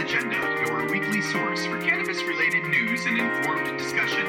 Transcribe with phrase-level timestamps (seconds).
[0.00, 4.24] Agenda, your weekly source for cannabis related news and informed discussion.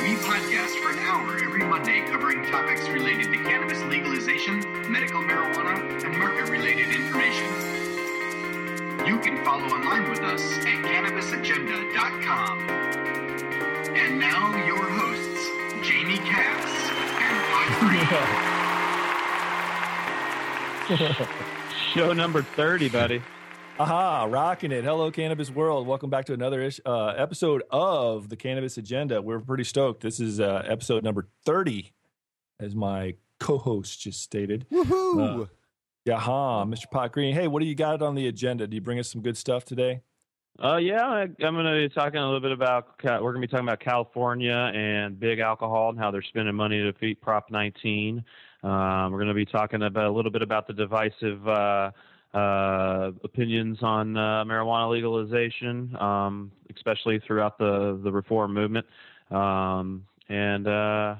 [0.00, 6.02] We podcast for an hour every Monday covering topics related to cannabis legalization, medical marijuana,
[6.02, 7.44] and market related information.
[9.06, 12.58] You can follow online with us at cannabisagenda.com.
[13.94, 15.50] And now, your hosts,
[15.86, 17.38] Jamie Cass and
[20.88, 21.28] Pod
[21.92, 23.22] Show number 30, buddy.
[23.78, 24.84] Aha, rocking it.
[24.84, 25.86] Hello, Cannabis World.
[25.86, 29.22] Welcome back to another ish, uh, episode of the Cannabis Agenda.
[29.22, 30.02] We're pretty stoked.
[30.02, 31.90] This is uh, episode number 30,
[32.60, 34.66] as my co host just stated.
[34.70, 35.44] Woohoo!
[35.44, 35.46] Uh,
[36.04, 36.90] yeah, huh, Mr.
[36.90, 37.34] Pot Green.
[37.34, 38.66] Hey, what do you got on the agenda?
[38.66, 40.02] Do you bring us some good stuff today?
[40.62, 43.40] Uh, yeah, I, I'm going to be talking a little bit about, we're going to
[43.40, 47.50] be talking about California and big alcohol and how they're spending money to defeat Prop
[47.50, 48.22] 19.
[48.62, 51.90] Um, we're going to be talking about a little bit about the divisive uh,
[52.34, 58.86] uh, opinions on uh, marijuana legalization, um, especially throughout the the reform movement.
[59.30, 61.16] Um, and uh,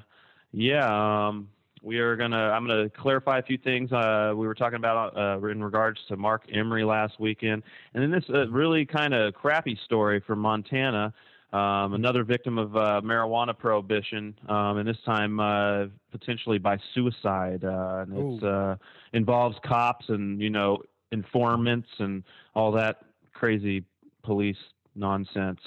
[0.51, 1.49] yeah, um,
[1.83, 2.49] we are gonna.
[2.49, 3.91] I'm gonna clarify a few things.
[3.91, 8.11] Uh, we were talking about uh, in regards to Marc Emery last weekend, and then
[8.11, 11.13] this uh, really kind of crappy story from Montana.
[11.51, 17.63] Um, another victim of uh, marijuana prohibition, um, and this time uh, potentially by suicide.
[17.63, 18.75] Uh, and it uh,
[19.11, 20.81] involves cops and you know
[21.13, 22.23] informants and
[22.55, 23.85] all that crazy
[24.23, 24.57] police
[24.95, 25.59] nonsense.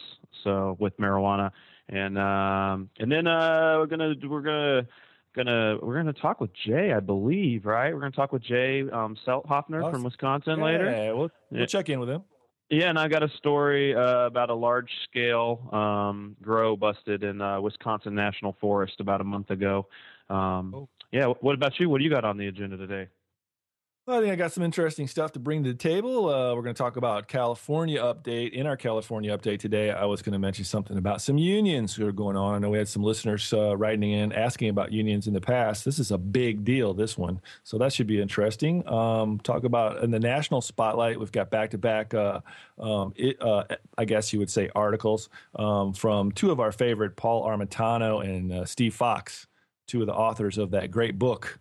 [0.44, 1.50] So with marijuana,
[1.88, 4.86] and um, and then uh, we're gonna we're gonna
[5.34, 7.92] gonna we're gonna talk with Jay, I believe, right?
[7.94, 11.14] We're gonna talk with Jay um, Selthofner Oh, from Wisconsin yeah, later.
[11.14, 11.58] we'll, Yeah.
[11.58, 12.22] we'll check in with him.
[12.68, 17.40] Yeah, and I got a story uh, about a large scale um, grow busted in
[17.40, 19.86] uh, Wisconsin National Forest about a month ago.
[20.28, 20.88] Um, Oh.
[21.12, 21.88] Yeah, what about you?
[21.88, 23.06] What do you got on the agenda today?
[24.06, 26.28] Well, I think I got some interesting stuff to bring to the table.
[26.28, 28.52] Uh, we're going to talk about California update.
[28.52, 32.06] In our California update today, I was going to mention something about some unions that
[32.06, 32.54] are going on.
[32.54, 35.84] I know we had some listeners uh, writing in asking about unions in the past.
[35.84, 37.40] This is a big deal, this one.
[37.64, 38.86] So that should be interesting.
[38.86, 42.44] Um, talk about in the national spotlight, we've got back to back, I
[44.06, 48.64] guess you would say, articles um, from two of our favorite, Paul Armentano and uh,
[48.66, 49.48] Steve Fox,
[49.88, 51.58] two of the authors of that great book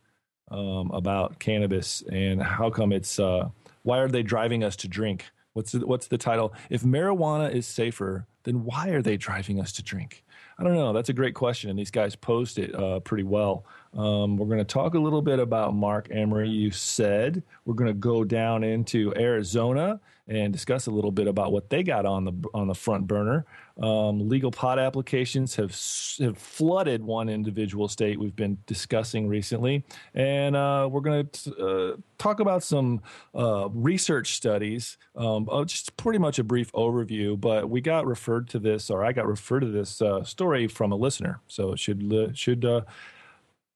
[0.50, 3.50] um, about cannabis and how come it's uh,
[3.84, 5.26] why are they driving us to drink?
[5.54, 6.54] What's the, what's the title?
[6.70, 10.24] If marijuana is safer, then why are they driving us to drink?
[10.58, 10.94] I don't know.
[10.94, 13.66] That's a great question, and these guys posed it uh, pretty well.
[13.94, 16.50] Um, we're going to talk a little bit about Marc Emery.
[16.50, 21.52] You said we're going to go down into Arizona and discuss a little bit about
[21.52, 23.46] what they got on the on the front burner.
[23.81, 25.72] Um, legal pot applications have
[26.19, 29.84] have flooded one individual state we've been discussing recently,
[30.14, 33.02] and uh, we're going to uh, talk about some
[33.35, 34.97] uh, research studies.
[35.16, 39.03] Um, uh, just pretty much a brief overview, but we got referred to this, or
[39.03, 42.81] I got referred to this uh, story from a listener, so it should should uh,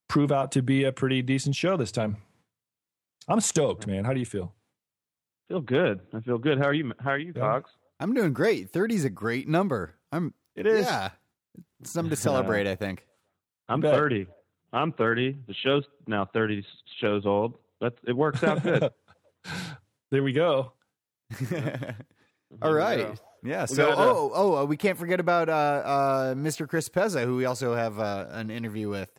[0.07, 2.17] prove out to be a pretty decent show this time.
[3.27, 4.05] I'm stoked, man.
[4.05, 4.55] How do you feel?
[5.49, 5.99] Feel good.
[6.13, 6.57] I feel good.
[6.59, 6.93] How are you?
[6.99, 7.33] How are you.
[7.33, 7.69] Cogs?
[7.99, 8.69] I'm doing great.
[8.69, 9.95] 30 is a great number.
[10.11, 10.33] I'm.
[10.55, 10.85] It is.
[10.85, 11.09] Yeah,
[11.81, 12.67] it's something to celebrate.
[12.67, 13.05] I think.
[13.67, 13.93] I'm bet.
[13.93, 14.27] 30.
[14.71, 15.37] I'm 30.
[15.47, 16.63] The show's now 30
[17.01, 17.57] shows old.
[17.81, 18.89] That it works out good.
[20.11, 20.73] There we go.
[22.63, 23.19] All right.
[23.43, 23.61] Yeah.
[23.69, 26.67] We So, got, uh, oh, oh, uh, we can't forget about uh, uh, Mr.
[26.67, 29.09] Chris Pezza, who we also have uh, an interview with.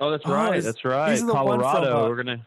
[0.00, 0.62] Oh, that's Oh, right.
[0.62, 1.14] That's right.
[1.18, 2.06] the Colorado.
[2.06, 2.46] uh, We're gonna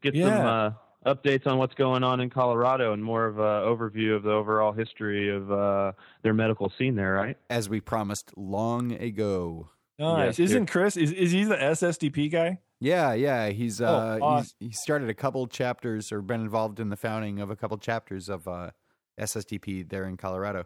[0.00, 0.48] get some Yeah.
[0.48, 0.72] uh,
[1.06, 4.72] updates on what's going on in Colorado and more of an overview of the overall
[4.72, 5.92] history of uh,
[6.22, 7.14] their medical scene there.
[7.14, 7.36] Right?
[7.50, 9.68] as we promised long ago.
[9.98, 10.38] Nice.
[10.38, 10.96] Yes, Isn't Chris?
[10.96, 12.58] Is, is he the SSDP guy?
[12.80, 13.48] Yeah, yeah.
[13.50, 17.40] He's uh, Oh, he's, he started a couple chapters or been involved in the founding
[17.40, 18.70] of a couple chapters of uh,
[19.20, 20.64] SSDP there in Colorado.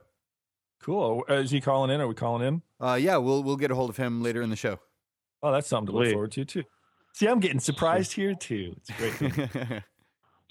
[0.81, 1.25] Cool.
[1.29, 2.01] Uh, Is he calling in?
[2.01, 2.62] Are we calling him?
[2.81, 4.79] Uh, yeah, we'll we'll get a hold of him later in the show.
[5.43, 6.12] Oh, that's something to look Sweet.
[6.12, 6.65] forward to too.
[7.15, 8.77] See, I'm getting surprised here too.
[8.89, 9.83] It's great.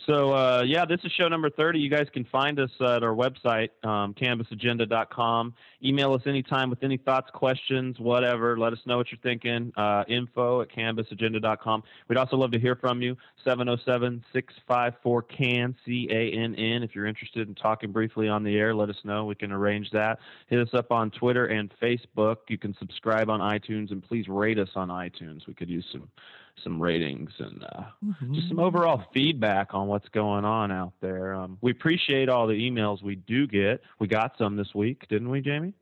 [0.06, 1.80] So uh, yeah, this is show number thirty.
[1.80, 5.56] You guys can find us at our website, um, cannabisagenda.com.
[5.84, 8.58] Email us anytime with any thoughts, questions, whatever.
[8.58, 9.74] Let us know what you're thinking.
[9.76, 11.84] Uh, info at cannabisagenda.com.
[12.08, 13.18] We'd also love to hear from you.
[13.46, 16.84] 707-654-CAN, C-A-N-N.
[16.84, 19.26] If you're interested in talking briefly on the air, let us know.
[19.26, 20.20] We can arrange that.
[20.48, 22.38] Hit us up on Twitter and Facebook.
[22.50, 25.48] You can subscribe on iTunes and please rate us on iTunes.
[25.48, 26.10] We could use some
[26.64, 27.84] some ratings and uh,
[28.34, 31.34] just some overall feedback on what's going on out there.
[31.34, 33.82] Um, we appreciate all the emails we do get.
[34.00, 35.74] We got some this week, didn't we, Jamie?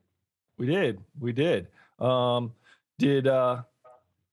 [0.58, 1.00] we did.
[1.20, 1.68] We did.
[1.98, 2.52] Um,
[2.98, 3.62] did uh,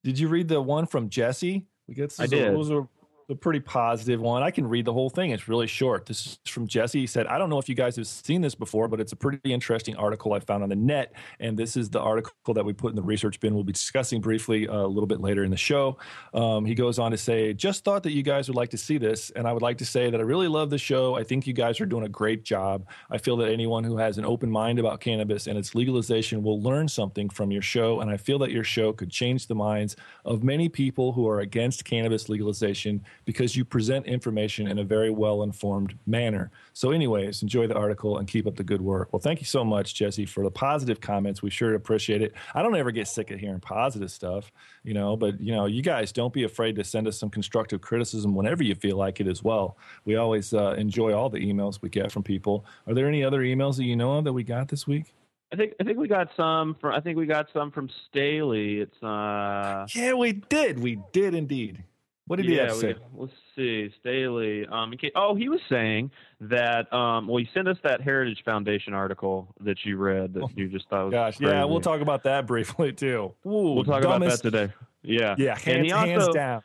[0.04, 1.66] did you read the one from Jesse?
[1.88, 2.14] We got.
[2.20, 2.54] I did.
[2.54, 2.88] Those were
[3.30, 4.44] a pretty positive one.
[4.44, 5.32] I can read the whole thing.
[5.32, 6.06] It's really short.
[6.06, 7.00] This is from Jesse.
[7.00, 9.16] He said, I don't know if you guys have seen this before, but it's a
[9.16, 11.14] pretty interesting article I found on the net.
[11.40, 13.54] And this is the article that we put in the research bin.
[13.54, 15.98] We'll be discussing briefly uh, a little bit later in the show.
[16.34, 18.98] Um, he goes on to say, Just thought that you guys would like to see
[18.98, 19.30] this.
[19.32, 21.16] And I would like to say that I really love the show.
[21.16, 22.86] I think you guys are doing a great job.
[23.10, 26.62] I feel that anyone who has an open mind about cannabis and its legalization will
[26.62, 28.02] learn something from your show.
[28.02, 31.40] And I feel that your show could change the minds of many people who are
[31.40, 36.52] against cannabis legalization because you present information in a very well informed manner.
[36.74, 39.12] So, anyways, enjoy the article and keep up the good work.
[39.12, 41.42] Well, thank you so much, Jesse, for the positive comments.
[41.42, 42.34] We sure appreciate it.
[42.54, 44.52] I don't ever get sick of hearing positive stuff,
[44.84, 47.82] you know, but, you know, you guys don't be afraid to send us some constructive
[47.82, 49.78] criticism whenever you feel like it as well.
[50.06, 52.66] We always uh, enjoy all the emails we get from people.
[52.88, 55.14] Are there any other emails that you know of that we got this week?
[55.52, 58.80] I think I think we got some from I think we got some from Staley.
[58.80, 60.80] It's uh Yeah, we did.
[60.80, 61.84] We did indeed.
[62.28, 62.96] What did yeah, he have to say?
[63.14, 64.66] We, let's see, Staley.
[64.66, 66.92] Um, oh, he was saying that.
[66.94, 70.88] Um, well, he sent us that Heritage Foundation article that you read that you just
[70.90, 71.52] thought was Gosh, crazy.
[71.52, 73.34] yeah, we'll talk about that briefly too.
[73.46, 74.74] Ooh, We'll talk dumbest- about that today.
[75.02, 76.62] Yeah, Yeah, and hands, he also hands down.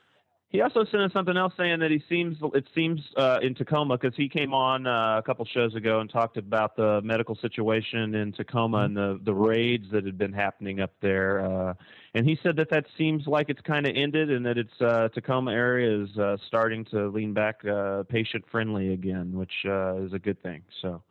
[0.49, 3.99] he also sent us something else saying that he seems it seems uh, in Tacoma
[3.99, 8.15] because he came on uh, a couple shows ago and talked about the medical situation
[8.15, 11.41] in Tacoma and the the raids that had been happening up there.
[11.45, 11.75] Uh,
[12.15, 15.09] and he said that that seems like it's kind of ended and that it's uh,
[15.15, 20.13] Tacoma area is uh, starting to lean back uh, patient friendly again, which uh, is
[20.13, 20.63] a good thing.
[20.83, 21.03] So.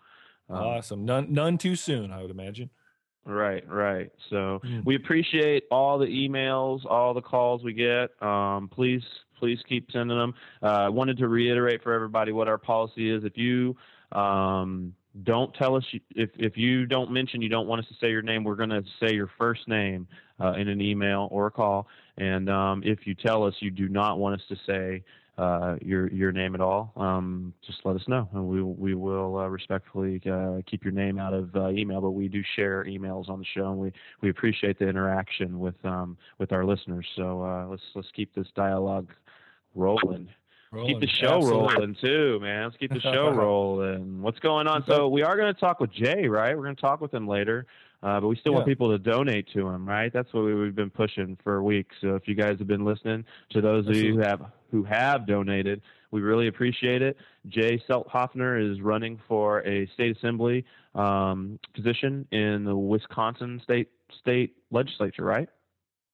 [0.49, 1.05] um, Awesome.
[1.05, 2.69] None, none too soon, I would imagine.
[3.25, 4.09] Right, right.
[4.29, 4.85] So Mm.
[4.85, 8.09] we appreciate all the emails, all the calls we get.
[8.23, 9.03] Um, please,
[9.37, 10.33] please keep sending them.
[10.63, 13.25] Uh, I wanted to reiterate for everybody what our policy is.
[13.25, 13.75] If you
[14.13, 14.93] um,
[15.23, 15.83] don't tell us,
[16.15, 18.69] if if you don't mention you don't want us to say your name, we're going
[18.69, 20.07] to say your first name
[20.39, 21.87] uh, in an email or a call.
[22.17, 25.03] And um, if you tell us you do not want us to say
[25.37, 29.37] uh, your your name at all, um, just let us know, and we we will
[29.37, 32.01] uh, respectfully uh, keep your name out of uh, email.
[32.01, 33.91] But we do share emails on the show, and we,
[34.21, 37.05] we appreciate the interaction with um, with our listeners.
[37.15, 39.11] So uh, let's let's keep this dialogue
[39.75, 40.27] rolling.
[40.73, 41.75] Keep the show Absolutely.
[41.75, 42.63] rolling too, man.
[42.65, 44.21] Let's keep the show rolling.
[44.21, 44.83] What's going on?
[44.85, 46.55] So we are going to talk with Jay, right?
[46.57, 47.65] We're going to talk with him later.
[48.03, 50.13] Uh, but we still want people to donate to him, right?
[50.13, 51.95] That's what we, we've been pushing for weeks.
[52.01, 55.25] So if you guys have been listening, to those of you who have who have
[55.25, 55.81] donated,
[56.11, 57.17] we really appreciate it.
[57.47, 64.55] Jay Selthofner is running for a state assembly um, position in the Wisconsin state state
[64.69, 65.49] legislature, right?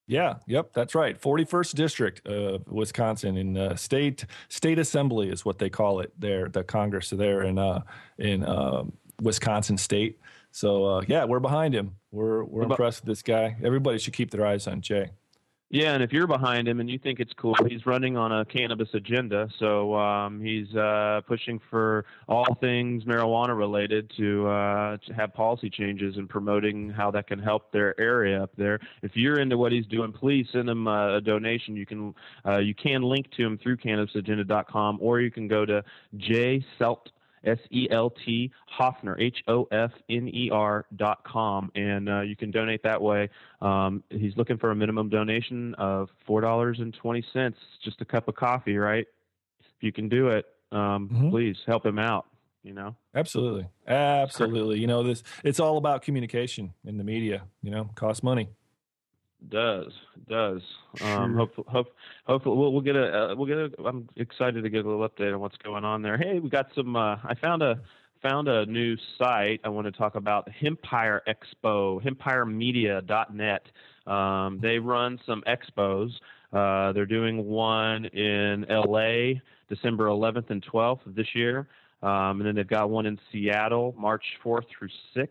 [0.05, 1.19] Yeah, yep, that's right.
[1.19, 6.49] 41st district of Wisconsin in uh, state state assembly is what they call it there,
[6.49, 7.81] the Congress there in uh,
[8.17, 8.83] in uh,
[9.21, 10.19] Wisconsin state.
[10.51, 11.95] So uh, yeah, we're behind him.
[12.11, 13.55] We're we're impressed with this guy.
[13.63, 15.11] Everybody should keep their eyes on Jay.
[15.73, 18.45] Yeah, and if you're behind him and you think it's cool, he's running on a
[18.45, 19.49] cannabis agenda.
[19.57, 25.71] So um, he's uh, pushing for all things marijuana related to, uh, to have policy
[25.71, 28.79] changes and promoting how that can help their area up there.
[29.01, 31.75] If you're into what he's doing, please send him uh, a donation.
[31.75, 32.13] You can
[32.45, 35.83] uh, you can link to him through cannabisagenda.com, or you can go to
[36.17, 37.07] jselt.
[37.43, 42.21] S E L T Hoffner H O F N E R dot com, and uh,
[42.21, 43.29] you can donate that way.
[43.61, 48.05] Um, he's looking for a minimum donation of four dollars and twenty cents, just a
[48.05, 49.05] cup of coffee, right?
[49.59, 51.29] If you can do it, um, Mhm.
[51.31, 52.27] please help him out.
[52.63, 54.79] You know, Absolutely, absolutely.
[54.79, 55.21] You know this.
[55.43, 57.43] It's all about communication in the media.
[57.61, 58.47] You know, costs money.
[59.49, 59.91] Does
[60.29, 60.61] does.
[61.01, 61.87] Um, hope, hope,
[62.25, 63.71] hopefully we'll, we'll get a uh, we'll get a.
[63.85, 66.17] I'm excited to get a little update on what's going on there.
[66.17, 66.95] Hey, we got some.
[66.95, 67.79] Uh, I found a
[68.21, 69.61] found a new site.
[69.63, 74.11] I want to talk about Hempire Expo, HempireMedia.net.
[74.11, 76.11] Um, they run some expos.
[76.51, 79.41] Uh, they're doing one in L.A.
[79.69, 81.67] December 11th and 12th of this year,
[82.01, 85.27] um, and then they've got one in Seattle March 4th through 6th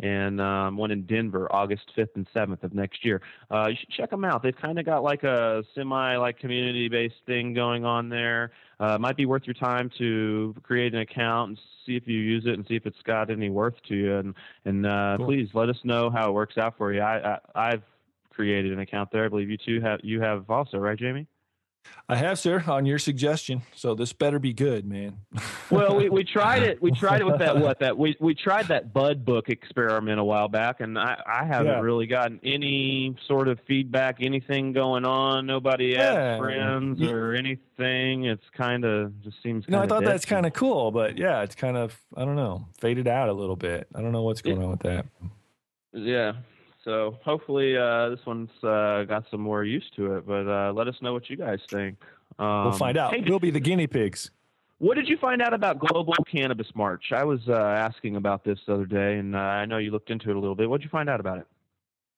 [0.00, 3.22] and um, one in Denver, August 5th and 7th of next year.
[3.50, 4.42] Uh, you should check them out.
[4.42, 8.52] They've kind of got like a semi like community based thing going on there.
[8.78, 12.44] Uh, might be worth your time to create an account and see if you use
[12.46, 14.16] it and see if it's got any worth to you.
[14.16, 14.34] And
[14.64, 15.26] and uh, Cool.
[15.26, 17.00] please let us know how it works out for you.
[17.00, 17.82] I, I I've
[18.30, 19.24] created an account there.
[19.24, 21.26] I believe you two have you have also, right, Jamie?
[22.08, 23.62] I have, sir, on your suggestion.
[23.74, 25.16] So this better be good, man.
[25.70, 26.80] well, we, we tried it.
[26.80, 30.24] We tried it with that what that we we tried that Bud book experiment a
[30.24, 31.80] while back, and I I haven't Yeah.
[31.80, 35.46] really gotten any sort of feedback, anything going on.
[35.46, 36.12] Nobody Yeah.
[36.12, 38.24] adds friends You- or anything.
[38.26, 39.64] It's kind of just seems.
[39.68, 42.36] No, I thought dead that's kind of cool, but yeah, it's kind of I don't
[42.36, 43.88] know, faded out a little bit.
[43.94, 45.06] I don't know what's going on with that.
[45.92, 46.34] yeah.
[46.86, 50.86] So hopefully uh, this one's uh, got some more use to it, but uh, let
[50.86, 51.98] us know what you guys think.
[52.38, 53.12] Um, we'll find out.
[53.12, 54.30] hey, we'll be the guinea pigs.
[54.78, 57.06] What did you find out about Global Cannabis March?
[57.10, 60.10] I was uh, asking about this the other day, and uh, I know you looked
[60.10, 60.70] into it a little bit.
[60.70, 61.46] What did you find out about it?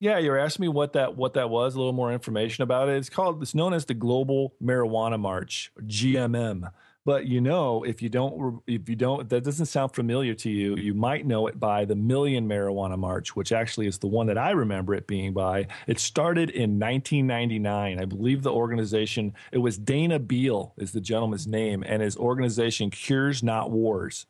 [0.00, 1.74] Yeah, you were asking me what that what that was.
[1.74, 2.96] A little more information about it.
[2.96, 3.42] It's called.
[3.42, 6.70] It's known as the Global Marijuana March, GMM.
[7.08, 10.76] But you know, if you don't, if you don't, that doesn't sound familiar to you.
[10.76, 14.36] You might know it by the Million Marijuana March, which actually is the one that
[14.36, 15.68] I remember it being by.
[15.86, 17.98] It started in 1999.
[17.98, 19.32] I believe the organization.
[19.52, 24.26] It was Dana Beal is the gentleman's name, and his organization Cures Not Wars.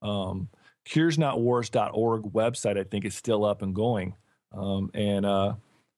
[0.00, 0.48] Um,
[0.88, 4.14] curesnotwars.org website, I think, is still up and going.
[4.52, 5.56] Um, and uh,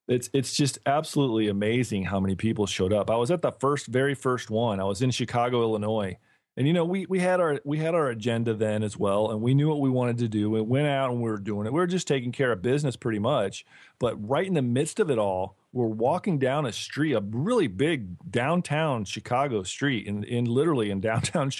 [0.08, 3.10] it's it's just absolutely amazing how many people showed up.
[3.10, 4.80] I was at the first, very first one.
[4.80, 6.18] I was in Chicago, Illinois,
[6.56, 9.40] and you know we we had our we had our agenda then as well, and
[9.40, 10.50] we knew what we wanted to do.
[10.50, 11.72] We went out and we were doing it.
[11.72, 13.64] We were just taking care of business pretty much.
[13.98, 17.66] But right in the midst of it all, we're walking down a street, a really
[17.66, 21.50] big downtown Chicago street, in in literally in downtown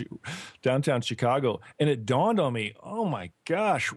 [0.63, 3.91] downtown Chicago, and it dawned on me, oh my gosh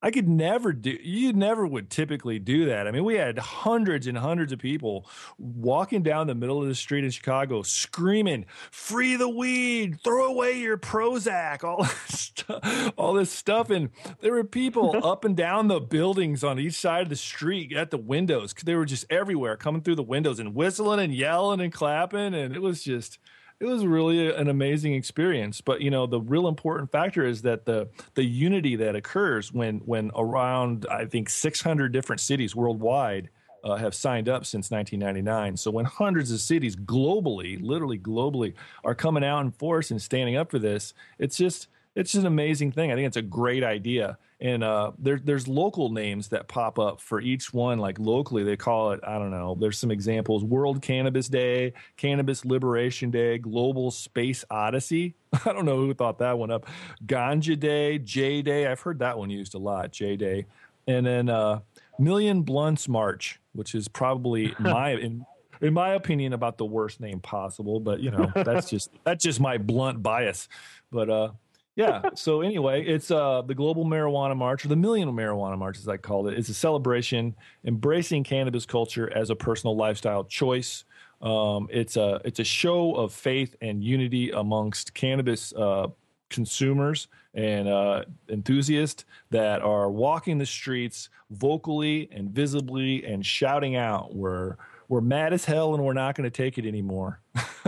[0.00, 2.86] I could never do, you never would typically do that.
[2.86, 6.74] I mean, we had hundreds and hundreds of people walking down the middle of the
[6.76, 13.14] street in Chicago screaming, free the weed, throw away your Prozac, all this stuff, all
[13.14, 13.70] this stuff.
[13.70, 13.90] And
[14.20, 17.90] there were people up and down the buildings on each side of the street at
[17.90, 18.54] the windows.
[18.54, 22.34] They were just everywhere coming through the windows and whistling and yelling and clapping.
[22.34, 23.18] And it was just,
[23.60, 25.60] it was really an amazing experience.
[25.60, 29.78] But you know, the real important factor is that the the unity that occurs when
[29.80, 33.30] when around I think 600 different cities worldwide
[33.64, 35.56] uh, have signed up since 1999.
[35.56, 40.36] So when hundreds of cities globally, literally globally, are coming out in force and standing
[40.36, 42.92] up for this, it's just it's just an amazing thing.
[42.92, 47.00] I think it's a great idea and uh, there, there's local names that pop up
[47.00, 47.78] for each one.
[47.78, 49.56] Like locally, they call it I don't know.
[49.58, 55.14] There's some examples: World Cannabis Day, Cannabis Liberation Day, Global Space Odyssey.
[55.44, 56.66] I don't know who thought that one up.
[57.04, 58.68] Ganja Day, J Day.
[58.68, 59.90] I've heard that one used a lot.
[59.90, 60.46] J Day,
[60.86, 61.60] and then uh,
[61.98, 65.26] Million Blunts March, which is probably my in,
[65.60, 67.80] in my opinion about the worst name possible.
[67.80, 70.48] But you know that's just that's just my blunt bias.
[70.92, 71.30] But uh,
[71.78, 72.02] yeah.
[72.16, 75.96] So anyway, it's uh, the Global Marijuana March, or the Million Marijuana March, as I
[75.96, 76.36] called it.
[76.36, 80.84] It's a celebration embracing cannabis culture as a personal lifestyle choice.
[81.22, 85.86] Um, it's a it's a show of faith and unity amongst cannabis uh,
[86.30, 94.16] consumers and uh, enthusiasts that are walking the streets vocally and visibly and shouting out,
[94.16, 94.56] "We're
[94.88, 97.20] we're mad as hell and we're not going to take it anymore.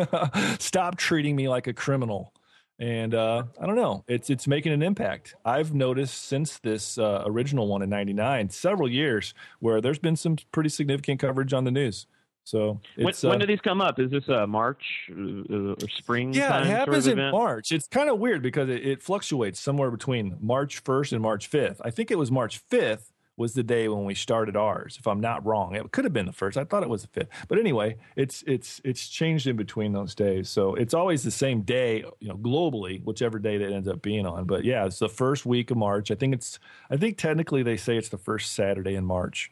[0.59, 2.33] Stop treating me like a criminal."
[2.81, 5.35] And uh, I don't know, it's it's making an impact.
[5.45, 10.37] I've noticed since this uh, original one in '99, several years where there's been some
[10.51, 12.07] pretty significant coverage on the news.
[12.45, 14.01] So when, when uh, do these come up?
[14.01, 16.33] Is this a March uh, or spring?
[16.33, 17.71] Yeah, it happens sort of in March.
[17.71, 21.77] It's kind of weird because it, it fluctuates somewhere between March 1st and March 5th.
[21.85, 25.19] I think it was March 5th was the day when we started ours, if I'm
[25.19, 25.75] not wrong.
[25.75, 26.59] It could have been the first.
[26.59, 27.31] I thought it was the fifth.
[27.49, 30.51] But anyway, it's it's it's changed in between those days.
[30.51, 34.27] So it's always the same day, you know, globally, whichever day that ends up being
[34.27, 34.45] on.
[34.45, 36.11] But yeah, it's the first week of March.
[36.11, 36.59] I think it's
[36.91, 39.51] I think technically they say it's the first Saturday in March.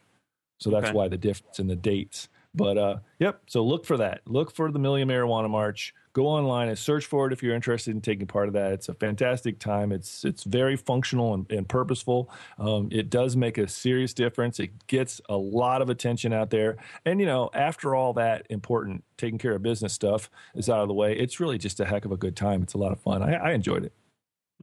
[0.59, 0.93] So that's okay.
[0.93, 2.29] why the difference in the dates.
[2.53, 3.41] But uh, yep.
[3.47, 4.21] So look for that.
[4.27, 7.91] Look for the Million Marijuana March go online and search for it if you're interested
[7.95, 8.73] in taking part of that.
[8.73, 9.91] It's a fantastic time.
[9.91, 12.29] It's it's very functional and, and purposeful.
[12.57, 14.59] Um, it does make a serious difference.
[14.59, 16.75] It gets a lot of attention out there.
[17.05, 20.89] And you know, after all that important taking care of business stuff is out of
[20.89, 22.61] the way, it's really just a heck of a good time.
[22.63, 23.23] It's a lot of fun.
[23.23, 23.93] I, I enjoyed it.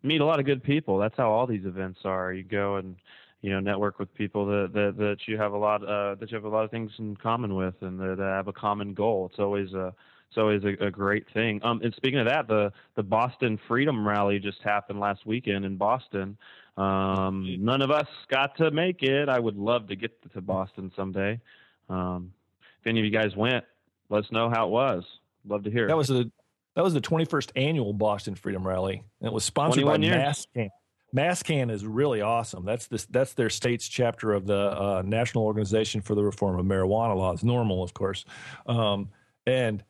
[0.03, 0.99] Meet a lot of good people.
[0.99, 2.35] That's how all these events are.
[2.35, 2.97] You go and
[3.41, 6.35] you know network with people that that, that you have a lot uh, that you
[6.35, 9.29] have a lot of things in common with and that, that have a common goal.
[9.31, 9.95] It's always a
[10.37, 11.61] it's always a, a great thing.
[11.65, 15.77] Um, and speaking of that, the the Boston Freedom Rally just happened last weekend in
[15.77, 16.37] Boston.
[16.77, 19.29] Um, none of us got to make it.
[19.29, 21.41] I would love to get to Boston someday.
[21.89, 22.33] Um,
[22.81, 23.65] if any of you guys went,
[24.11, 25.05] let us know how it was.
[25.49, 25.89] Love to hear.
[25.89, 26.31] That was the
[26.75, 30.69] that was the 21st annual Boston Freedom Rally, and it was sponsored by MassCann.
[31.15, 32.67] MassCann is really awesome.
[32.67, 36.67] That's this that's their state's chapter of the uh, National Organization for the Reform of
[36.67, 38.27] Marijuana Laws, NORML, of course,
[38.67, 39.09] um,
[39.47, 39.83] and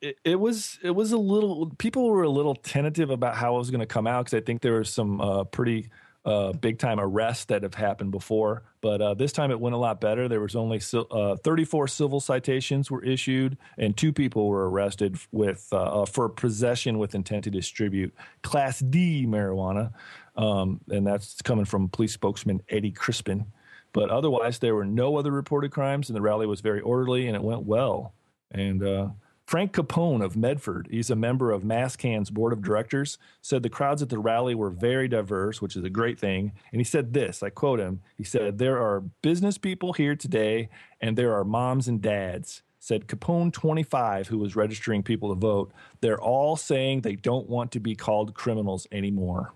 [0.00, 3.70] it, was it was a little people were a little tentative about how it was
[3.70, 5.90] going to come out because I think there were some uh, pretty
[6.24, 9.78] uh, big time arrests that have happened before, but uh, this time it went a
[9.78, 10.28] lot better.
[10.28, 15.68] There was only uh, 34 civil citations were issued, and two people were arrested with
[15.72, 19.92] uh, uh, for possession with intent to distribute Class D marijuana,
[20.36, 23.46] um, and that's coming from police spokesman Eddie Crispin.
[23.92, 27.36] But otherwise, there were no other reported crimes, and the rally was very orderly and
[27.36, 28.12] it went well.
[28.50, 29.08] And uh,
[29.46, 34.02] Frank Capone of Medford, he's a member of MassCann's board of directors, said the crowds
[34.02, 36.52] at the rally were very diverse, which is a great thing.
[36.72, 40.68] And he said this I quote him He said, There are business people here today,
[41.00, 42.62] and there are moms and dads.
[42.80, 47.72] Said Capone 25, who was registering people to vote, they're all saying they don't want
[47.72, 49.54] to be called criminals anymore.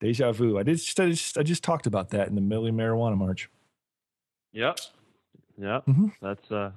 [0.00, 0.58] Deja vu.
[0.58, 3.50] I just, I just, I just talked about that in the Million Marijuana March.
[4.52, 4.80] Yep.
[5.58, 5.86] Yep.
[5.86, 6.06] Mm-hmm.
[6.22, 6.72] That's uh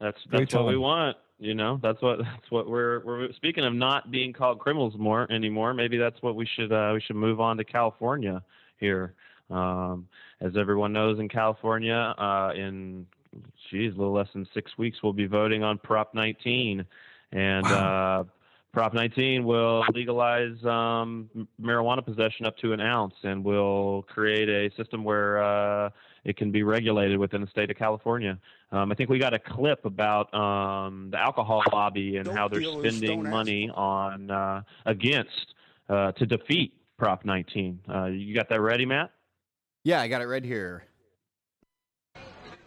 [0.00, 1.16] that's that's what we want.
[1.38, 5.30] You know, that's what that's what we're we're speaking of not being called criminals more
[5.30, 5.74] anymore.
[5.74, 8.42] Maybe that's what we should uh, we should move on to California
[8.78, 9.14] here.
[9.50, 10.06] Um,
[10.40, 13.06] as everyone knows, in California, uh, in
[13.70, 16.84] geez, a little less than six weeks, we'll be voting on Prop 19,
[17.32, 18.20] and wow.
[18.20, 18.24] uh,
[18.72, 24.74] Prop 19 will legalize um, marijuana possession up to an ounce, and will create a
[24.76, 25.90] system where uh,
[26.28, 28.38] it can be regulated within the state of California.
[28.70, 32.48] Um, I think we got a clip about um, the alcohol lobby and don't how
[32.48, 35.54] they're spending money on uh, against
[35.88, 37.80] uh, to defeat Prop 19.
[37.88, 39.10] Uh, you got that ready, Matt?
[39.84, 40.84] Yeah, I got it right here.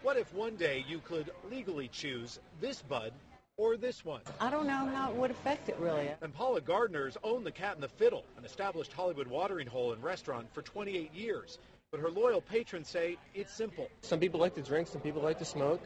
[0.01, 3.13] What if one day you could legally choose this bud
[3.57, 4.21] or this one?
[4.39, 6.09] I don't know how it would affect it really.
[6.23, 10.01] And Paula Gardner's owned the Cat and the Fiddle, an established Hollywood watering hole and
[10.01, 11.59] restaurant for 28 years.
[11.91, 13.89] But her loyal patrons say it's simple.
[13.99, 15.83] Some people like to drink, some people like to smoke.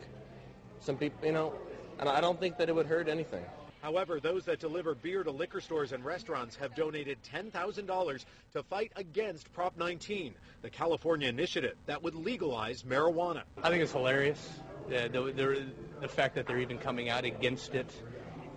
[0.79, 1.53] Some people, you know,
[1.97, 3.43] and I don't think that it would hurt anything.
[3.81, 8.91] However, those that deliver beer to liquor stores and restaurants have donated $10,000 to fight
[8.95, 13.41] against Prop 19, the California initiative that would legalize marijuana.
[13.63, 14.47] I think it's hilarious.
[14.87, 15.65] The, the,
[16.01, 17.89] the fact that they're even coming out against it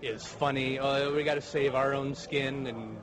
[0.03, 0.79] is funny.
[0.79, 2.99] Uh, we got to save our own skin and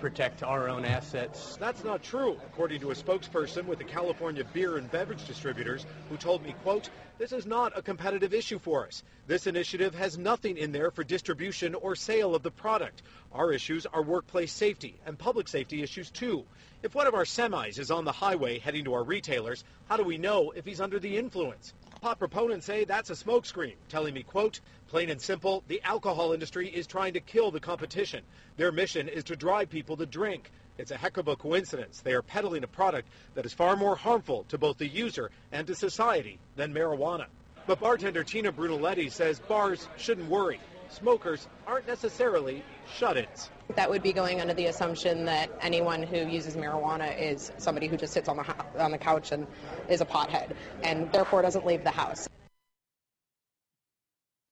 [0.00, 1.56] protect our own assets.
[1.58, 6.16] That's not true, according to a spokesperson with the California Beer and Beverage Distributors who
[6.16, 9.02] told me, quote, this is not a competitive issue for us.
[9.26, 13.02] This initiative has nothing in there for distribution or sale of the product.
[13.32, 16.44] Our issues are workplace safety and public safety issues too.
[16.82, 20.02] If one of our semis is on the highway heading to our retailers, how do
[20.02, 21.74] we know if he's under the influence?
[22.00, 26.66] Pot proponents say that's a smokescreen, telling me, quote, plain and simple, the alcohol industry
[26.66, 28.24] is trying to kill the competition.
[28.56, 30.50] Their mission is to drive people to drink.
[30.78, 32.00] It's a heck of a coincidence.
[32.00, 35.66] They are peddling a product that is far more harmful to both the user and
[35.66, 37.26] to society than marijuana.
[37.66, 40.58] But bartender Tina Brunelletti says bars shouldn't worry.
[40.90, 42.64] Smokers aren't necessarily
[42.96, 43.50] shut-ins.
[43.76, 47.96] That would be going under the assumption that anyone who uses marijuana is somebody who
[47.96, 49.46] just sits on the on the couch and
[49.88, 52.28] is a pothead, and therefore doesn't leave the house.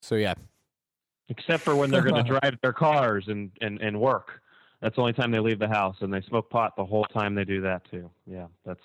[0.03, 0.35] So yeah,
[1.29, 4.40] except for when they're going to drive their cars and, and and work.
[4.81, 7.35] That's the only time they leave the house, and they smoke pot the whole time
[7.35, 8.09] they do that too.
[8.27, 8.85] Yeah, that's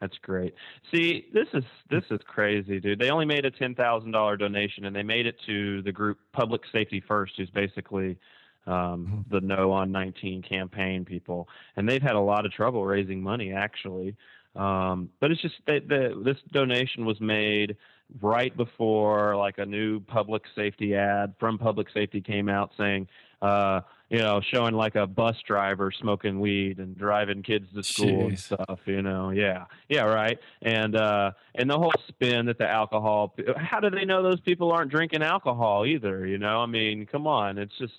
[0.00, 0.54] that's great.
[0.90, 2.98] See, this is this is crazy, dude.
[2.98, 6.18] They only made a ten thousand dollar donation, and they made it to the group
[6.32, 8.18] Public Safety First, who's basically
[8.66, 9.20] um, mm-hmm.
[9.30, 13.52] the No on 19 campaign people, and they've had a lot of trouble raising money
[13.52, 14.16] actually.
[14.56, 15.88] Um, but it's just that
[16.24, 17.76] this donation was made
[18.20, 23.06] right before like a new public safety ad from public safety came out saying,
[23.42, 28.24] uh, you know, showing like a bus driver smoking weed and driving kids to school
[28.24, 28.28] Jeez.
[28.28, 29.30] and stuff, you know.
[29.30, 29.66] Yeah.
[29.88, 30.38] Yeah, right.
[30.62, 34.72] And uh and the whole spin that the alcohol how do they know those people
[34.72, 36.60] aren't drinking alcohol either, you know?
[36.60, 37.56] I mean, come on.
[37.56, 37.94] It's just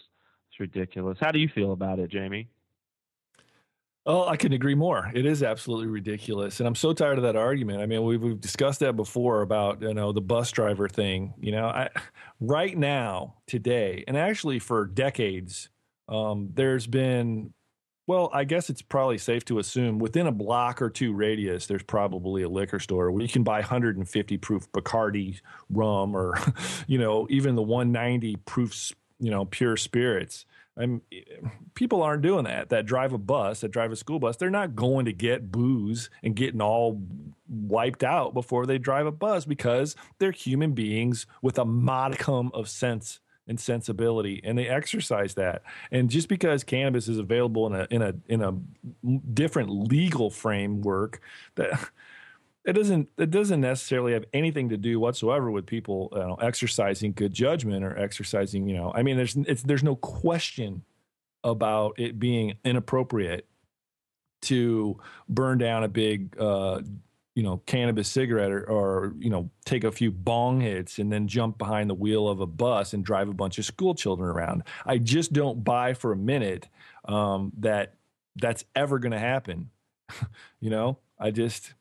[0.49, 1.17] it's ridiculous.
[1.19, 2.49] How do you feel about it, Jamie?
[4.05, 5.11] Oh, I can agree more.
[5.13, 7.81] It is absolutely ridiculous, and I'm so tired of that argument.
[7.81, 11.35] I mean, we've, we've discussed that before about you know the bus driver thing.
[11.39, 11.87] You know, I,
[12.39, 15.69] right now, today, and actually for decades,
[16.07, 17.53] um, there's been,
[18.07, 21.83] well, I guess it's probably safe to assume within a block or two radius, there's
[21.83, 26.37] probably a liquor store where you can buy 150 proof Bacardi rum, or
[26.87, 30.45] you know, even the 190 proof, you know, pure spirits
[30.77, 31.01] I'm,
[31.73, 32.69] people aren't doing that.
[32.69, 36.09] That drive a bus, that drive a school bus, they're not going to get booze
[36.23, 37.01] and getting all
[37.47, 42.69] wiped out before they drive a bus because they're human beings with a modicum of
[42.69, 45.63] sense and sensibility and they exercise that.
[45.91, 48.53] And just because cannabis is available in a in a in a
[49.33, 51.21] different legal framework
[51.55, 51.89] that
[52.65, 57.11] it doesn't it doesn't necessarily have anything to do whatsoever with people you know, exercising
[57.13, 60.83] good judgment or exercising you know i mean there's there's no question
[61.43, 63.47] about it being inappropriate
[64.43, 66.81] to burn down a big uh,
[67.35, 71.27] you know cannabis cigarette or, or, you know take a few bong hits and then
[71.27, 74.63] jump behind the wheel of a bus and drive a bunch of school children around
[74.85, 76.67] i just don't buy for a minute
[77.05, 77.95] um, that
[78.35, 79.69] that's ever going to happen
[80.59, 81.73] you know i just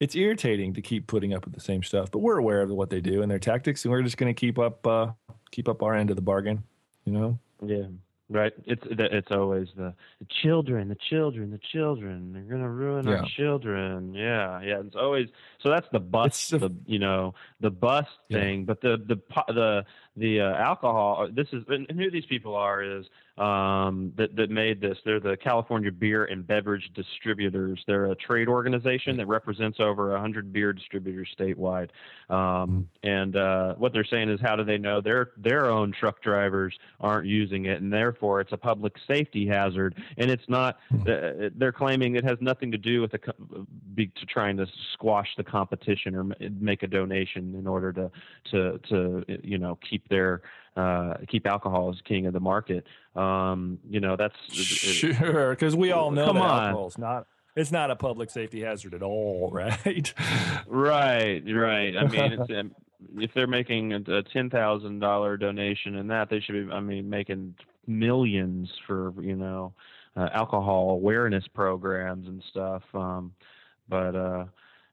[0.00, 2.10] it's irritating to keep putting up with the same stuff.
[2.10, 4.38] But we're aware of what they do and their tactics, and we're just going to
[4.38, 5.08] keep up uh,
[5.50, 6.62] keep up our end of the bargain.
[7.04, 7.38] You know.
[7.64, 7.86] Yeah.
[8.30, 8.52] Right.
[8.66, 12.34] It's it's always the, the children, the children, the children.
[12.34, 13.20] They're gonna ruin Yeah.
[13.20, 14.12] our children.
[14.12, 14.80] Yeah, yeah.
[14.84, 15.28] It's always
[15.62, 15.70] so.
[15.70, 16.48] That's the bus.
[16.50, 18.40] The, you know the bust Yeah.
[18.40, 18.64] thing.
[18.66, 19.16] But the the
[19.52, 19.84] the
[20.18, 21.28] the uh, alcohol.
[21.32, 23.06] This is and who these people are is
[23.38, 24.98] um that that made this.
[25.04, 27.82] They're the California Beer and Beverage Distributors.
[27.86, 31.90] They're a trade organization that represents over hundred beer distributors statewide.
[32.30, 36.20] Um, and uh, what they're saying is, how do they know their their own truck
[36.22, 39.94] drivers aren't using it, and therefore it's a public safety hazard?
[40.16, 40.78] And it's not.
[40.92, 43.18] Uh, they're claiming it has nothing to do with the
[43.98, 46.24] to trying to squash the competition or
[46.60, 48.10] make a donation in order to
[48.50, 50.42] to to you know keep their
[50.76, 52.84] uh, keep alcohol as king of the market.
[53.16, 56.64] Um, you know that's Sure, because we all know that on.
[56.64, 60.14] alcohol's not it's not a public safety hazard at all, right?
[60.68, 61.96] Right, right.
[61.96, 62.72] I mean, it's,
[63.16, 66.72] if they're making a, ten thousand dollar donation and that, they should be.
[66.72, 67.54] I mean, making
[67.86, 69.72] millions for you know
[70.16, 72.82] uh, alcohol awareness programs and stuff.
[72.94, 73.32] Um,
[73.88, 74.44] but uh,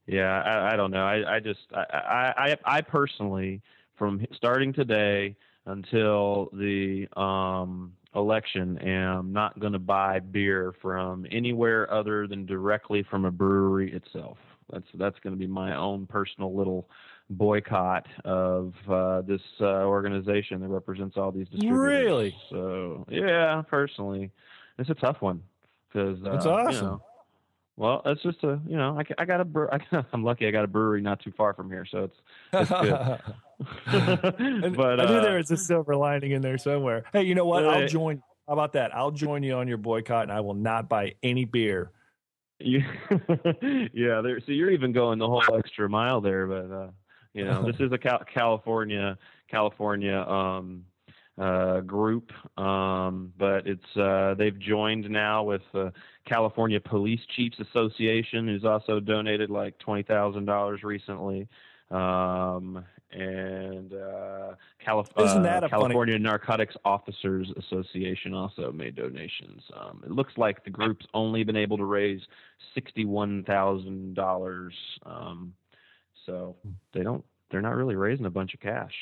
[0.08, 1.06] yeah, I, I don't know.
[1.06, 3.62] I, I just I I I personally
[3.98, 11.92] from starting today until the um election am not going to buy beer from anywhere
[11.92, 14.38] other than directly from a brewery itself.
[14.72, 16.90] That's that's going to be my own personal little
[17.30, 21.82] boycott of uh, this uh, organization that represents all these distributors.
[21.82, 22.36] Really?
[22.50, 24.32] So yeah, personally,
[24.80, 25.42] it's a tough one
[25.88, 26.88] because uh, That's you awesome.
[26.88, 27.02] know,
[27.78, 29.80] well, it's just a you know I, I got a bre- I,
[30.14, 32.18] I'm lucky I got a brewery not too far from here, so it's
[32.54, 33.20] it's good.
[34.76, 37.06] But I knew uh, there was a silver lining in there somewhere.
[37.14, 37.66] Hey, you know what?
[37.66, 38.22] I'll join.
[38.48, 38.94] How about that?
[38.94, 41.92] I'll join you on your boycott, and I will not buy any beer.
[42.60, 42.84] You,
[43.94, 44.40] yeah, there.
[44.40, 46.88] So you're even going the whole extra mile there, but uh,
[47.34, 49.18] you know, this is a Cal- California
[49.50, 50.86] California um,
[51.38, 55.90] uh, group, um, but it's uh, they've joined now with uh,
[56.26, 61.48] California Police Chiefs Association, who's also donated like twenty thousand dollars recently.
[61.92, 69.62] Um, and uh, Calif- uh, that a funny- California Narcotics Officers Association also made donations.
[69.80, 72.22] Um, it looks like the group's only been able to raise
[72.74, 74.74] sixty-one thousand dollars.
[75.06, 75.54] Um,
[76.26, 76.56] so
[76.94, 77.24] they don't.
[77.52, 78.94] They're not really raising a bunch of cash.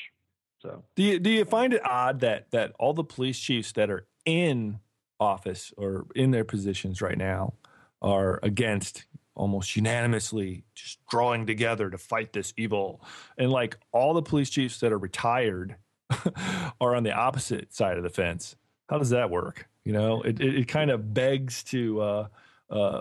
[0.60, 3.90] So Do you do you find it odd that that all the police chiefs that
[3.90, 4.78] are in
[5.20, 7.54] office or in their positions right now
[8.02, 13.00] are against almost unanimously just drawing together to fight this evil.
[13.38, 15.76] And like all the police chiefs that are retired
[16.80, 18.56] are on the opposite side of the fence.
[18.88, 19.68] How does that work?
[19.84, 22.28] You know it it, it kind of begs to uh
[22.70, 23.00] uh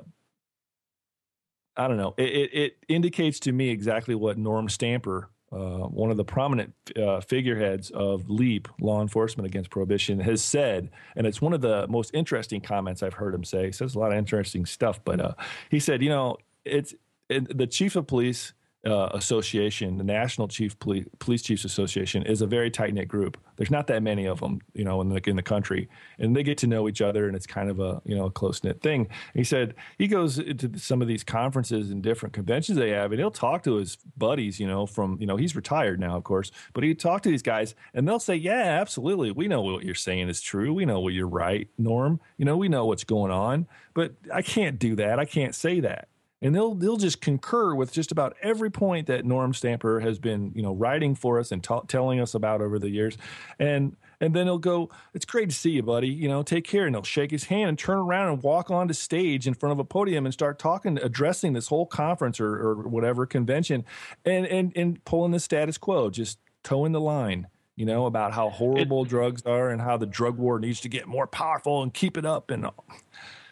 [1.75, 2.13] I don't know.
[2.17, 6.73] It, it, it indicates to me exactly what Norm Stamper, uh, one of the prominent
[6.97, 10.89] uh, figureheads of LEAP, Law Enforcement Against Prohibition, has said.
[11.15, 13.67] And it's one of the most interesting comments I've heard him say.
[13.67, 14.99] He says a lot of interesting stuff.
[15.03, 15.33] But uh,
[15.69, 16.95] he said, you know, it's
[17.29, 18.53] it, the chief of police
[18.85, 23.37] uh, association, the National Chief Police, Police Chiefs Association, is a very tight knit group.
[23.55, 25.87] There's not that many of them, you know, in the in the country,
[26.19, 28.63] and they get to know each other, and it's kind of a you know close
[28.63, 29.07] knit thing.
[29.33, 33.19] He said he goes to some of these conferences and different conventions they have, and
[33.19, 36.51] he'll talk to his buddies, you know, from you know he's retired now, of course,
[36.73, 39.95] but he'd talk to these guys, and they'll say, yeah, absolutely, we know what you're
[39.95, 43.31] saying is true, we know what you're right, Norm, you know, we know what's going
[43.31, 46.09] on, but I can't do that, I can't say that
[46.43, 50.51] and they'll they'll just concur with just about every point that Norm Stamper has been
[50.53, 53.17] you know writing for us and ta- telling us about over the years,
[53.57, 56.09] and and then he'll go, "It's great to see you, buddy.
[56.09, 58.93] You know, take care." And he'll shake his hand and turn around and walk onto
[58.93, 62.75] stage in front of a podium and start talking, addressing this whole conference or, or
[62.89, 63.85] whatever convention,
[64.25, 67.47] and and and pulling the status quo, just towing the line.
[67.77, 71.07] You know about how horrible drugs are and how the drug war needs to get
[71.07, 72.67] more powerful and keep it up and.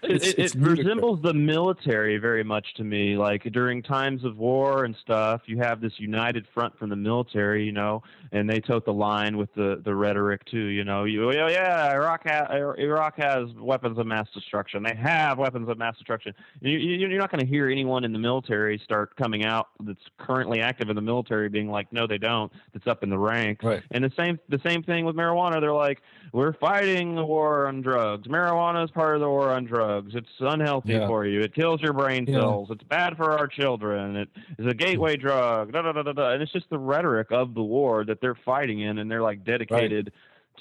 [0.04, 3.18] It, It's- it, it's it resembles the military very much to me.
[3.18, 7.64] Like during times of war and stuff, you have this united front from the military,
[7.66, 10.58] you know, and they tote the line with the, the rhetoric too.
[10.66, 14.82] You know, you yeah, yeah Iraq ha- Iraq has weapons of mass destruction.
[14.84, 16.34] They have weapons of mass destruction.
[16.62, 20.00] You, you, you're not going to hear anyone in the military start coming out that's
[20.18, 22.52] currently active in the military being like, no, they don't.
[22.74, 23.64] That's up in the ranks.
[23.64, 23.84] Right.
[23.92, 25.62] And the same the same thing with marijuana.
[25.62, 26.02] They're like,
[26.34, 28.28] we're fighting the war on drugs.
[28.28, 29.91] Marijuana is part of the war on drugs.
[30.00, 31.08] It's unhealthy Yeah.
[31.08, 31.42] for you.
[31.42, 32.40] It kills your brain Yeah.
[32.40, 32.70] cells.
[32.72, 34.16] It's bad for our children.
[34.16, 35.72] It is a gateway drug.
[35.72, 36.32] Da, da, da, da, da.
[36.32, 39.44] And it's just the rhetoric of the war that they're fighting in, and they're like
[39.44, 40.12] dedicated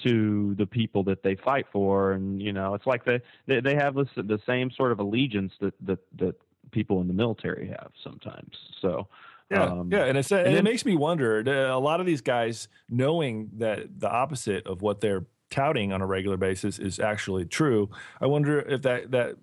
[0.03, 2.13] to the people that they fight for.
[2.13, 5.53] And you know, it's like they they, they have this, the same sort of allegiance
[5.61, 6.35] that that that
[6.71, 8.55] people in the military have sometimes.
[8.81, 9.07] So.
[9.49, 11.43] Yeah, um, yeah, and, it's, and, and it makes me wonder.
[11.45, 16.01] uh, A lot of these guys, knowing that the opposite of what they're touting on
[16.01, 19.35] a regular basis is actually true, I wonder if that that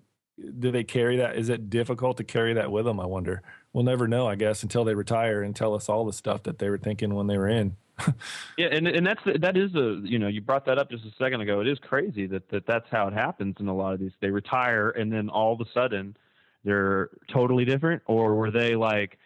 [0.59, 1.37] do they carry that?
[1.37, 2.99] Is it difficult to carry that with them?
[2.99, 3.41] I wonder.
[3.73, 6.59] We'll never know, I guess, until they retire and tell us all the stuff that
[6.59, 7.75] they were thinking when they were in.
[8.57, 11.11] Yeah, and and that's that is a you know you brought that up just a
[11.17, 11.61] second ago.
[11.61, 14.11] It is crazy that that that's how it happens in a lot of these.
[14.21, 16.15] They retire and then all of a sudden
[16.63, 19.17] they're totally different, or were they like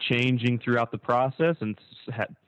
[0.00, 1.56] changing throughout the process?
[1.60, 1.78] And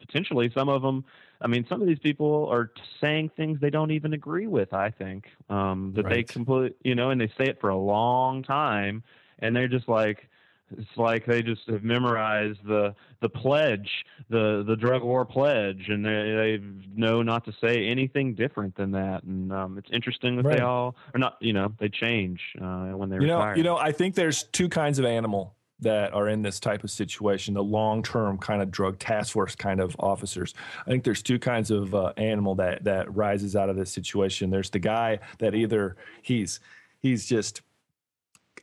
[0.00, 1.04] potentially some of them.
[1.40, 4.72] I mean, some of these people are saying things they don't even agree with.
[4.72, 6.28] I think um, that they Right.
[6.28, 9.02] completely you know, and they say it for a long time,
[9.38, 10.28] and they're just like.
[10.74, 13.90] It's like they just have memorized the the pledge,
[14.30, 16.60] the the drug war pledge, and they, they
[16.94, 19.22] know not to say anything different than that.
[19.24, 20.56] And um, it's interesting that Right.
[20.56, 23.76] they all are not, you know, they change uh, when they you know, you know,
[23.76, 27.54] I think there's two kinds of animal that are in this type of situation.
[27.54, 30.54] The long-term kind of drug task force kind of officers.
[30.86, 34.50] I think there's two kinds of uh, animal that that rises out of this situation.
[34.50, 36.60] There's the guy that either he's
[37.00, 37.62] he's just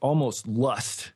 [0.01, 1.11] almost lust,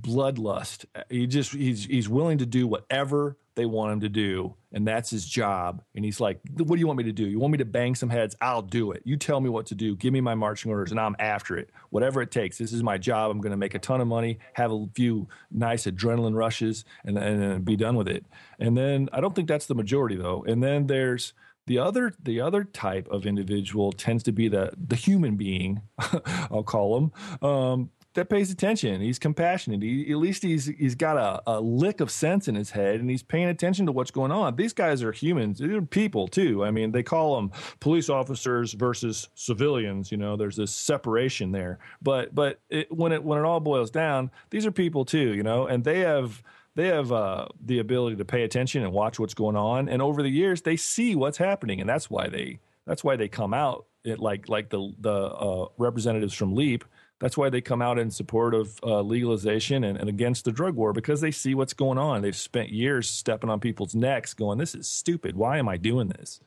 [0.00, 0.84] bloodlust.
[1.08, 5.08] He just he's he's willing to do whatever they want him to do, and that's
[5.08, 5.82] his job.
[5.94, 7.26] And he's like, "What do you want me to do?
[7.26, 8.36] You want me to bang some heads?
[8.40, 9.02] I'll do it.
[9.04, 9.96] You tell me what to do.
[9.96, 11.70] Give me my marching orders, and I'm after it.
[11.90, 12.58] Whatever it takes.
[12.58, 13.30] This is my job.
[13.30, 17.16] I'm going to make a ton of money, have a few nice adrenaline rushes, and
[17.16, 18.26] and, be done with it.
[18.58, 20.44] And then I don't think that's the majority though.
[20.46, 21.32] And then there's
[21.66, 25.82] the other the other type of individual tends to be the the human being,
[26.50, 29.00] I'll call him, um, that pays attention.
[29.00, 29.82] He's compassionate.
[29.82, 33.08] He, at least he's he's got a, a lick of sense in his head, and
[33.08, 34.56] he's paying attention to what's going on.
[34.56, 35.58] These guys are humans.
[35.58, 36.64] They're people too.
[36.64, 40.10] I mean, they call them police officers versus civilians.
[40.10, 41.78] You know, there's this separation there.
[42.02, 45.34] But but it, when it when it all boils down, these are people too.
[45.34, 46.42] You know, and they have
[46.74, 49.88] they have uh, the ability to pay attention and watch what's going on.
[49.88, 53.28] And over the years, they see what's happening, and that's why they that's why they
[53.28, 56.84] come out it, like like the the uh, representatives from Leap.
[57.18, 60.74] That's why they come out in support of uh, legalization and, and against the drug
[60.74, 62.20] war because they see what's going on.
[62.20, 65.36] They've spent years stepping on people's necks, going, "This is stupid.
[65.36, 66.40] Why am I doing this?"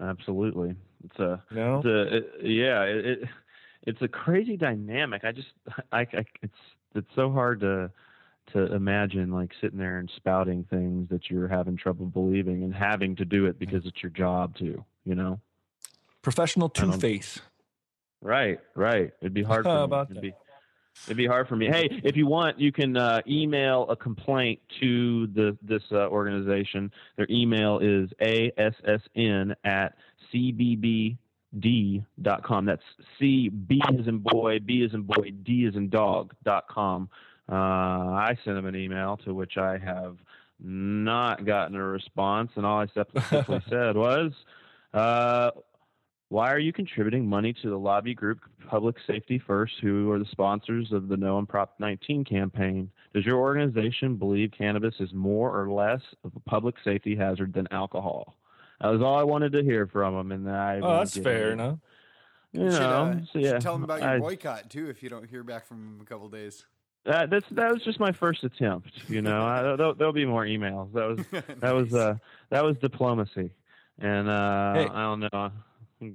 [0.00, 1.76] Absolutely, it's a, You know?
[1.78, 3.28] it's a it, yeah, it, it
[3.82, 5.24] it's a crazy dynamic.
[5.24, 5.48] I just
[5.92, 6.58] I, I it's
[6.94, 7.90] it's so hard to
[8.52, 13.16] to imagine like sitting there and spouting things that you're having trouble believing and having
[13.16, 15.40] to do it because it's your job to, you know.
[16.22, 17.40] Professional two face.
[18.24, 19.12] Right, right.
[19.20, 20.02] It'd be hard for me.
[20.10, 20.34] it'd be
[21.06, 21.66] it'd be hard for me.
[21.66, 26.90] Hey, if you want, you can uh, email a complaint to the this uh, organization.
[27.16, 29.94] Their email is assn at
[30.32, 31.18] cbbd.com.
[32.64, 32.82] That's
[33.18, 37.10] C B is in boy, B is in boy, D is in dog dot com.
[37.46, 40.16] Uh, I sent them an email to which I have
[40.58, 44.32] not gotten a response, and all I simply simply said was,
[44.94, 45.50] uh,
[46.34, 50.24] why are you contributing money to the lobby group Public Safety First, who are the
[50.32, 52.90] sponsors of the No on Prop 19 campaign?
[53.14, 57.68] Does your organization believe cannabis is more or less of a public safety hazard than
[57.70, 58.34] alcohol?
[58.80, 61.78] That was all I wanted to hear from them, and I Oh, that's fair enough.
[62.50, 65.28] You should, uh, so yeah, tell them about your I- boycott too if you don't
[65.28, 66.66] hear back from them in a couple days.
[67.06, 68.90] Uh, that's that was just my first attempt.
[69.06, 70.92] You know, I, there'll, there'll be more emails.
[70.94, 72.16] That was that was uh
[72.50, 73.52] that was diplomacy,
[74.00, 74.88] and uh, Hey.
[74.88, 75.52] I don't know.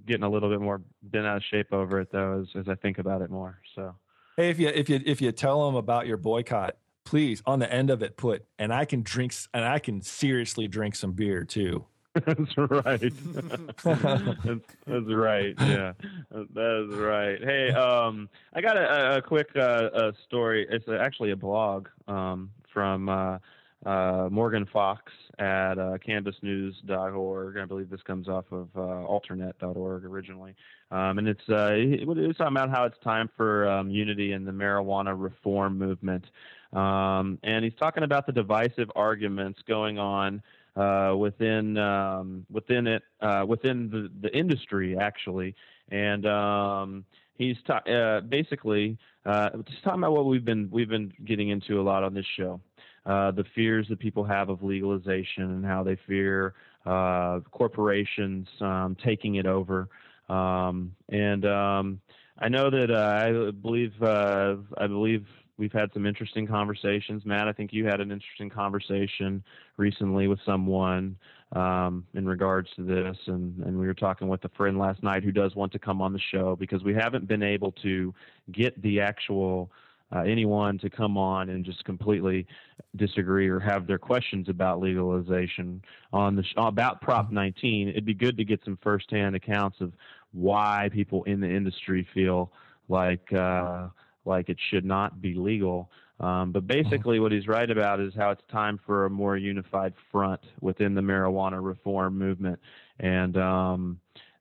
[0.05, 2.75] Getting a little bit more bent out of shape over it though, as as I
[2.75, 3.59] think about it more.
[3.75, 3.95] So
[4.39, 7.69] Hey, if you if you if you tell them about your boycott, please on the
[7.69, 11.43] end of it put, and I can drink and I can seriously drink some beer
[11.43, 11.83] too.
[12.25, 13.01] that's right.
[13.83, 15.55] that's, that's right.
[15.59, 15.91] Yeah,
[16.31, 17.43] that is right.
[17.43, 20.65] Hey, um, I got a, a quick uh, a story.
[20.69, 23.39] It's actually a blog um, from uh,
[23.85, 27.57] uh, Morgan Fox at uh, canvasnews.org.
[27.57, 30.55] I believe this comes off of uh, alternet.org originally.
[30.91, 32.05] Um, and it's uh, it,
[32.37, 36.25] talking about how it's time for um, unity in the marijuana reform movement.
[36.73, 40.41] Um, and he's talking about the divisive arguments going on
[40.75, 45.55] uh, within um, within it uh, within the, the industry actually,
[45.89, 51.11] and um, he's ta- uh, basically uh, just talking about what we've been we've been
[51.25, 52.61] getting into a lot on this show.
[53.05, 56.53] Uh, the fears that people have of legalization and how they fear
[56.85, 59.87] uh, corporations um, taking it over.
[60.29, 62.01] Um, and um,
[62.37, 65.25] I know that uh, I believe uh, I believe
[65.57, 67.25] we've had some interesting conversations.
[67.25, 69.43] Matt, I think you had an interesting conversation
[69.77, 71.17] recently with someone
[71.51, 75.23] um, in regards to this, and, and we were talking with a friend last night
[75.23, 78.13] who does want to come on the show because we haven't been able to
[78.51, 79.69] get the actual
[80.15, 82.47] uh, anyone to come on and just completely
[82.95, 87.89] disagree or have their questions about legalization on the about Prop 19.
[87.89, 89.93] It'd be good to get some firsthand accounts of
[90.31, 92.51] why people in the industry feel
[92.87, 93.87] like uh,
[94.25, 95.89] like it should not be legal.
[96.19, 99.93] Um, but basically, what he's right about is how it's time for a more unified
[100.11, 102.59] front within the marijuana reform movement,
[102.99, 103.99] and um,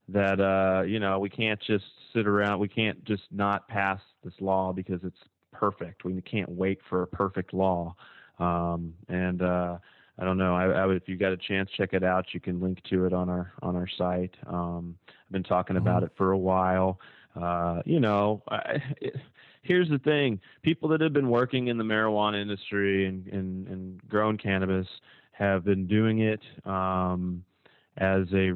[0.09, 4.35] that uh, you know we can't just sit around, we can't just not pass this
[4.41, 5.21] law because it's
[5.53, 6.05] perfect.
[6.05, 7.95] We can't wait for a perfect law.
[8.39, 9.79] Um, and uh,
[10.19, 10.55] I don't know.
[10.55, 12.27] I, I would, if you got a chance, check it out.
[12.33, 14.35] You can link to it on our on our site.
[14.47, 15.87] Um, I've been talking mm-hmm.
[15.87, 16.99] about it for a while.
[17.41, 19.17] Uh, you know, I, it,
[19.63, 24.09] here's the thing: people that have been working in the marijuana industry and and, and
[24.09, 24.87] grown cannabis
[25.33, 27.45] have been doing it um,
[27.97, 28.53] as a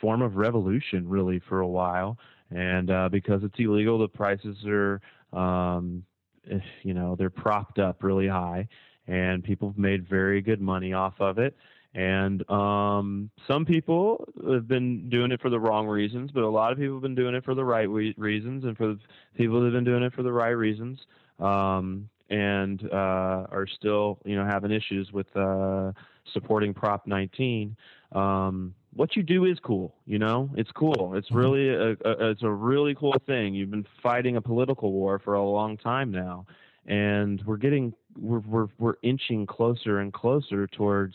[0.00, 2.18] form of revolution, really, for a while.
[2.50, 5.00] And uh, because it's illegal, the prices are,
[5.32, 6.04] um,
[6.50, 8.68] eh, you know, they're propped up really high,
[9.06, 11.56] and people have made very good money off of it.
[11.94, 16.72] And um, some people have been doing it for the wrong reasons, but a lot
[16.72, 18.98] of people have been doing it for the right re- reasons, and for the
[19.36, 20.98] people that have been doing it for the right reasons,
[21.38, 25.92] um, and uh, are still, you know, having issues with uh,
[26.32, 27.76] supporting Prop 19.
[28.12, 30.50] Um, what you do is cool, you know.
[30.54, 31.14] It's cool.
[31.14, 31.38] It's mm-hmm.
[31.38, 33.54] really a, a it's a really cool thing.
[33.54, 36.46] You've been fighting a political war for a long time now,
[36.86, 41.14] and we're getting we're we're we're inching closer and closer towards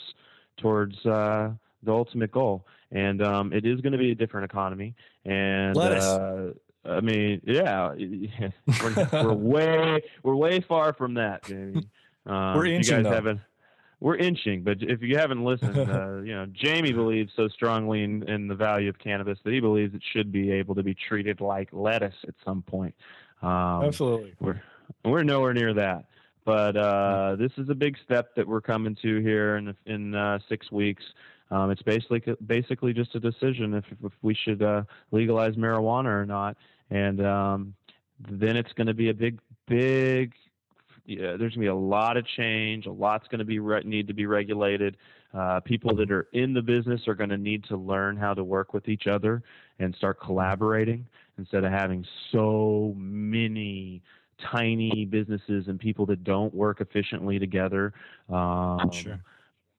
[0.57, 1.51] towards uh,
[1.83, 2.65] the ultimate goal.
[2.91, 4.95] And um, it is going to be a different economy.
[5.25, 6.51] And uh,
[6.85, 7.93] I mean, yeah,
[8.81, 11.87] we're, we're, way we're way far from that, Jamie.
[12.25, 12.97] Um, we're inching.
[12.97, 13.41] You guys haven't.
[13.99, 18.27] We're inching, but if you haven't listened, uh, you know Jamie believes so strongly in,
[18.29, 21.41] in, the value of cannabis that he believes it should be able to be treated
[21.41, 22.93] like lettuce at some point.
[23.41, 24.61] Um, Absolutely, we're
[25.03, 26.05] we're nowhere near that.
[26.45, 30.39] But uh, this is a big step that we're coming to here in in uh,
[30.47, 31.03] six weeks.
[31.51, 36.25] Um, it's basically basically just a decision if, if we should uh, legalize marijuana or
[36.25, 36.55] not,
[36.89, 37.73] and um,
[38.29, 40.33] then it's going to be a big big.
[41.07, 42.85] Yeah, there's going to be a lot of change.
[42.85, 44.97] A lot's going to be re- need to be regulated.
[45.33, 48.43] Uh, people that are in the business are going to need to learn how to
[48.43, 49.41] work with each other
[49.79, 54.01] and start collaborating instead of having so many
[54.51, 57.93] tiny businesses and people that don't work efficiently together.
[58.29, 59.19] Um, sure.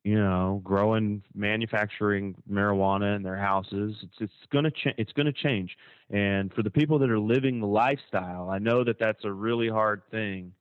[0.05, 3.95] You know, growing manufacturing marijuana in their houses.
[4.03, 5.77] It's it's gonna cha- it's gonna change.
[6.09, 9.69] And for the people that are living the lifestyle, I know that that's a really
[9.69, 10.53] hard thing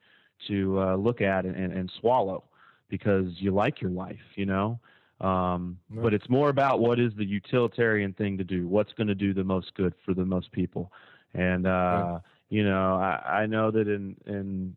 [0.47, 2.43] to uh, look at and, and, and swallow
[2.89, 4.79] because you like your life, you know.
[5.19, 6.03] Um, right.
[6.03, 8.67] But it's more about what is the utilitarian thing to do.
[8.67, 10.91] What's going to do the most good for the most people,
[11.33, 12.19] and uh, right
[12.49, 14.75] you know, I, I know that in in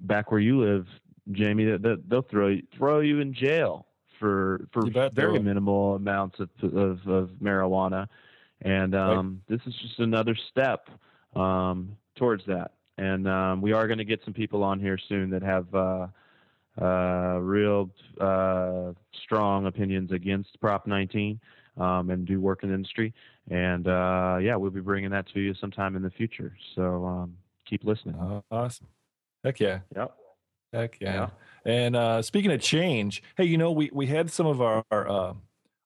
[0.00, 0.86] back where you live,
[1.30, 3.86] Jamie, that, that they'll throw you, throw you in jail
[4.18, 8.08] for for very minimal amounts of, of, of marijuana,
[8.62, 9.58] and um, right.
[9.58, 10.88] this is just another step
[11.36, 12.72] um, towards that.
[12.98, 16.06] And um, we are going to get some people on here soon that have uh,
[16.80, 18.92] uh, real uh,
[19.24, 21.40] strong opinions against Prop 19
[21.78, 23.14] um, and do work in the industry.
[23.50, 26.56] And uh, yeah, we'll be bringing that to you sometime in the future.
[26.74, 28.42] So um, keep listening.
[28.50, 28.86] Awesome.
[29.44, 29.80] Heck yeah.
[29.96, 30.14] Yep.
[30.72, 31.14] Heck yeah.
[31.14, 31.28] yeah.
[31.64, 35.08] And uh, speaking of change, hey, you know, we, we had some of our, our
[35.08, 35.34] uh,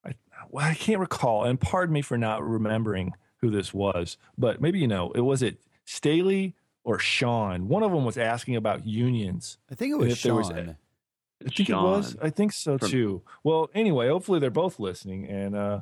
[0.05, 0.13] I,
[0.49, 4.79] well, I can't recall, and pardon me for not remembering who this was, but maybe
[4.79, 6.55] you know, it was it Staley
[6.87, 7.67] or Sean.
[7.67, 9.57] One of them was asking about unions.
[9.69, 10.37] I think it was Sean.
[10.37, 11.85] Was, I think Sean.
[11.85, 12.17] it was.
[12.21, 13.21] I think so From, too.
[13.43, 15.81] Well, anyway, hopefully they're both listening, and uh,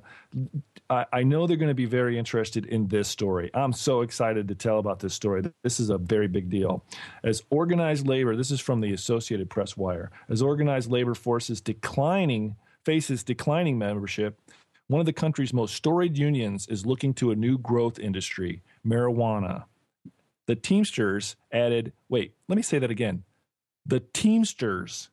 [0.89, 3.51] I, I, know they're going to be very interested in this story.
[3.53, 5.43] I'm so excited to tell about this story.
[5.61, 6.83] This is a very big deal.
[7.23, 10.09] As organized labor, this is from the Associated Press Wire.
[10.27, 14.39] As organized labor forces declining faces declining membership,
[14.87, 19.65] one of the country's most storied unions is looking to a new growth industry, marijuana.
[20.47, 21.93] The Teamsters added.
[22.09, 23.23] Wait, let me say that again.
[23.85, 25.09] The Teamsters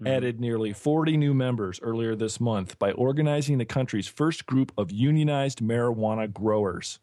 [0.00, 0.06] mm-hmm.
[0.06, 4.90] added nearly 40 new members earlier this month by organizing the country's first group of
[4.90, 6.98] unionized marijuana growers.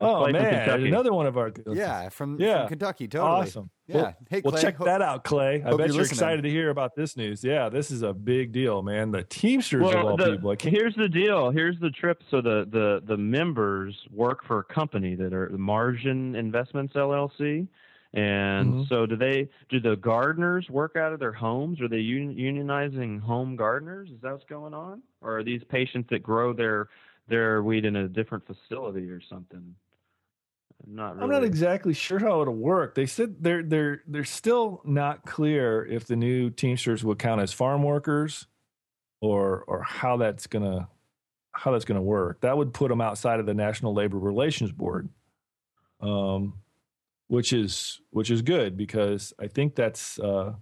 [0.00, 2.62] Oh Clay man, another one of our good Yeah, from, Yeah.
[2.62, 3.06] from Kentucky.
[3.06, 3.30] Totally.
[3.30, 3.70] Awesome.
[3.94, 4.00] Yeah.
[4.02, 5.62] Well, hey, well, check ho- that out, Clay.
[5.64, 7.42] I bet you're you're, excited to hear about this news.
[7.44, 9.10] Yeah, this is a big deal, man.
[9.10, 10.56] The Teamsters of all the- people.
[10.56, 11.50] Can't, here's the deal.
[11.50, 12.22] Here's the trip.
[12.30, 17.66] So the, the, the members work for a company that are Marjyn Investments LLC.
[18.14, 18.88] And Mhm.
[18.88, 21.80] so do they, do the gardeners work out of their homes?
[21.80, 24.10] Are they un- unionizing home gardeners?
[24.10, 25.02] Is that what's going on?
[25.22, 26.88] Or are these patients that grow their,
[27.28, 29.74] their weed in a different facility or something?
[30.86, 31.24] I'm not really.
[31.24, 32.94] I'm not exactly sure how it'll work.
[32.94, 37.52] They said they're they're they're still not clear if the new Teamsters will count as
[37.52, 38.46] farm workers,
[39.20, 40.88] or or how that's gonna
[41.52, 42.40] how that's gonna work.
[42.40, 45.08] That would put them outside of the National Labor Relations Board,
[46.00, 46.54] um,
[47.28, 50.54] which is which is good because I think that's uh,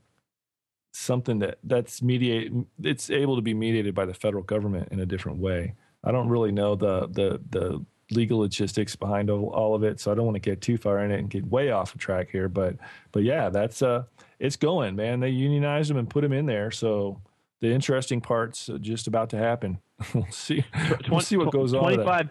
[0.93, 2.53] something that that's mediate.
[2.83, 5.75] It's able to be mediated by the federal government in a different way.
[6.05, 10.11] I don't really know the the the legal logistics behind all, all of it, so
[10.11, 12.29] I don't want to get too far in it and get way off the track
[12.31, 12.49] here.
[12.49, 12.77] But
[13.13, 14.05] but yeah, that's uh,
[14.39, 15.21] it's going, man.
[15.21, 17.21] They unionized them and put them in there, so
[17.61, 19.79] the interesting part's uh, just about to happen.
[20.15, 20.65] we'll see.
[21.11, 21.85] We'll see what goes on.
[21.85, 22.31] with 25,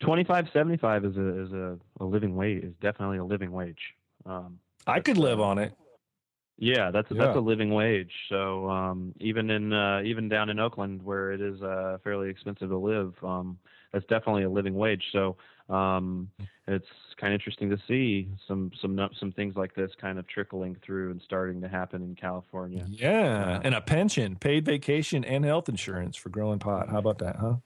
[0.00, 3.94] 2575 is a is a, a living wage is definitely a living wage.
[4.26, 5.72] Um, I could live on it.
[6.58, 7.24] yeah, that's Yeah.
[7.24, 8.12] that's a living wage.
[8.28, 12.68] So um, even in uh, even down in Oakland, where it is uh, fairly expensive
[12.68, 13.58] to live, um,
[13.92, 15.04] that's definitely a living wage.
[15.12, 15.36] So
[15.68, 16.30] um,
[16.66, 16.86] it's
[17.16, 21.10] kind of interesting to see some some some things like this kind of trickling through
[21.10, 22.90] and starting to happen in California.
[22.90, 26.88] Yeah, and a pension, paid vacation, and health insurance for growing pot.
[26.88, 27.56] How about that, huh?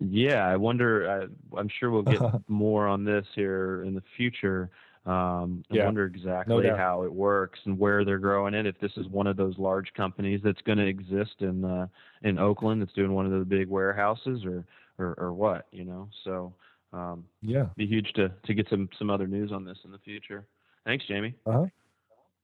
[0.00, 1.08] Yeah, I wonder.
[1.08, 4.70] Uh, I'm sure we'll get more on this here in the future.
[5.06, 6.78] Um, I Yeah, wonder exactly doubt.
[6.78, 8.66] how it works and where they're growing it.
[8.66, 11.86] If this is one of those large companies that's going to exist in uh,
[12.22, 14.64] in Oakland, that's doing one of the big warehouses, or
[14.98, 16.08] or, or what, you know.
[16.24, 16.54] So
[16.92, 17.66] um, Yeah.
[17.76, 20.46] be huge to to get some some other news on this in the future.
[20.84, 21.34] Thanks, Jamie.
[21.46, 21.64] Uh huh.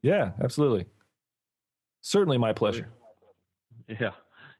[0.02, 0.86] Yeah, absolutely.
[2.02, 2.88] Certainly my pleasure.
[3.88, 4.10] Yeah,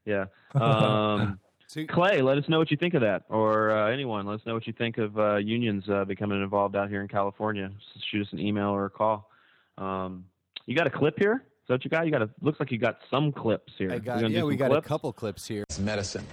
[0.05, 0.25] yeah.
[0.61, 1.39] Um,
[1.69, 4.47] So- Clay, let us know what you think of that, or uh, anyone, let us
[4.47, 7.71] know what you think of uh, unions uh, becoming involved out here in California.
[7.95, 9.31] Just shoot us an email or a call.
[9.79, 10.25] Um,
[10.67, 11.45] you got a clip here?
[11.45, 12.07] Is that what you got?
[12.07, 13.93] You got a looks like you got some clips here.
[13.93, 14.85] I got, yeah, we some got clips?
[14.85, 15.63] a couple clips here.
[15.71, 16.27] It's medicine.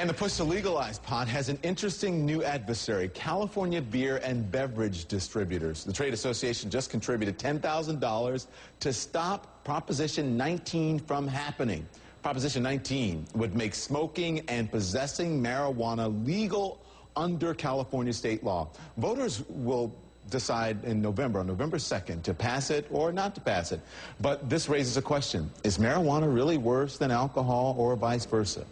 [0.00, 5.04] And the push to legalize pot has an interesting new adversary, California Beer and Beverage
[5.04, 5.84] Distributors.
[5.84, 8.46] The trade association just contributed $10,000
[8.80, 11.86] to stop Proposition 19 from happening.
[12.22, 16.80] Proposition 19 would make smoking and possessing marijuana legal
[17.14, 18.70] under California state law.
[18.96, 19.94] Voters will
[20.30, 23.80] decide in November, on November 2nd, to pass it or not to pass it.
[24.18, 25.50] But this raises a question.
[25.62, 28.64] Is marijuana really worse than alcohol or vice versa?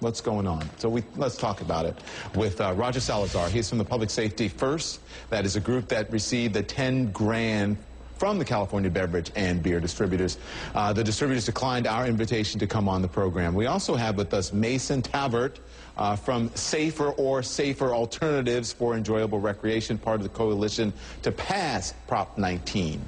[0.00, 0.68] What's going on?
[0.78, 1.98] So we let's talk about it
[2.34, 3.48] with uh, Roger Salazar.
[3.48, 5.00] He's from the Public Safety First.
[5.30, 7.78] That is a group that received the 10 grand
[8.18, 10.36] from the California Beverage and Beer Distributors.
[10.74, 13.54] Uh, the distributors declined our invitation to come on the program.
[13.54, 15.58] We also have with us Mason Tvert
[15.96, 20.92] uh, from Safer or Safer Alternatives for Enjoyable Recreation, part of the coalition
[21.22, 23.00] to pass Prop 19.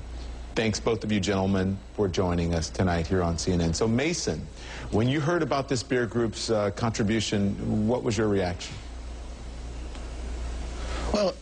[0.54, 3.74] Thanks, both of you gentlemen, for joining us tonight here on CNN.
[3.76, 4.44] So, Mason,
[4.90, 8.74] when you heard about this beer group's uh, contribution, what was your reaction?
[11.12, 11.34] Well,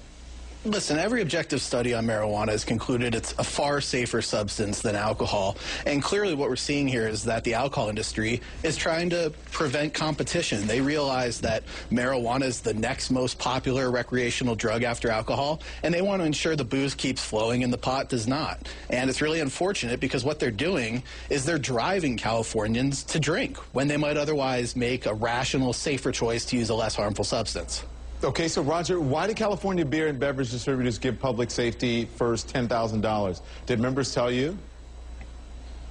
[0.66, 5.56] listen, every objective study on marijuana has concluded it's a far safer substance than alcohol.
[5.86, 9.94] And clearly, what we're seeing here is that the alcohol industry is trying to prevent
[9.94, 10.66] competition.
[10.66, 16.02] They realize that marijuana is the next most popular recreational drug after alcohol, and they
[16.02, 18.68] want to ensure the booze keeps flowing and the pot does not.
[18.90, 23.88] And it's really unfortunate because what they're doing is they're driving Californians to drink when
[23.88, 27.84] they might otherwise make a rational, safer choice to use a less harmful substance.
[28.24, 33.40] Okay, so Roger, why did California Beer and Beverage Distributors give Public Safety First $10,000?
[33.66, 34.58] Did members tell you?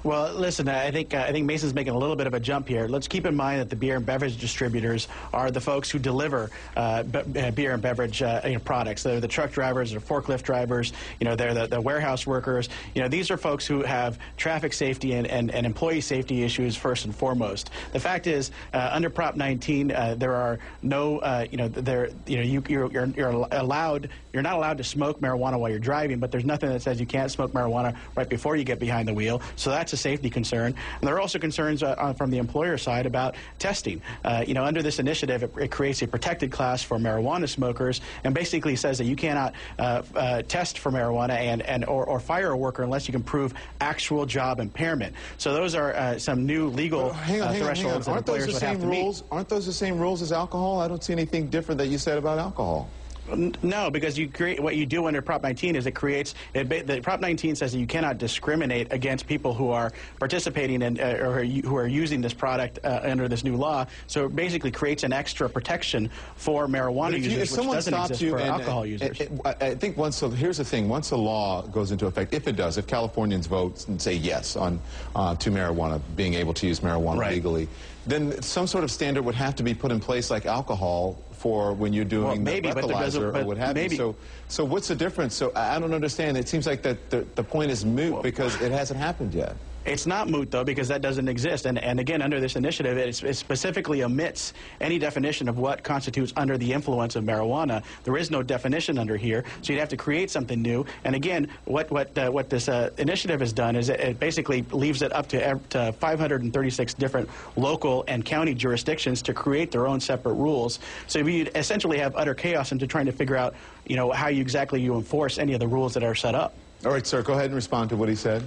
[0.06, 2.68] Well, listen, I think uh, I think Mason's making a little bit of a jump
[2.68, 2.88] here.
[2.88, 6.52] Let's keep in mind that the beer and beverage distributors are the folks who deliver
[6.78, 7.04] uh,
[7.40, 9.02] uh, beer and beverage uh, you know, products.
[9.02, 12.70] They're the truck drivers, they're forklift drivers, you know, they're the, the warehouse workers.
[12.94, 16.76] You know, these are folks who have traffic safety and, and, and employee safety issues
[16.76, 17.72] first and foremost.
[17.92, 22.38] The fact is, uh, under Prop 19, uh, there are no, you know, there, you
[22.38, 26.20] know, you, you're, you're, you're allowed, you're not allowed to smoke marijuana while you're driving,
[26.20, 29.14] but there's nothing that says you can't smoke marijuana right before you get behind the
[29.14, 29.42] wheel.
[29.56, 30.76] So that's a safety concern.
[31.00, 34.02] And there are also concerns uh, from the employer side about testing.
[34.24, 38.02] Uh, you know, under this initiative, it, it, creates a protected class for marijuana smokers
[38.24, 42.20] and basically says that you cannot uh, uh, test for marijuana and, and or, or,
[42.20, 45.16] fire a worker unless you can prove actual job impairment.
[45.38, 48.62] So those are uh, some new legal hang on, hang thresholds on, that employers would
[48.62, 49.32] have to rules, meet.
[49.32, 50.80] Aren't those the same rules as alcohol?
[50.80, 52.90] I don't see anything different that you said about alcohol.
[53.28, 57.02] No, because you create what you do under Prop 19 is it creates it, the
[57.02, 61.44] Prop 19 says that you cannot discriminate against people who are participating in uh, or
[61.44, 63.86] who are using this product uh, under this new law.
[64.08, 68.38] So it basically creates an extra protection for marijuana you, users, which doesn't exist for
[68.38, 69.20] and, alcohol and, users.
[69.22, 72.48] And, I think once so here's the thing: once a law goes into effect, if
[72.48, 74.80] it does, if Californians vote and say yes on
[75.16, 77.34] uh, to marijuana, being able to use marijuana right.
[77.34, 77.68] legally,
[78.06, 81.74] then some sort of standard would have to be put in place, like alcohol for
[81.74, 83.90] when you're doing well, maybe, the breathalyzer but or what have you.
[83.90, 84.16] So,
[84.48, 85.36] so what's the difference?
[85.36, 86.38] So I don't understand.
[86.38, 89.56] It seems like that the, the point is moot well, because it hasn't happened yet.
[89.86, 91.68] It's not moot, though, because that doesn't exist.
[91.68, 96.34] And, and again, under this initiative, it, it, specifically omits any definition of what constitutes
[96.36, 97.84] under the influence of marijuana.
[98.04, 100.86] There is no definition under here, so you'd have to create something new.
[101.04, 104.64] And again, what, what, uh, what this uh, initiative has done is it, it, basically
[104.72, 110.00] leaves it up to, to 536 different local and county jurisdictions to create their own
[110.00, 110.80] separate rules.
[111.06, 113.54] So you essentially have utter chaos into trying to figure out,
[113.86, 116.56] you know, how you exactly you enforce any of the rules that are set up.
[116.86, 118.44] All right, sir, go ahead and respond to what he said.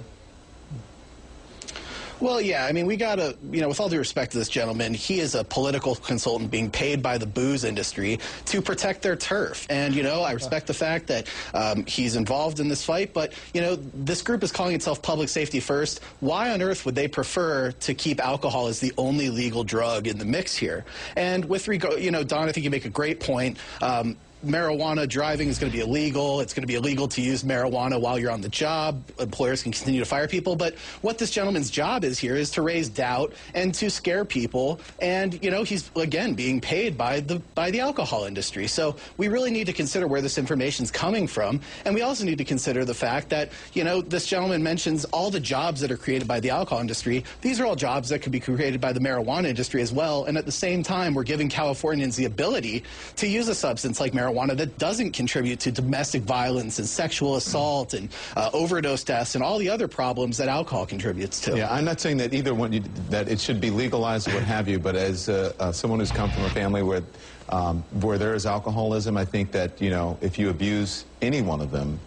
[2.21, 4.49] Well, yeah, I mean, we got to, you know, with all due respect to this
[4.49, 9.15] gentleman, he is a political consultant being paid by the booze industry to protect their
[9.15, 9.65] turf.
[9.69, 13.31] And, you know, I respect the fact that um, he's involved in this fight, but,
[13.53, 16.01] you know, this group is calling itself public safety first.
[16.19, 20.17] Why on earth would they prefer to keep alcohol as the only legal drug in
[20.17, 20.83] the mix here?
[21.15, 23.57] And with regard, you know, Don, I think you make a great point.
[23.81, 26.39] Um, marijuana driving is going to be illegal.
[26.39, 29.03] It's going to be illegal to use marijuana while you're on the job.
[29.19, 30.55] Employers can continue to fire people.
[30.55, 34.79] But what this gentleman's job is here is to raise doubt and to scare people.
[35.01, 38.67] And, you know, he's, again, being paid by the, by the alcohol industry.
[38.67, 41.59] So we really need to consider where this information is coming from.
[41.83, 45.29] And we also need to consider the fact that, you know, this gentleman mentions all
[45.29, 47.25] the jobs that are created by the alcohol industry.
[47.41, 50.25] These are all jobs that could be created by the marijuana industry as well.
[50.25, 52.83] And at the same time, we're giving Californians the ability
[53.17, 57.35] to use a substance like marijuana marijuana that doesn't contribute to domestic violence and sexual
[57.35, 61.57] assault and uh, overdose deaths and all the other problems that alcohol contributes to.
[61.57, 64.43] Yeah, I'm not saying that either one you, that it should be legalized or what
[64.43, 67.03] have you, but as uh, uh, someone who's come from a family where
[67.49, 71.61] um, where there is alcoholism, I think that you know if you abuse any one
[71.61, 71.99] of them,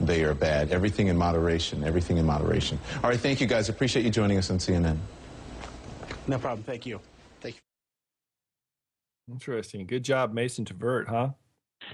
[0.00, 0.72] they are bad.
[0.72, 1.84] Everything in moderation.
[1.84, 2.78] Everything in moderation.
[3.02, 3.68] All right, thank you guys.
[3.68, 4.98] Appreciate you joining us on CNN.
[6.26, 6.62] No problem.
[6.64, 7.00] Thank you.
[7.40, 9.32] Thank you.
[9.32, 9.86] Interesting.
[9.86, 11.30] Good job, Mason Tvert, huh?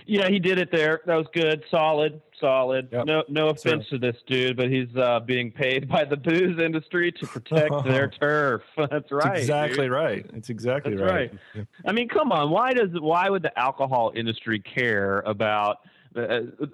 [0.07, 1.01] Yeah, he did it there.
[1.07, 1.65] That was good.
[1.71, 2.89] Solid, solid.
[2.93, 3.07] Yep.
[3.07, 7.13] No, no offense to this dude, but he's uh, being paid by the booze industry
[7.13, 8.63] to protect their turf.
[8.77, 9.25] That's right.
[9.25, 9.93] That's exactly dude.
[9.93, 10.27] right.
[10.35, 11.33] It's exactly That's right.
[11.55, 11.67] right.
[11.87, 12.51] I mean, come on.
[12.51, 15.79] Why does why would the alcohol industry care about?
[16.17, 16.21] Uh,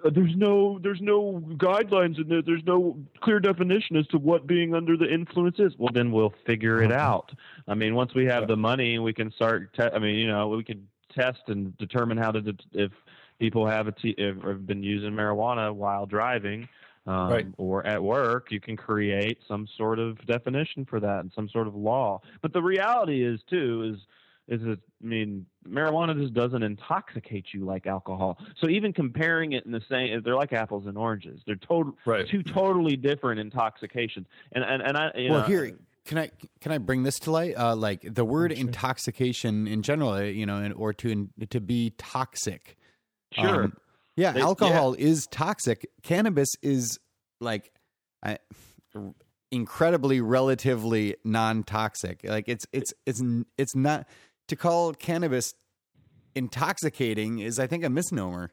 [0.04, 4.46] uh, there's no there's no guidelines and there, there's no clear definition as to what
[4.46, 5.72] being under the influence is.
[5.78, 7.32] Well, then we'll figure it out.
[7.66, 9.74] I mean, once we have the money, we can start.
[9.74, 12.92] Te- I mean, you know, we can test and determine how to de- if
[13.38, 16.68] people have a t- have been using marijuana while driving
[17.06, 17.46] um, Right.
[17.58, 18.52] or at work.
[18.52, 22.20] You can create some sort of definition for that and some sort of law.
[22.42, 24.00] But the reality is too is
[24.48, 28.38] is that I mean marijuana just doesn't intoxicate you like alcohol.
[28.60, 31.40] So even comparing it in the same, they're like apples and oranges.
[31.46, 32.26] They're total Right.
[32.28, 34.26] two totally different intoxications.
[34.52, 36.30] And and and I you well, know, here can I
[36.60, 37.56] can I bring this to light?
[37.56, 42.76] Uh, like the word intoxication in general, you know, and, or to to be toxic.
[43.32, 43.64] Sure.
[43.64, 43.76] Um,
[44.16, 45.86] yeah, They- alcohol is toxic.
[46.02, 46.98] Cannabis is
[47.40, 47.72] like
[48.22, 48.38] I,
[49.50, 52.20] incredibly relatively non-toxic.
[52.24, 53.22] Like it's it's it's
[53.56, 54.06] it's not
[54.48, 55.54] to call cannabis
[56.34, 58.50] intoxicating is I think a misnomer.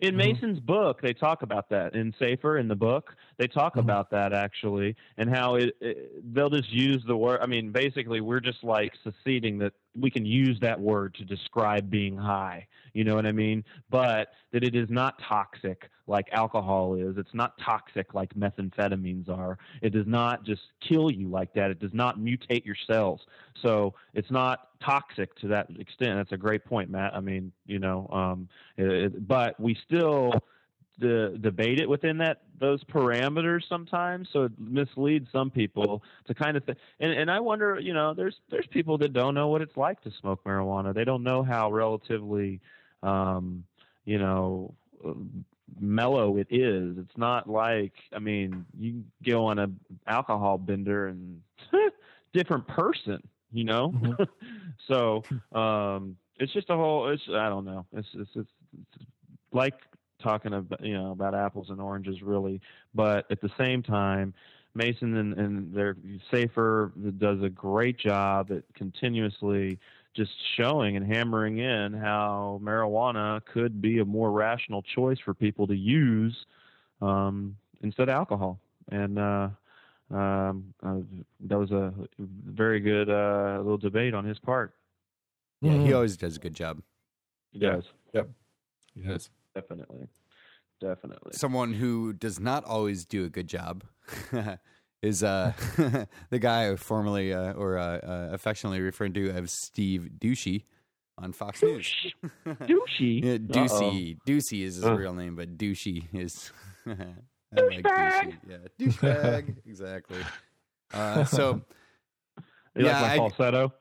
[0.00, 0.16] In Mm-hmm.
[0.16, 1.94] Mason's book, they talk about that.
[1.94, 3.80] In Safer, in the book, they talk Mm-hmm.
[3.80, 7.40] about that actually, and how it, it they'll just use the word.
[7.42, 11.90] I mean, basically, we're just like seceding that we can use that word to describe
[11.90, 12.66] being high.
[12.92, 13.64] You know what I mean?
[13.90, 17.16] But that it is not toxic like alcohol is.
[17.18, 19.58] It's not toxic like methamphetamines are.
[19.82, 21.70] It does not just kill you like that.
[21.70, 23.20] It does not mutate your cells.
[23.62, 26.16] So it's not toxic to that extent.
[26.16, 27.14] That's a great point, Matt.
[27.14, 30.32] I mean, you know, um, it, it- but we still
[30.98, 34.28] de- debate it within that those parameters sometimes.
[34.32, 36.78] So it misleads some people to kind of think.
[37.00, 40.00] And, and I wonder, you know, there's there's people that don't know what it's like
[40.02, 40.94] to smoke marijuana.
[40.94, 42.60] They don't know how relatively,
[43.02, 43.64] um,
[44.04, 44.74] you know.
[45.80, 46.96] mellow it is.
[46.98, 49.68] It's not like I mean, you go on a
[50.06, 51.42] alcohol bender and
[52.32, 53.22] different person,
[53.52, 53.92] you know.
[53.92, 54.22] Mm-hmm.
[54.88, 55.22] so
[55.56, 57.08] um, it's just a whole.
[57.10, 57.86] It's I don't know.
[57.92, 58.48] It's it's, it's,
[58.80, 59.04] it's
[59.52, 59.74] like
[60.22, 62.60] talking about you know about apples and oranges really,
[62.94, 64.34] but at the same time.
[64.74, 65.96] Mason and, and their
[66.30, 69.78] Safer does a great job at continuously
[70.14, 75.66] just showing and hammering in how marijuana could be a more rational choice for people
[75.66, 76.46] to use
[77.00, 78.60] um, instead of alcohol.
[78.90, 79.48] And uh,
[80.10, 80.98] um, uh,
[81.40, 84.74] that was a very good uh, little debate on his part.
[85.60, 85.86] Yeah, Mm-hmm.
[85.86, 86.82] he always does a good job.
[87.52, 87.84] He does.
[88.12, 88.30] Yep.
[88.94, 89.30] Yes.
[89.60, 90.08] Definitely.
[90.80, 91.32] Definitely.
[91.32, 93.82] Someone who does not always do a good job
[95.02, 95.52] is uh,
[96.30, 100.64] the guy I formerly uh, or uh, uh, affectionately referred to as Steve Douchey
[101.16, 101.92] on Fox News.
[102.46, 103.24] Douchey?
[103.24, 103.38] yeah.
[103.38, 104.18] Douchey.
[104.26, 104.94] Douchey is his Uh.
[104.94, 106.52] real name, but Douchey is.
[106.86, 106.92] I
[107.60, 108.36] like douchey.
[108.48, 109.56] Yeah, douchebag.
[109.66, 110.18] exactly.
[110.94, 111.62] Uh, so.
[112.76, 113.72] You yeah, like my I- falsetto?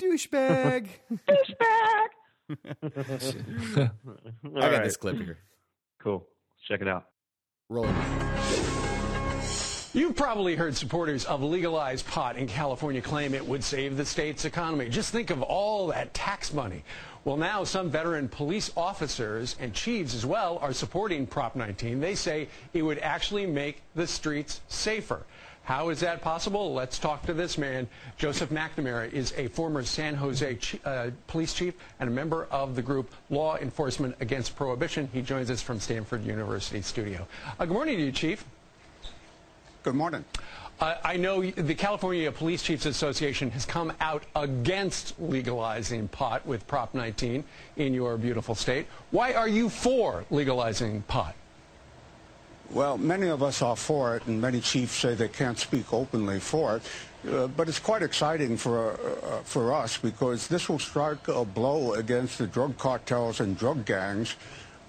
[0.00, 0.88] douchebag.
[1.28, 2.08] Douchebag.
[2.50, 3.90] I
[4.44, 5.38] got this clip here.
[6.00, 6.26] Cool.
[6.50, 7.06] Let's check it out.
[7.68, 7.94] Roll it.
[9.92, 14.44] You've probably heard supporters of legalized pot in California claim it would save the state's
[14.44, 14.88] economy.
[14.88, 16.84] Just think of all that tax money.
[17.24, 21.98] Well, now some veteran police officers and chiefs as well are supporting Prop 19.
[21.98, 25.26] They say it would actually make the streets safer.
[25.70, 26.74] How is that possible?
[26.74, 27.86] Let's talk to this man.
[28.18, 32.82] Joseph McNamara is a former San Jose uh, police chief and a member of the
[32.82, 35.08] group Law Enforcement Against Prohibition.
[35.12, 37.24] He joins us from Stanford University studio.
[37.56, 38.44] Uh, good morning to you, Chief.
[39.84, 40.24] Good morning.
[40.80, 46.66] Uh, I know the California Police Chiefs Association has come out against legalizing pot with
[46.66, 47.44] Prop 19
[47.76, 48.88] in your beautiful state.
[49.12, 51.36] Why are you for legalizing pot?
[52.72, 56.38] Well, many of us are for it, and many chiefs say they can't speak openly
[56.38, 56.82] for it.
[57.28, 61.94] Uh, but it's quite exciting for uh, for us because this will strike a blow
[61.94, 64.36] against the drug cartels and drug gangs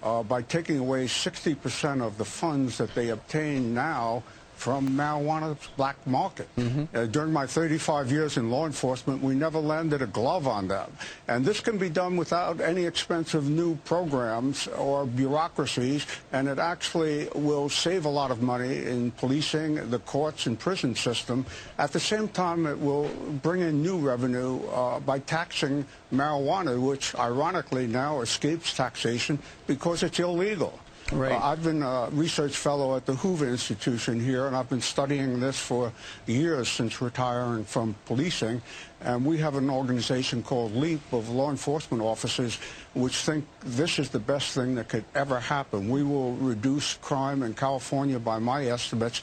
[0.04, 4.24] uh, by taking away 60% of the funds that they obtain now
[4.62, 6.48] from marijuana's black market.
[6.94, 10.86] Uh, during my 35 years in law enforcement, we never landed a glove on them.
[11.28, 17.28] And this can be done without any expensive new programs or bureaucracies, and it actually
[17.34, 21.44] will save a lot of money in policing, the courts, and prison system.
[21.80, 23.10] At the same time, it will
[23.42, 30.20] bring in new revenue uh, by taxing marijuana, which ironically now escapes taxation because it's
[30.20, 30.78] illegal.
[31.12, 31.34] Right.
[31.34, 35.40] Uh, I've been a research fellow at the Hoover Institution here, and I've been studying
[35.40, 35.92] this for
[36.26, 38.62] years since retiring from policing.
[39.02, 42.60] And we have an organization called LEAP of law enforcement officers
[42.94, 45.90] which think this is the best thing that could ever happen.
[45.90, 49.22] We will reduce crime in California by my estimates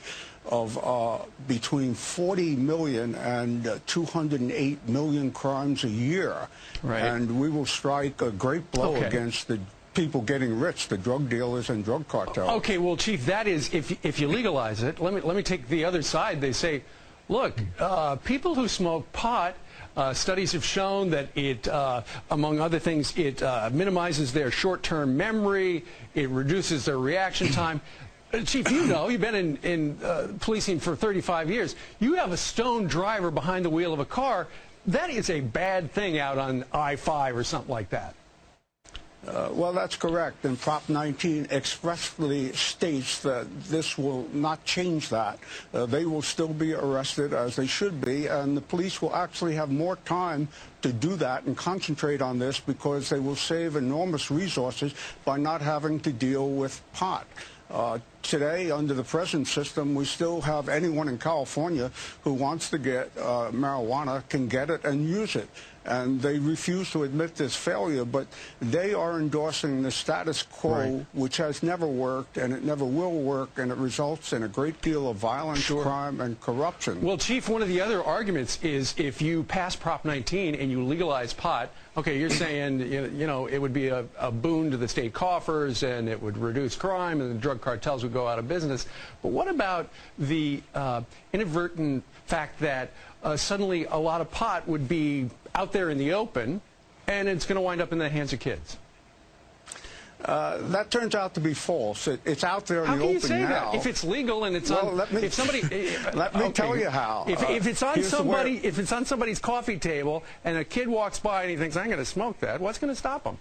[0.50, 6.48] of uh, between 40 million and uh, 208 million crimes a year.
[6.82, 7.02] Right.
[7.02, 9.06] And we will strike a great blow Okay.
[9.06, 9.60] against the
[9.98, 12.48] people getting rich, the drug dealers and drug cartels.
[12.58, 15.00] Okay, well, Chief, that is if if you legalize it.
[15.00, 16.40] Let me let me take the other side.
[16.40, 16.82] They say,
[17.28, 19.54] look, uh, people who smoke pot.
[19.96, 25.16] Uh, studies have shown that it, uh, among other things, it uh, minimizes their short-term
[25.16, 25.84] memory.
[26.14, 27.80] It reduces their reaction time.
[28.32, 31.74] Uh, Chief, you know, you've been in, in uh, policing for 35 years.
[31.98, 34.46] You have a stone driver behind the wheel of a car.
[34.86, 38.14] That is a bad thing out on I-5 or something like that.
[39.26, 40.44] Uh, well, that's correct.
[40.44, 45.38] And Prop 19 expressly states that this will not change that.
[45.74, 49.54] Uh, they will still be arrested as they should be, and the police will actually
[49.56, 50.48] have more time
[50.82, 54.94] to do that and concentrate on this because they will save enormous resources
[55.24, 57.26] by not having to deal with pot.
[57.70, 61.90] Uh, today, under the present system, we still have anyone in California
[62.22, 65.48] who wants to get uh, marijuana can get it and use it.
[65.88, 68.26] And they refuse to admit this failure, but
[68.60, 71.06] they are endorsing the status quo, Right.
[71.14, 74.80] which has never worked and it never will work, and it results in a great
[74.82, 77.00] deal of violence, crime, and corruption.
[77.00, 80.84] Well, Chief, one of the other arguments is if you pass Prop 19 and you
[80.84, 84.70] legalize pot, okay, you're saying you know, you know it would be a, a boon
[84.70, 88.28] to the state coffers and it would reduce crime and the drug cartels would go
[88.28, 88.86] out of business.
[89.22, 92.90] But what about the uh, inadvertent fact that
[93.24, 96.60] uh, suddenly a lot of pot would be out there in the open
[97.08, 98.76] and it's going to wind up in the hands of kids?
[100.24, 102.08] Uh, that turns out to be false.
[102.08, 103.70] It, it's out there in How the can open you say now.
[103.70, 103.74] that?
[103.76, 106.52] If it's legal and it's Well, on, let me- if somebody, if- let me okay.
[106.52, 107.24] tell you how.
[107.28, 110.24] If, Uh, if it's on here's the way- somebody, if it's on somebody's coffee table
[110.44, 112.92] and a kid walks by and he thinks I'm going to smoke that, what's going
[112.92, 113.38] to stop him?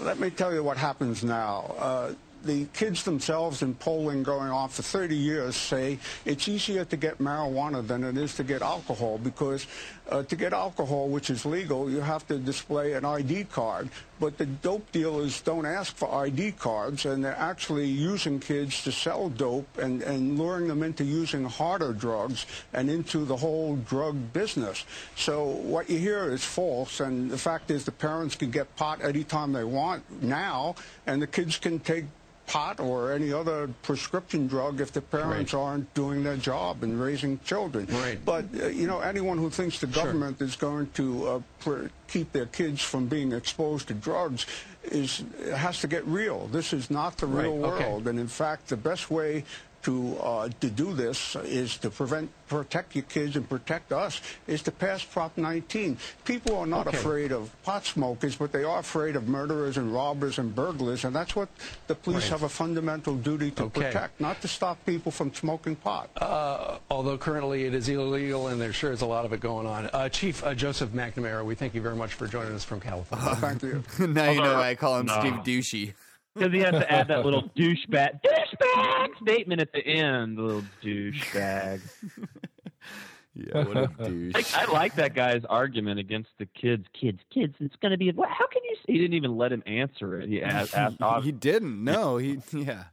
[0.00, 1.74] Let me tell you what happens now.
[1.78, 2.12] Uh,
[2.46, 7.18] the kids themselves in polling going on for 30 years say it's easier to get
[7.18, 9.66] marijuana than it is to get alcohol because
[10.08, 13.88] uh, to get alcohol, which is legal, you have to display an ID card.
[14.20, 18.92] But the dope dealers don't ask for ID cards, and they're actually using kids to
[18.92, 24.32] sell dope and, and luring them into using harder drugs and into the whole drug
[24.32, 24.84] business.
[25.16, 29.02] So what you hear is false, and the fact is the parents can get pot
[29.02, 30.76] anytime they want now,
[31.06, 32.04] and the kids can take
[32.46, 35.60] pot or any other prescription drug if the parents right.
[35.60, 37.86] aren't doing their job and raising children.
[37.86, 38.18] Right.
[38.24, 40.46] But, uh, you know, anyone who thinks the government sure.
[40.46, 44.46] is going to uh, pr- keep their kids from being exposed to drugs
[44.84, 46.46] is has to get real.
[46.46, 47.80] This is not the real right.
[47.80, 48.02] world.
[48.02, 48.10] Okay.
[48.10, 49.44] And in fact, the best way
[49.86, 54.60] to uh, to do this is to prevent protect your kids and protect us is
[54.62, 55.96] to pass Prop 19.
[56.24, 56.96] People are not okay.
[56.96, 61.14] afraid of pot smokers, but they are afraid of murderers and robbers and burglars, and
[61.14, 61.48] that's what
[61.86, 62.30] the police right.
[62.30, 63.82] have a fundamental duty to okay.
[63.82, 66.10] protect, not to stop people from smoking pot.
[66.16, 69.68] Uh, although currently it is illegal, and there sure is a lot of it going
[69.68, 69.86] on.
[69.92, 73.36] Uh, Chief uh, Joseph McNamara, we thank you very much for joining us from California.
[73.36, 73.84] thank you.
[74.06, 75.20] now you know why I call him no.
[75.20, 75.94] Steve Douchey
[76.36, 80.38] because he has to add that little douchebag douchebag statement at the end.
[80.38, 81.80] Little douchebag.
[83.34, 84.54] yeah, what a douche.
[84.54, 86.86] I, I, like that guy's argument against the kids.
[86.98, 87.54] Kids, kids.
[87.60, 88.12] It's going to be.
[88.12, 88.76] How can you?
[88.86, 90.28] He didn't even let him answer it.
[90.28, 90.74] He asked.
[90.74, 91.82] asked he didn't.
[91.82, 92.18] No.
[92.18, 92.38] He.
[92.52, 92.84] Yeah.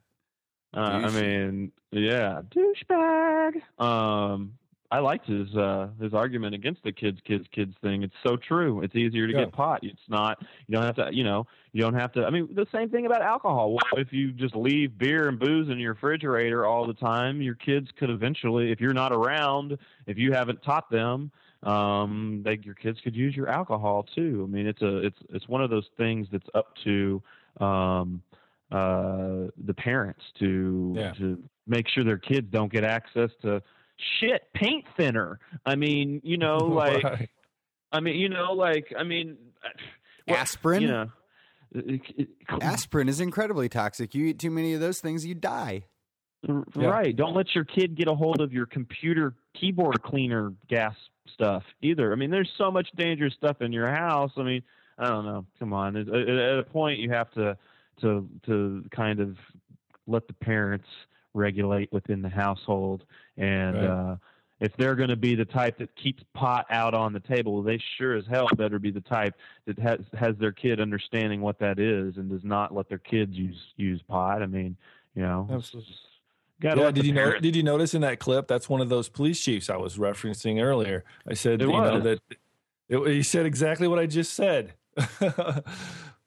[0.75, 3.61] Uh, I mean, yeah, douchebag.
[3.79, 4.53] Um,
[4.93, 8.03] I liked his uh, his argument against the kids, kids, kids thing.
[8.03, 8.83] It's so true.
[8.83, 9.45] It's easier to yeah.
[9.45, 9.79] get pot.
[9.81, 10.37] It's not.
[10.67, 11.09] You don't have to.
[11.11, 11.47] You know.
[11.71, 12.25] You don't have to.
[12.25, 13.71] I mean, the same thing about alcohol.
[13.71, 17.55] Well, if you just leave beer and booze in your refrigerator all the time, your
[17.55, 21.31] kids could eventually, if you're not around, if you haven't taught them,
[21.63, 24.45] um, they, your kids could use your alcohol too.
[24.47, 27.19] I mean, it's a it's it's one of those things that's up to
[27.59, 28.21] um,
[28.71, 31.13] uh, the parents to yeah.
[31.13, 33.63] to make sure their kids don't get access to
[34.19, 35.39] shit paint thinner.
[35.65, 37.29] I mean, you know, like, right.
[37.91, 40.81] I mean, you know, like, I mean, uh, aspirin.
[40.81, 41.09] You know,
[41.75, 41.79] uh,
[42.49, 44.13] uh, aspirin is incredibly toxic.
[44.13, 45.83] You eat too many of those things, you die.
[46.47, 47.07] Right.
[47.07, 47.11] Yeah.
[47.15, 50.95] Don't let your kid get a hold of your computer keyboard cleaner gas
[51.33, 52.11] stuff either.
[52.11, 54.31] I mean, there's so much dangerous stuff in your house.
[54.37, 54.61] I mean,
[54.97, 55.45] I don't know.
[55.59, 55.95] Come on.
[55.95, 57.57] At, a point, you have to
[58.01, 59.37] to to kind of
[60.05, 60.87] let the parents
[61.33, 63.03] regulate within the household.
[63.37, 63.85] And right.
[63.85, 64.15] uh,
[64.59, 67.81] if they're going to be the type that keeps pot out on the table, they
[67.97, 71.79] sure as hell better be the type that has has their kid understanding what that
[71.79, 74.41] is and does not let their kids use use pot.
[74.41, 74.77] I mean,
[75.15, 75.47] you know.
[76.61, 79.43] yeah, did you know, did you notice in that clip that's one of those police
[79.43, 81.03] chiefs I was referencing earlier?
[81.27, 81.91] I said it you was.
[81.91, 82.19] know that
[82.87, 84.75] it, he said exactly what I just said.
[85.19, 85.33] so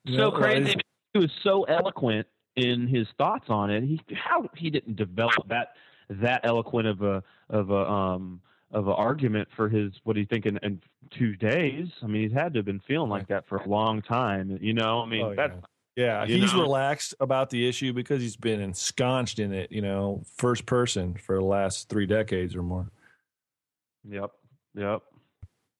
[0.04, 0.76] know, crazy.
[1.14, 2.26] He was so eloquent
[2.56, 3.84] in his thoughts on it.
[3.84, 5.74] He how he didn't develop that
[6.08, 8.40] that eloquent of a of a um
[8.72, 10.82] of an argument for his what he's thinking in, in
[11.16, 11.88] two days.
[12.02, 14.58] I mean, he's had to have been feeling like that for a long time.
[14.60, 15.54] You know, I mean oh, that's.
[15.94, 16.60] Yeah, he's know?
[16.60, 21.36] relaxed about the issue because he's been ensconced in it, you know, first person for
[21.36, 22.90] the last three decades or more.
[24.06, 24.30] Yep.
[24.74, 25.02] Yep.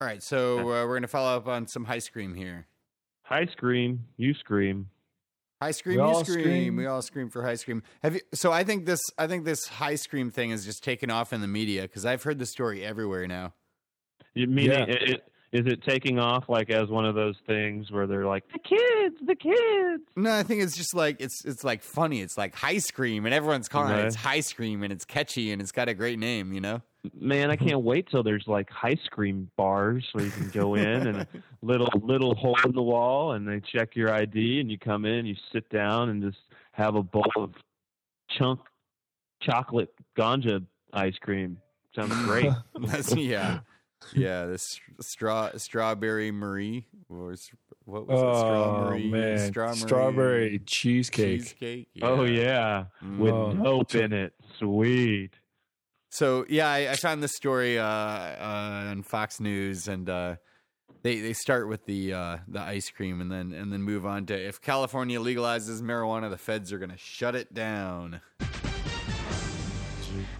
[0.01, 2.67] All right, so uh, we're going to follow up on some high scream here.
[3.25, 4.89] High scream, you scream.
[5.61, 6.41] High scream, we you scream.
[6.41, 6.77] scream.
[6.77, 7.83] We all scream for high scream.
[8.03, 8.21] Have you?
[8.35, 9.01] So I think this.
[9.17, 12.23] I think this high scream thing is just taken off in the media because I've
[12.23, 13.55] heard the story everywhere now.
[14.35, 14.85] You mean yeah.
[14.85, 15.33] it, it?
[15.53, 19.17] Is it taking off like as one of those things where they're like the kids,
[19.25, 20.03] the kids?
[20.15, 22.21] No, I think it's just like it's it's like funny.
[22.21, 24.05] It's like high scream, and everyone's calling it.
[24.05, 26.53] It's high scream, and it's catchy, and it's got a great name.
[26.53, 26.83] You know
[27.15, 27.69] man, I mm-hmm.
[27.69, 31.29] can't wait till there's like ice cream bars where you can go in and a
[31.63, 35.15] little little hole in the wall, and they check your ID, and you come in,
[35.15, 36.39] and you sit down, and just
[36.73, 37.53] have a bowl of
[38.31, 38.61] chunk
[39.41, 41.59] chocolate ganja ice cream.
[41.95, 42.51] Sounds great.
[43.17, 43.61] yeah,
[44.15, 44.47] yeah.
[44.47, 47.51] This straw strawberry Marie was
[47.85, 48.39] what was oh, it?
[48.39, 49.39] Strawberry, man.
[49.39, 51.41] strawberry, strawberry cheesecake.
[51.41, 52.07] cheesecake yeah.
[52.07, 52.85] Oh yeah,
[53.19, 53.61] with mm.
[53.61, 53.65] oh.
[53.65, 54.35] dope in it.
[54.59, 55.31] Sweet.
[56.17, 60.37] So yeah, I, I found this story uh, uh, on Fox News, and uh,
[61.03, 64.25] they they start with the uh, the ice cream, and then and then move on
[64.27, 68.23] to if California legalizes marijuana, the feds are going to shut it down.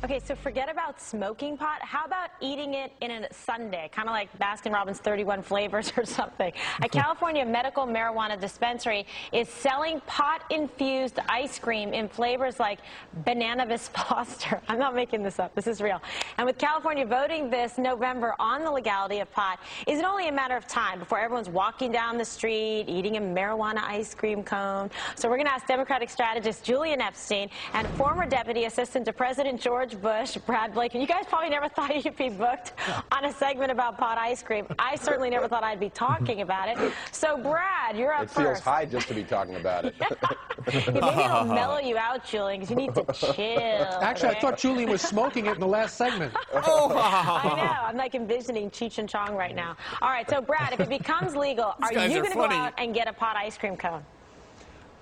[0.07, 1.83] Okay, so forget about smoking pot.
[1.83, 6.05] How about eating it in a sundae, kind of like Baskin Robbins 31 flavors or
[6.05, 6.53] something?
[6.85, 12.79] A California medical marijuana dispensary is selling pot infused ice cream in flavors like
[13.25, 14.63] Banana Vis Foster.
[14.69, 16.01] I'm not making this up, this is real.
[16.39, 20.33] And with California voting this November on the legality of pot, is it only a
[20.33, 24.89] matter of time before everyone's walking down the street eating a marijuana ice cream cone?
[25.17, 29.61] So we're going to ask Democratic strategist Julian Epstein and former Deputy Assistant to President
[29.61, 30.95] George Bush, Brad Blake.
[30.95, 32.73] And you guys probably never thought you'd be booked
[33.13, 34.67] on a segment about pot ice cream.
[34.79, 36.93] I certainly never thought I'd be talking about it.
[37.13, 38.63] So, Brad, you're up It feels first.
[38.65, 39.95] high just to be talking about it.
[40.67, 44.01] Maybe it'll mellow you out, Julian, because you need to chill.
[44.03, 46.33] Actually, I thought Julian was smoking it in the last segment.
[46.55, 46.91] oh.
[46.97, 47.63] I know.
[47.87, 49.77] I'm like envisioning Cheech and Chong right now.
[50.03, 52.95] All right, so Brad, if it becomes legal, are you going to go out and
[52.95, 54.05] get a pot ice cream cone?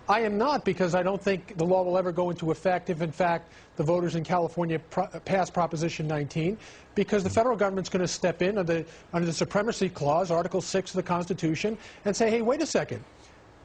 [0.09, 3.01] I am not because I don't think the law will ever go into effect if,
[3.01, 6.59] in fact, the voters in California pro- pass Proposition 19,
[6.95, 10.61] because the federal government's going to step in under the, under the Supremacy Clause, Article
[10.61, 13.03] 6 of the Constitution, and say, hey, wait a second.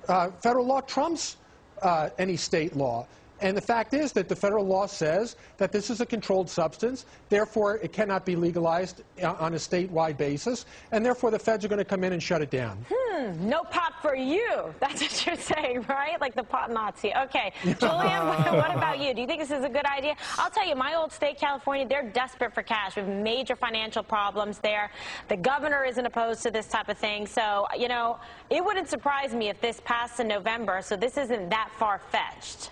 [0.07, 1.35] Uh, federal law trumps
[1.81, 3.05] uh, any state law.
[3.41, 7.05] And the fact is that the federal law says that this is a controlled substance,
[7.29, 11.67] therefore it cannot be legalized uh, on a statewide basis, and therefore the feds are
[11.67, 12.83] going to come in and shut it down.
[12.89, 14.73] Hmm, no pot for you.
[14.79, 16.19] That's what you're saying, right?
[16.19, 17.13] Like the pot Nazi.
[17.15, 17.53] Okay.
[17.63, 19.13] Julian, what about you?
[19.13, 20.15] Do you think this is a good idea?
[20.37, 22.95] I'll tell you, my old state, California, they're desperate for cash.
[22.95, 24.91] We have major financial problems there.
[25.27, 27.27] The governor isn't opposed to this type of thing.
[27.27, 28.17] So, you know,
[28.49, 32.71] it wouldn't surprise me if this passed in November, so this isn't that far fetched.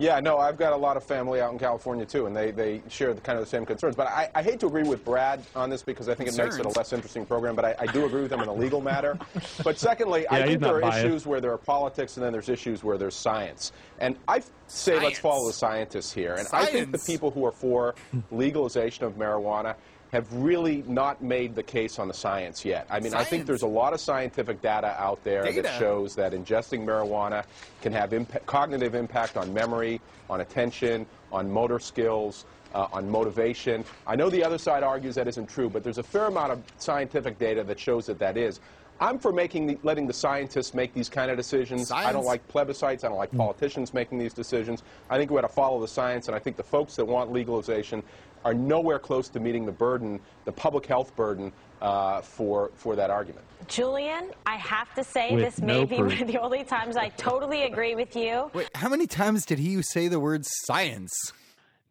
[0.00, 2.80] Yeah, no, I've got a lot of family out in California too, and they, they
[2.88, 3.94] share the kind of the same concerns.
[3.94, 6.56] But I, I hate to agree with Brad on this because I think it makes
[6.56, 7.54] it a less interesting program.
[7.54, 9.18] But I, I do agree with him in a legal matter.
[9.62, 11.04] But secondly, I Yeah, he's think there are biased.
[11.04, 13.72] issues where there are politics, and then there's issues where there's science.
[13.98, 16.34] And I say let's follow the scientists here.
[16.34, 17.94] And I think the people who are for
[18.30, 19.74] legalization of marijuana
[20.12, 22.86] have really not made the case on the science yet.
[22.90, 25.62] I mean, I think there's a lot of scientific data out there Data.
[25.62, 27.44] that shows that ingesting marijuana
[27.80, 32.44] can have impa- cognitive impact on memory, on attention, on motor skills,
[32.74, 33.84] uh, on motivation.
[34.06, 36.62] I know the other side argues that isn't true, but there's a fair amount of
[36.78, 38.60] scientific data that shows that that is.
[39.00, 41.90] I'm for making the, letting the scientists make these kind of decisions.
[41.90, 43.02] I don't like plebiscites.
[43.04, 44.82] I don't like politicians making these decisions.
[45.08, 47.32] I think we ought to follow the science, and I think the folks that want
[47.32, 48.02] legalization
[48.44, 53.10] are nowhere close to meeting the burden, the public health burden, uh, for for that
[53.10, 53.44] argument.
[53.68, 56.12] Julian, I have to say, With this may no be proof.
[56.12, 58.50] one of the only times I totally agree with you.
[58.54, 61.12] Wait, how many times did he say the word science?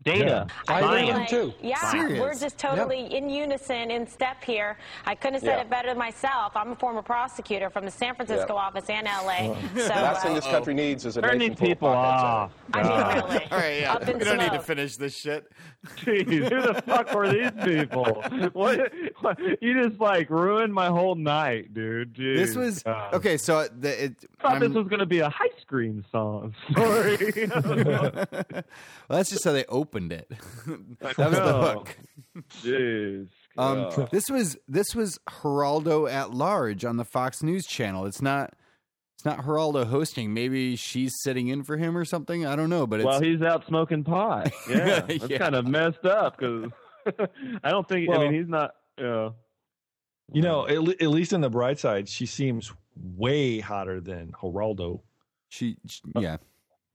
[0.04, 0.47] Data.
[0.70, 1.54] I agree with him too.
[1.62, 2.20] Yeah, Serious?
[2.22, 4.78] we're just totally in unison, in step here.
[5.06, 5.62] I couldn't have said Yeah.
[5.62, 6.54] it better myself.
[6.56, 8.62] I'm a former prosecutor from the San Francisco Yeah.
[8.62, 9.56] office and LA.
[9.76, 11.89] So, Last thing uh, this country needs is a Turn nation these full of people
[11.89, 12.50] potheads.
[12.74, 13.52] I mean, really.
[13.52, 14.10] All right, yeah.
[14.10, 15.52] In We don't need to finish this shit.
[15.97, 18.24] Jeez, who the fuck were these people?
[18.54, 18.91] What,
[19.22, 19.38] what?
[19.62, 22.14] You just like ruined my whole night, dude.
[22.16, 23.14] Jeez, This was God.
[23.16, 23.38] okay.
[23.38, 26.54] So the, it, I thought I'm- this was going to be a high screen song.
[26.76, 27.18] Sorry.
[27.66, 28.28] well,
[29.10, 30.30] that's just how they opened it.
[31.00, 31.62] that was the know.
[31.62, 31.98] hook.
[32.64, 33.28] Jeez.
[33.58, 34.10] Um, God.
[34.12, 38.06] this was this was Geraldo at large on the Fox News channel.
[38.06, 38.54] It's not
[39.16, 40.34] it's not Geraldo hosting.
[40.34, 42.46] Maybe she's sitting in for him or something.
[42.46, 44.52] I don't know, but it's well, he's out smoking pot.
[44.70, 45.38] Yeah, that's Yeah.
[45.40, 46.72] kind of messed up because
[47.64, 48.10] I don't think.
[48.12, 48.76] I mean, he's not.
[48.98, 49.32] Yeah.
[50.32, 54.32] You know, at, le- at least on the bright side, she seems way hotter than
[54.34, 55.02] Geraldo.
[55.50, 56.38] she, she yeah.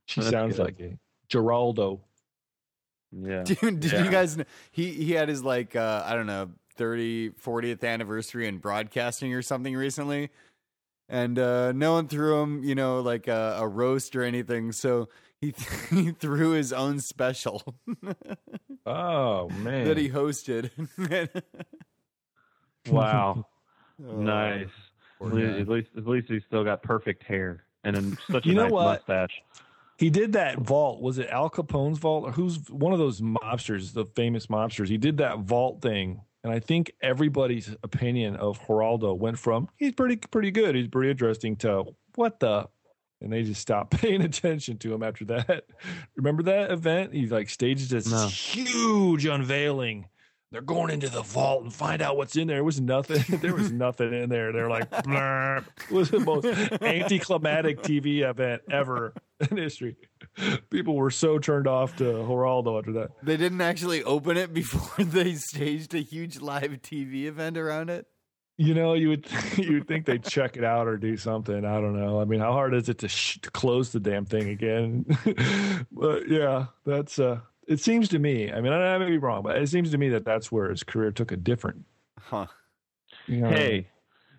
[0.06, 0.62] She That's sounds good.
[0.64, 0.96] like a
[1.28, 2.00] Geraldo.
[3.16, 3.42] Yeah.
[3.44, 4.04] Dude, did Yeah.
[4.04, 8.48] you guys kn- he he had his like uh I don't know 30 40th anniversary
[8.48, 10.30] in broadcasting or something recently.
[11.08, 14.72] And uh no one threw him, you know, like a, a roast or anything.
[14.72, 15.08] So
[15.40, 15.54] he
[15.90, 17.62] he threw his own special
[18.86, 20.70] Oh man, that he hosted.
[22.88, 23.46] Wow.
[24.06, 24.66] Oh, nice.
[25.20, 28.54] At least, at least, at least he's still got perfect hair and such a You
[28.54, 29.30] know nice mustache.
[29.96, 31.00] He did that vault.
[31.00, 32.24] Was it Al Capone's vault?
[32.24, 34.88] Or who's one of those mobsters, the famous mobsters?
[34.88, 36.20] He did that vault thing.
[36.42, 41.10] And I think everybody's opinion of Geraldo went from he's pretty pretty good, he's pretty
[41.10, 42.68] interesting to what the
[43.22, 45.64] and they just stopped paying attention to him after that.
[46.16, 47.14] Remember that event?
[47.14, 48.26] He like staged this No.
[48.28, 50.08] huge unveiling.
[50.50, 52.58] They're going into the vault and find out what's in there.
[52.58, 53.38] It was nothing.
[53.40, 54.52] there was nothing in there.
[54.52, 56.44] They're like, "Blurp." it was the most
[56.82, 59.14] anticlimactic TV event ever
[59.50, 59.96] in history.
[60.70, 63.10] People were so turned off to Geraldo after that.
[63.22, 68.06] they didn't actually open it before they staged a huge live TV event around it.
[68.56, 69.26] You know, you would
[69.56, 71.64] you would think they'd check it out or do something.
[71.64, 72.20] I don't know.
[72.20, 75.04] I mean, how hard is it to, sh- to close the damn thing again?
[75.90, 78.52] but yeah, that's uh it seems to me.
[78.52, 80.68] I mean, I, I may be wrong, but it seems to me that that's where
[80.70, 81.84] his career took a different.
[82.20, 82.46] Huh.
[83.26, 83.88] You know, Hey,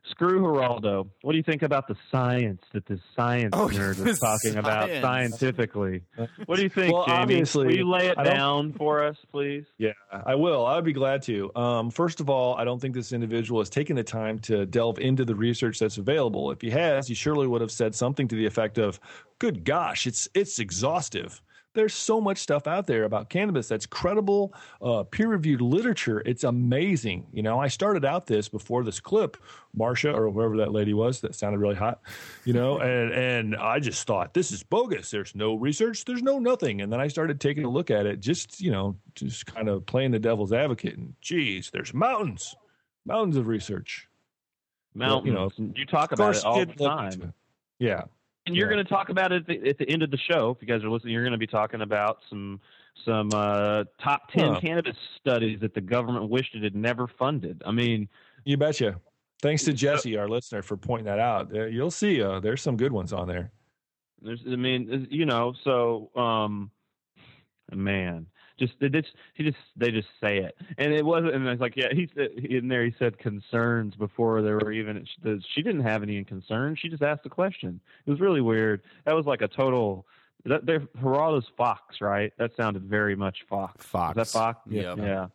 [0.09, 1.07] screw Geraldo.
[1.21, 4.55] What do you think about the science that this science Oh, nerd the was talking
[4.57, 6.03] about scientifically?
[6.45, 7.17] What do you think, Well, Jamie?
[7.19, 9.65] obviously, Will you lay it down for us, please?
[9.77, 10.65] Yeah, I will.
[10.65, 11.53] I would be glad to.
[11.55, 14.99] Um, first of all, I don't think this individual has taken the time to delve
[14.99, 16.51] into the research that's available.
[16.51, 18.99] If he has, he surely would have said something to the effect of,
[19.39, 21.41] "Good gosh, it's it's exhaustive."
[21.75, 26.23] There's so much stuff out there about cannabis that's credible, uh, peer-reviewed literature.
[26.25, 27.27] It's amazing.
[27.31, 29.37] You know, I started out this before this clip,
[29.77, 32.01] Marsha or whoever that lady was that sounded really hot.
[32.45, 35.11] You know, and and I just thought this is bogus.
[35.11, 36.05] There's no research.
[36.05, 36.81] There's no nothing.
[36.81, 39.85] And then I started taking a look at it, just you know, just kind of
[39.85, 40.97] playing the devil's advocate.
[40.97, 42.55] And geez, there's mountains,
[43.05, 44.07] mountains of research.
[44.93, 45.27] Mountains.
[45.27, 47.21] You know, you talk about it all the time.
[47.21, 47.29] it.
[47.79, 48.03] Yeah.
[48.45, 48.75] And you're Yeah.
[48.75, 50.51] going to talk about it at the, at the end of the show.
[50.51, 52.59] If you guys are listening, you're going to be talking about some
[53.03, 54.59] some uh, top ten Huh.
[54.61, 57.61] cannabis studies that the government wished it had never funded.
[57.65, 58.07] I mean,
[58.45, 58.99] You betcha.
[59.41, 61.53] Thanks to Jesse, our listener, for pointing that out.
[61.53, 62.21] Uh, You'll see.
[62.21, 63.51] Uh, there's some good ones on there.
[64.21, 66.71] there's, I mean, you know, so um,
[67.71, 68.27] man,
[68.57, 71.33] just they just he just they just say it, and it wasn't.
[71.33, 72.85] And it's like, yeah, he said in there.
[72.85, 75.05] He said concerns before there were even.
[75.53, 76.79] She didn't have any concerns.
[76.79, 77.79] She just asked a question.
[78.05, 78.81] It was really weird.
[79.05, 80.05] That was like a total.
[80.45, 82.31] That they're Geraldo's Fox, right?
[82.37, 83.85] That sounded very much Fox.
[83.85, 84.17] Fox.
[84.17, 84.59] Is that Fox?
[84.69, 84.97] Yep.
[84.99, 85.27] Yeah.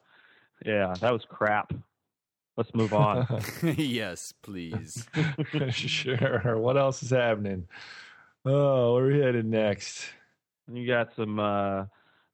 [0.64, 1.72] Yeah, that was crap.
[2.56, 3.26] Let's move on.
[3.76, 5.06] yes, please.
[5.70, 6.58] sure.
[6.58, 7.66] What else is happening?
[8.44, 10.04] Oh, where are we headed next?
[10.72, 11.84] you got some uh,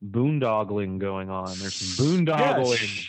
[0.04, 1.46] boondoggling going on.
[1.58, 3.06] There's some boondoggling.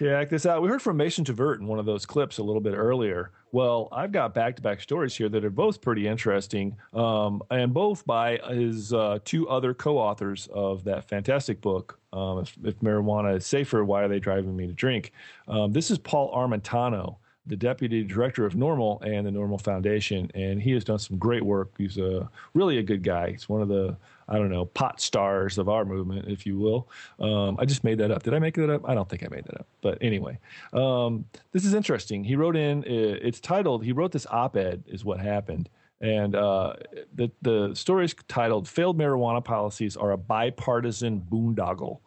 [0.00, 0.62] Check this out.
[0.62, 3.32] We heard from Mason Tvert in one of those clips a little bit earlier.
[3.52, 7.74] Well, I've got back to back stories here that are both pretty interesting, um, and
[7.74, 12.78] both by his uh, two other co authors of that fantastic book, um, if, if
[12.80, 15.12] Marijuana is Safer, Why Are They Driving Me to Drink?
[15.48, 17.16] Um, this is Paul Armentano,
[17.50, 21.44] the deputy director of NORML and the NORML Foundation, and he has done some great
[21.44, 21.72] work.
[21.76, 23.32] He's a really a good guy.
[23.32, 23.96] He's one of the
[24.28, 26.88] I don't know pot stars of our movement, if you will.
[27.18, 28.22] Um, I just made that up.
[28.22, 28.88] Did I make that up?
[28.88, 29.66] I don't think I made that up.
[29.80, 30.38] But anyway,
[30.72, 32.22] um, this is interesting.
[32.22, 32.84] He wrote in.
[32.86, 33.84] It's titled.
[33.84, 34.84] He wrote this op-ed.
[34.86, 35.68] Is what happened.
[36.00, 36.74] And uh,
[37.14, 41.98] the the story is titled "Failed Marijuana Policies Are a Bipartisan Boondoggle."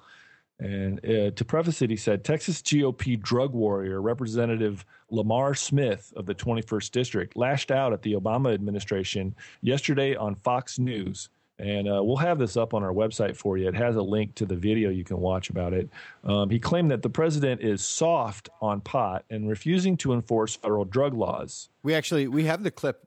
[0.60, 6.26] And uh, to preface it, he said Texas GOP drug warrior Representative Lamar Smith of
[6.26, 11.30] the 21st District lashed out at the Obama administration yesterday on Fox News.
[11.60, 13.68] And uh, we'll have this up on our website for you.
[13.68, 15.90] It has a link to the video you can watch about it.
[16.24, 20.84] Um, he claimed that the president is soft on pot and refusing to enforce federal
[20.86, 21.70] drug laws.
[21.84, 23.06] We actually we have the clip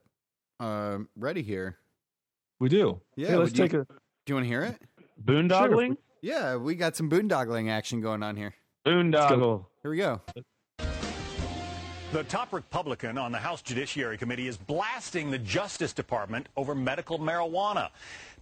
[0.61, 1.79] um, ready here.
[2.61, 3.01] We do.
[3.17, 3.87] Yeah, Hey, let's would you- take a.
[4.27, 4.77] Do you want to hear it?
[5.25, 5.97] Boondoggling?
[6.21, 8.55] Yeah, we got some boondoggling action going on here.
[8.87, 9.67] Boondoggle.
[9.83, 10.21] Here we go.
[12.13, 17.19] The top Republican on the House Judiciary Committee is blasting the Justice Department over medical
[17.19, 17.91] marijuana.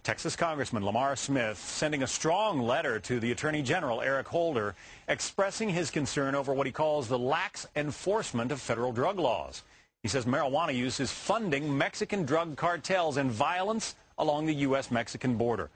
[0.03, 4.75] Texas Congressman Lamar Smith sending a strong letter to the Attorney General Eric Holder
[5.07, 9.63] expressing his concern over what he calls the lax enforcement of federal drug laws.
[10.03, 15.71] He says marijuana use is funding Mexican drug cartels and violence along the U.S.-Mexican border.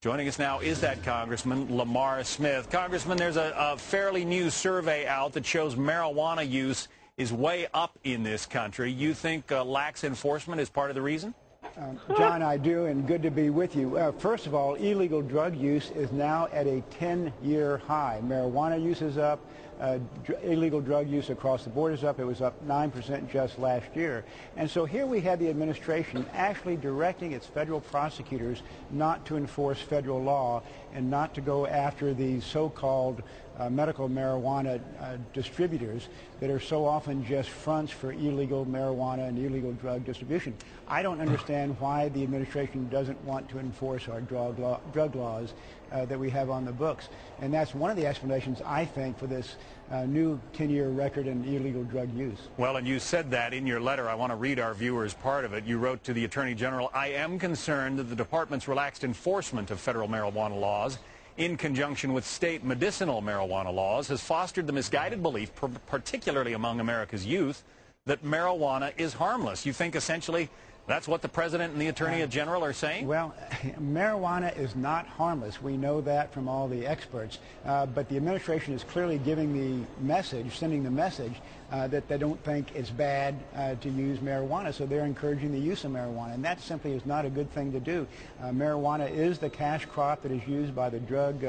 [0.00, 2.70] Joining us now is that Congressman Lamar Smith.
[2.70, 6.86] Congressman, there's a, a fairly new survey out that shows marijuana use
[7.16, 8.92] is way up in this country.
[8.92, 11.34] You think uh, lax enforcement is part of the reason?
[11.76, 13.98] Um, John, I do, and good to be with you.
[13.98, 18.20] Uh, first of all, illegal drug use is now at a 10-year high.
[18.22, 19.40] Marijuana use is up.
[19.80, 22.18] Uh, dr- illegal drug use across the board is up.
[22.18, 24.24] It was up 9% just last year.
[24.56, 29.80] And so here we have the administration actually directing its federal prosecutors not to enforce
[29.80, 30.62] federal law
[30.94, 33.22] and not to go after these so-called
[33.58, 36.08] uh, medical marijuana uh, distributors
[36.40, 40.54] that are so often just fronts for illegal marijuana and illegal drug distribution.
[40.86, 45.54] I don't understand why the administration doesn't want to enforce our drug, law, drug laws
[45.92, 47.08] uh, that we have on the books.
[47.40, 49.56] And that's one of the explanations, I think, for this
[49.90, 52.38] uh, new 10-year record in illegal drug use.
[52.56, 54.08] Well, and you said that in your letter.
[54.08, 55.64] I want to read our viewers part of it.
[55.64, 59.80] You wrote to the Attorney General, I am concerned that the department's relaxed enforcement of
[59.80, 60.98] federal marijuana laws
[61.38, 65.52] in conjunction with state medicinal marijuana laws has fostered the misguided belief,
[65.86, 67.62] particularly among America's youth,
[68.06, 69.64] that marijuana is harmless.
[69.64, 70.50] You think essentially
[70.88, 73.06] that's what the President and the Attorney General are saying?
[73.06, 73.34] Well,
[73.80, 75.62] marijuana is not harmless.
[75.62, 77.38] We know that from all the experts.
[77.64, 81.34] Uh, but the administration is clearly giving the message, sending the message
[81.70, 85.58] uh, that they don't think it's bad uh, to use marijuana, so they're encouraging the
[85.58, 88.06] use of marijuana, and that simply is not a good thing to do.
[88.42, 91.44] Uh, marijuana is the cash crop that is used by the drug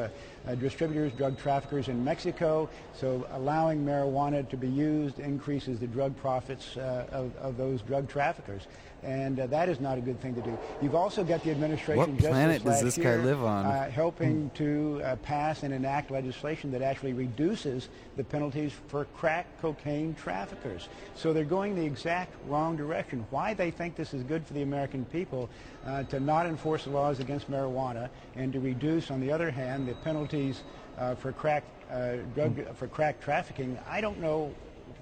[0.50, 6.16] uh, distributors, drug traffickers in Mexico, so allowing marijuana to be used increases the drug
[6.18, 8.68] profits uh, of, of those drug traffickers
[9.04, 10.58] and uh, that is not a good thing to do.
[10.82, 11.97] You've also got the administration.
[11.97, 13.66] What just planet does this year, guy live on?
[13.66, 19.45] Uh, helping to uh, pass and enact legislation that actually reduces the penalties for crack
[19.62, 20.89] cocaine traffickers.
[21.16, 23.26] So they're going the exact wrong direction.
[23.30, 25.50] Why they think this is good for the American people
[25.86, 29.88] uh, to not enforce the laws against marijuana and to reduce, on the other hand,
[29.88, 30.63] the penalties
[30.97, 34.53] uh, for crack uh, drug for crack trafficking, I don't know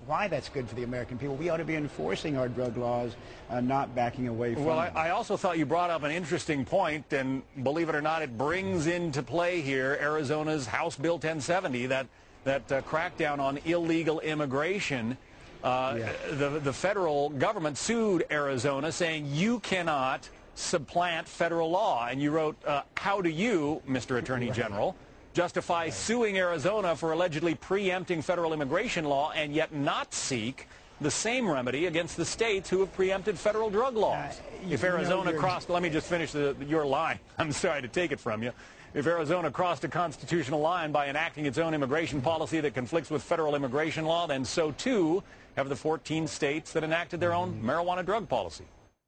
[0.06, 1.36] why that's good for the American people.
[1.36, 3.16] We ought to be enforcing our drug laws,
[3.50, 4.80] uh, not backing away from Well.
[4.80, 8.22] I, I also thought you brought up an interesting point, and believe it or not,
[8.22, 12.08] it brings into play here Arizona's House Bill 1070, that
[12.46, 15.18] that uh, crackdown on illegal immigration.
[15.64, 15.98] Uh,
[16.32, 22.08] the the federal government sued Arizona, saying you cannot supplant federal law.
[22.08, 24.18] And you wrote, uh, "How do you, Mr.
[24.18, 24.96] Attorney General?"
[25.34, 30.68] justify suing Arizona for allegedly preempting federal immigration law and yet not seek
[31.00, 34.42] the same remedy against the states who have preempted federal drug laws.
[34.68, 37.20] if Arizona crossed, let me just finish the, your line.
[37.38, 38.52] I'm sorry to take it from you.
[38.96, 43.22] If Arizona crossed a constitutional line by enacting its own immigration policy that conflicts with
[43.22, 45.22] federal immigration law, then so too
[45.56, 48.66] have the 14 states that enacted their own marijuana drug policy.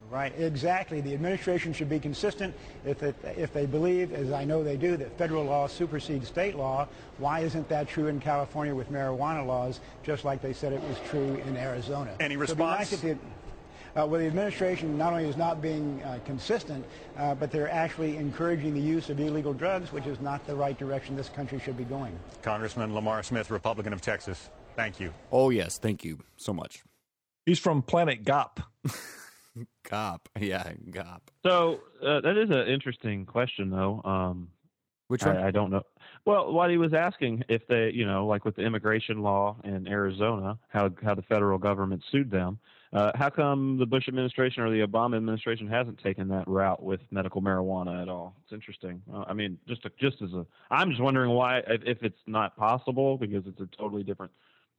[0.08, 1.00] Right, exactly.
[1.00, 2.54] The administration should be consistent.
[2.84, 6.56] If, it, if they believe, as I know they do, that federal law supersedes state
[6.56, 6.88] law,
[7.18, 10.96] why isn't that true in California with marijuana laws, just like they said it was
[11.10, 12.12] true in Arizona?
[12.18, 12.92] Any So nice response?
[12.94, 13.18] if the-
[14.00, 16.84] uh, well, the administration not only is not being uh, consistent,
[17.16, 20.78] uh, but they're actually encouraging the use of illegal drugs, which is not the right
[20.78, 22.16] direction this country should be going.
[22.40, 24.48] Congressman Lamar Smith, Republican of Texas.
[24.76, 25.12] Thank you.
[25.32, 26.82] Oh yes, thank you so much.
[27.46, 28.62] He's from Planet Gop.
[29.88, 31.20] Gop, yeah, Gop.
[31.44, 34.00] So uh, that is an interesting question, though.
[34.04, 34.48] Um,
[35.08, 35.24] Which?
[35.24, 35.82] I, I don't know.
[36.24, 39.88] Well, what he was asking if they, you know, like with the immigration law in
[39.88, 42.58] Arizona, how how the federal government sued them.
[42.92, 47.00] Uh, how come the Bush administration or the Obama administration hasn't taken that route with
[47.12, 48.34] medical marijuana at all?
[48.42, 49.00] It's interesting.
[49.12, 52.18] Uh, I mean, just a, just as a, I'm just wondering why if, if it's
[52.26, 54.32] not possible because it's a totally different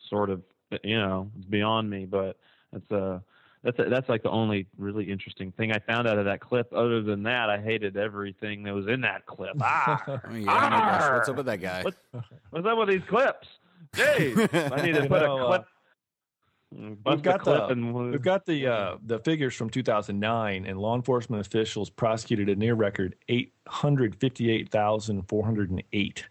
[0.09, 0.41] sort of,
[0.83, 2.05] you know, it's beyond me.
[2.05, 2.37] But
[2.73, 3.23] it's a
[3.63, 6.73] that's a, that's like the only really interesting thing I found out of that clip.
[6.73, 9.51] Other than that, I hated everything that was in that clip.
[9.61, 11.83] Ah, Oh, yeah, oh what's up with that guy?
[11.83, 11.95] What,
[12.49, 13.47] what's up with these clips?
[13.93, 15.65] Jeez, I need to You put know, a uh, clip.
[17.03, 20.95] bust We've got the and we've got the uh, the figures from 2009, and law
[20.95, 26.25] enforcement officials prosecuted a near record 858,408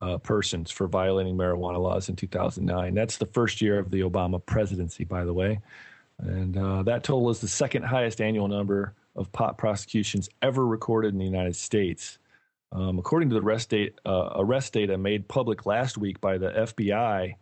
[0.00, 2.94] uh, persons for violating marijuana laws in 2009.
[2.94, 5.60] That's the first year of the Obama presidency, by the way,
[6.18, 11.12] and uh, that total is the second highest annual number of pot prosecutions ever recorded
[11.12, 12.18] in the United States.
[12.72, 16.50] Um, according to the arrest, date, uh, arrest data made public last week by the
[16.50, 17.34] FBI,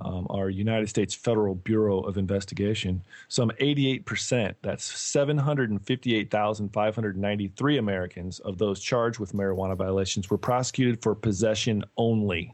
[0.00, 8.80] um, our United States Federal Bureau of Investigation, some 88%, that's 758,593 Americans of those
[8.80, 12.52] charged with marijuana violations were prosecuted for possession only.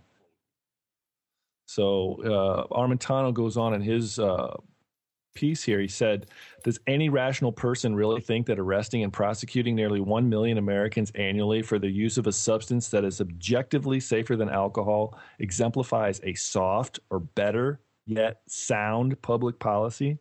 [1.65, 4.59] So uh, Armentano goes on in his uh,
[5.35, 5.81] piece here.
[5.81, 6.27] He said,
[6.65, 11.63] Does any rational person really think that arresting and prosecuting nearly 1 million Americans annually
[11.63, 17.01] for the use of a substance that is objectively safer than alcohol exemplifies a soft
[17.11, 20.19] or better yet sound public policy?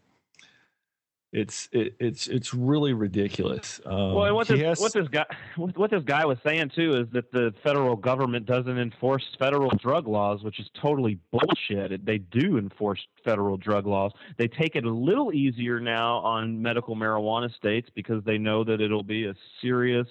[1.31, 3.79] It's it, it's it's really ridiculous.
[3.85, 5.25] Um, well, and what this, has- what this guy
[5.57, 9.69] what, what this guy was saying too is that the federal government doesn't enforce federal
[9.77, 12.03] drug laws, which is totally bullshit.
[12.03, 14.11] They do enforce federal drug laws.
[14.37, 18.81] They take it a little easier now on medical marijuana states because they know that
[18.81, 20.07] it'll be a serious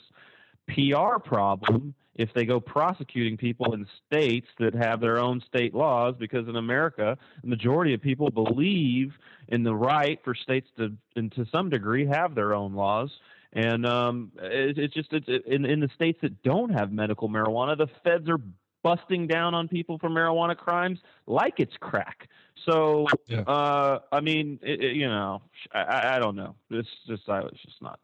[0.69, 6.15] PR problem if they go prosecuting people in states that have their own state laws
[6.19, 9.13] because in America the majority of people believe
[9.49, 13.11] in the right for states to and to some degree have their own laws.
[13.53, 17.77] And um it, it's just it's in in the states that don't have medical marijuana
[17.79, 18.41] the feds are
[18.83, 22.29] busting down on people for marijuana crimes like it's crack.
[22.67, 23.07] So
[23.47, 25.43] uh i mean it, it- you know
[25.73, 26.57] I- I, I don't know.
[26.71, 28.01] It's just i was just not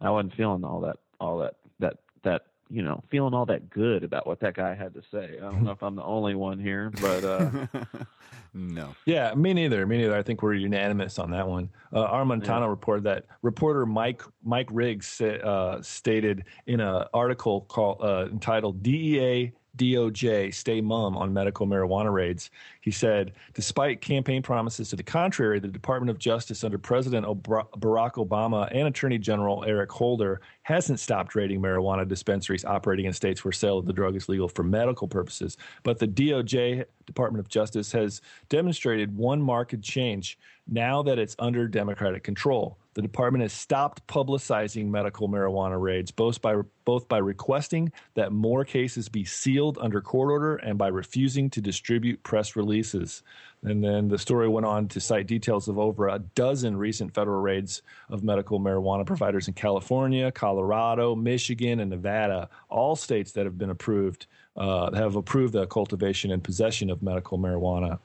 [0.00, 4.02] i wasn't feeling all that all that that that you know feeling all that good
[4.02, 6.58] about what that guy had to say i don't know if i'm the only one
[6.58, 7.50] here but uh
[8.54, 8.94] no.
[9.06, 9.86] Yeah, me neither.
[9.86, 10.16] Me neither.
[10.16, 11.70] I think we're unanimous on that one.
[11.92, 18.26] Uh, Armentano reported that reporter Mike Mike Riggs uh, stated in an article called uh,
[18.30, 22.50] entitled "DEA DOJ stay mum on medical marijuana raids.
[22.80, 28.14] He said, despite campaign promises to the contrary, the Department of Justice under President Barack
[28.14, 33.52] Obama and Attorney General Eric Holder hasn't stopped raiding marijuana dispensaries operating in states where
[33.52, 35.56] sale of the drug is legal for medical purposes.
[35.82, 41.66] But the DOJ, Department of Justice, has demonstrated one marked change now that it's under
[41.66, 42.78] Democratic control.
[42.94, 48.64] The department has stopped publicizing medical marijuana raids, both by both by requesting that more
[48.64, 53.22] cases be sealed under court order and by refusing to distribute press releases.
[53.62, 57.40] And then the story went on to cite details of over a dozen recent federal
[57.40, 63.56] raids of medical marijuana providers in California, Colorado, Michigan, and Nevada, all states that have
[63.56, 64.26] been approved
[64.56, 67.98] uh, have approved the cultivation and possession of medical marijuana.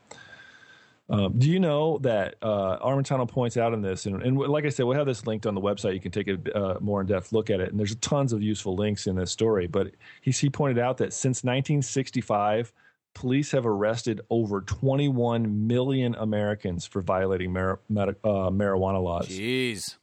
[1.09, 4.69] Um, do you know that uh, Armentano points out in this, and, and, like I
[4.69, 5.93] said, we'll have this linked on the website.
[5.93, 8.41] You can take a uh, more in depth look at it, and there's tons of
[8.41, 9.67] useful links in this story.
[9.67, 9.91] But
[10.21, 12.73] he, he pointed out that since 1965,
[13.13, 19.29] police have arrested over 21 million Americans for violating mar- med- uh, marijuana laws.
[19.29, 19.95] Jeez.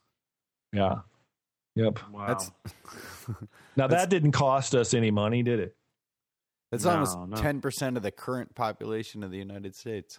[0.72, 1.00] Yeah.
[1.76, 1.98] Yep.
[2.10, 2.26] Wow.
[2.28, 2.50] That's,
[3.76, 5.76] now that didn't cost us any money, did it?
[6.74, 7.36] That's No, almost no.
[7.36, 10.18] ten percent of the current population of the United States.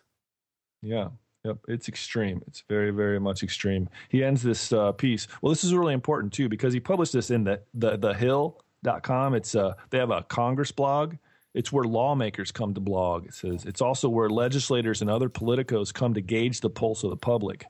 [0.82, 1.10] Yeah.
[1.44, 1.58] Yep.
[1.68, 2.42] It's extreme.
[2.48, 3.88] It's very, very much extreme.
[4.10, 5.28] He ends this uh, piece.
[5.42, 9.36] Well, this is really important too because he published this in the the the hill.com.
[9.36, 11.16] It's uh they have a Congress blog.
[11.54, 13.26] It's where lawmakers come to blog.
[13.28, 17.10] It says it's also where legislators and other politicos come to gauge the pulse of
[17.12, 17.66] the public.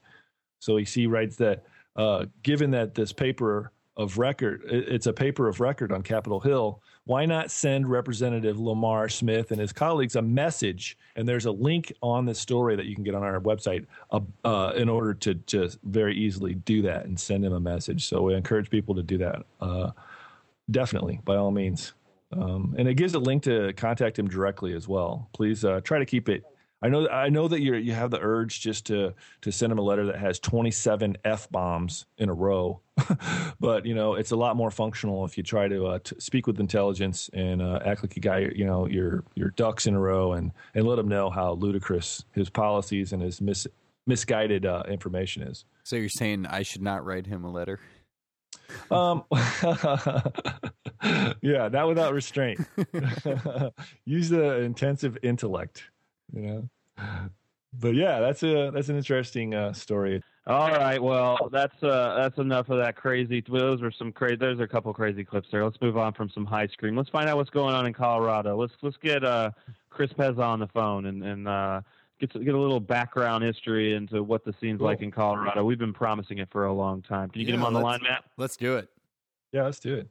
[0.60, 5.48] So he writes that uh, given that this paper of record, it- it's a paper
[5.48, 10.22] of record on Capitol Hill, why not send Representative Lamar Smith and his colleagues a
[10.22, 10.98] message?
[11.16, 14.20] And there's a link on this story that you can get on our website uh,
[14.44, 18.08] uh, in order to just very easily do that and send him a message.
[18.08, 19.44] So we encourage people to do that.
[19.62, 19.92] Uh,
[20.72, 21.94] definitely, by all means.
[22.32, 25.30] Um, and it gives a link to contact him directly as well.
[25.32, 26.44] Please uh, try to keep it.
[26.82, 27.08] I know.
[27.08, 30.06] I know that you you have the urge just to to send him a letter
[30.08, 32.82] that has 27 f bombs in a row,
[33.60, 36.48] but you know it's a lot more functional if you try to, uh, to speak
[36.48, 40.00] with intelligence and uh, act like you got you know your your ducks in a
[40.00, 43.68] row and and let him know how ludicrous his policies and his mis,
[44.06, 45.66] misguided uh, information is.
[45.84, 47.80] So you're saying I should not write him a letter?
[48.92, 49.24] Um,
[51.42, 52.60] yeah, not without restraint.
[54.06, 55.84] Use the intensive intellect,
[56.34, 56.70] you know.
[57.80, 60.24] But yeah, that's a that's an interesting uh, story.
[60.48, 63.44] All right, well, that's uh, that's enough of that crazy.
[63.48, 64.36] Those are some crazy.
[64.36, 65.64] There's a couple crazy clips there.
[65.64, 66.96] Let's move on from some high scream.
[66.96, 68.56] Let's find out what's going on in Colorado.
[68.56, 69.52] Let's let's get uh,
[69.90, 71.82] Chris Pezza on the phone and and uh,
[72.20, 75.66] get to, get a little background history into what the scene's like in Colorado.
[75.66, 77.30] We've been promising it for a long time.
[77.30, 78.24] Can you get him on the line, Matt?
[78.38, 78.88] Let's do it.
[79.52, 80.08] Yeah, let's do it.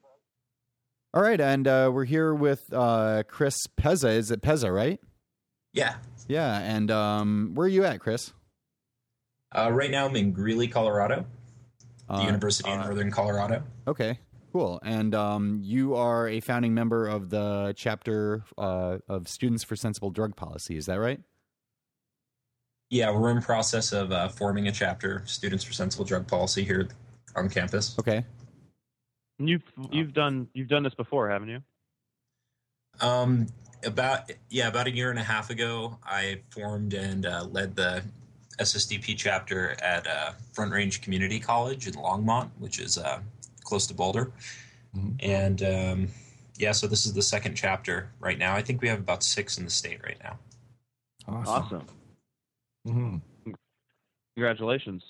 [1.14, 4.16] All right, and uh, we're here with uh, Chris Pezza.
[4.16, 4.98] Is it Pezza, right?
[5.74, 5.96] Yeah.
[6.26, 8.32] Yeah, and um, where are you at, Chris?
[9.54, 11.26] Uh, right now, I'm in Greeley, Colorado,
[12.08, 13.62] the Uh, University of Northern Colorado.
[13.86, 14.18] Okay,
[14.52, 14.80] cool.
[14.82, 20.10] And um, you are a founding member of the chapter uh, of Students for Sensible
[20.10, 20.76] Drug Policy.
[20.76, 21.20] Is that right?
[22.90, 26.88] Yeah, we're in process of uh, forming a chapter, Students for Sensible Drug Policy, here
[27.36, 27.98] on campus.
[27.98, 28.24] Okay.
[29.38, 31.60] You've you've done you've done this before, haven't you?
[33.00, 33.48] Um,
[33.84, 38.02] about yeah, about a year and a half ago, I formed and uh, led the
[38.58, 43.20] SSDP chapter at uh, Front Range Community College in Longmont, which is uh,
[43.62, 44.32] close to Boulder.
[45.20, 46.08] And um,
[46.56, 48.54] yeah, so this is the second chapter right now.
[48.54, 50.38] I think we have about six in the state right now.
[51.26, 51.86] Awesome.
[52.86, 53.52] Mm-hmm.
[54.36, 55.02] Congratulations.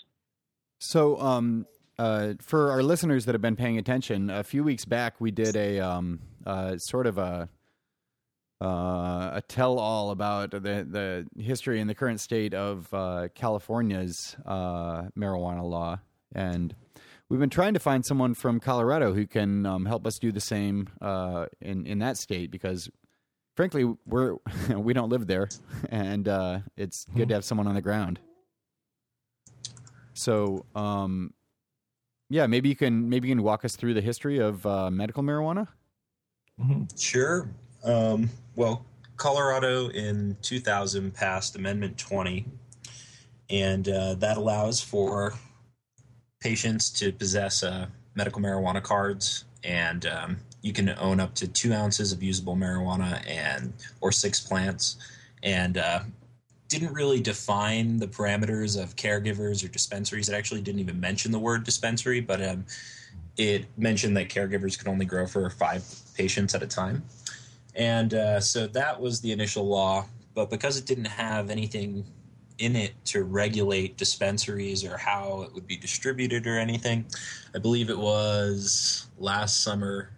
[0.81, 1.67] So, um,
[1.99, 5.57] uh, for our listeners that have been paying attention, a few weeks back we did
[5.57, 7.49] a um, uh, sort of a
[8.63, 15.03] uh, a tell-all about the the history and the current state of uh, California's uh,
[15.19, 15.99] marijuana law,
[16.35, 16.75] and
[17.29, 20.41] we've been trying to find someone from Colorado who can um, help us do the
[20.41, 22.89] same uh, in in that state because.
[23.57, 24.35] Frankly, we're
[24.77, 25.49] we don't live there,
[25.89, 28.19] and uh, it's good to have someone on the ground.
[30.15, 31.35] So, um,
[32.31, 35.23] yeah, maybe you can maybe you can walk us through the history of uh, medical
[35.23, 35.69] marijuana.
[36.97, 37.49] Sure.
[37.85, 38.85] Um, well,
[39.17, 42.47] Colorado in 2000 passed Amendment 20,
[43.51, 45.35] and uh, that allows for
[46.41, 51.73] patients to possess uh, medical marijuana cards, and um, you can own up to two
[51.73, 54.97] ounces of usable marijuana and or six plants,
[55.43, 56.01] and uh,
[56.69, 60.29] didn't really define the parameters of caregivers or dispensaries.
[60.29, 62.65] It actually didn't even mention the word dispensary, but um,
[63.37, 65.85] it mentioned that caregivers could only grow for five
[66.17, 67.03] patients at a time.
[67.77, 72.05] And uh, so that was the initial law, but because it didn't have anything
[72.59, 77.05] in it to regulate dispensaries or how it would be distributed or anything,
[77.55, 80.11] I believe it was last summer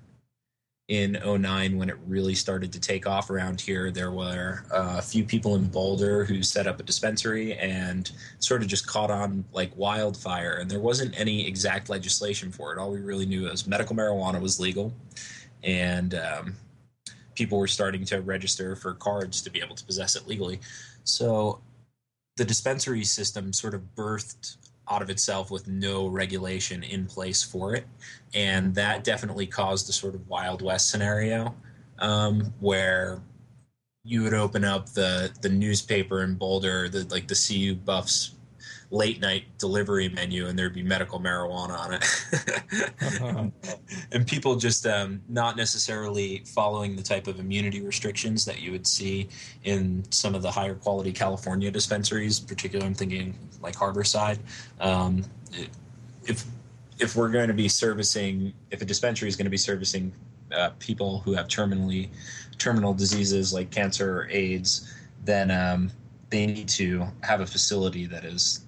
[0.88, 3.90] in 09 when it really started to take off around here.
[3.90, 8.62] There were uh, a few people in boulder who set up a dispensary and sort
[8.62, 10.58] of just caught on like wildfire.
[10.60, 12.78] And there wasn't any exact legislation for it.
[12.78, 14.92] All we really knew was medical marijuana was legal.
[15.64, 16.54] And um,
[17.36, 20.58] people were starting to register for cards to be able to possess it legally
[21.04, 21.60] so
[22.36, 24.56] the dispensary system sort of birthed
[24.90, 27.86] out of itself with no regulation in place for it.
[28.34, 31.54] And that definitely caused a sort of Wild West scenario
[31.98, 33.20] um, where
[34.04, 38.32] you would open up the, the newspaper in Boulder, the, like the CU Buffs
[38.90, 43.52] late night delivery menu and there'd be medical marijuana on it.
[44.12, 48.86] and people just um, not necessarily following the type of immunity restrictions that you would
[48.86, 49.28] see
[49.64, 54.38] in some of the higher quality California dispensaries, particularly I'm thinking like Harborside.
[54.80, 55.24] Um,
[56.24, 56.44] if
[56.98, 60.12] if we're going to be servicing, if a dispensary is going to be servicing
[60.52, 62.08] uh, people who have terminally
[62.58, 64.94] terminal diseases like cancer or AIDS,
[65.24, 65.90] then um,
[66.30, 68.65] they need to have a facility that is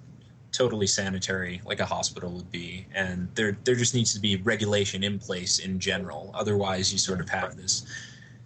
[0.53, 2.87] totally sanitary like a hospital would be.
[2.95, 6.31] And there there just needs to be regulation in place in general.
[6.35, 7.87] Otherwise you sort of have this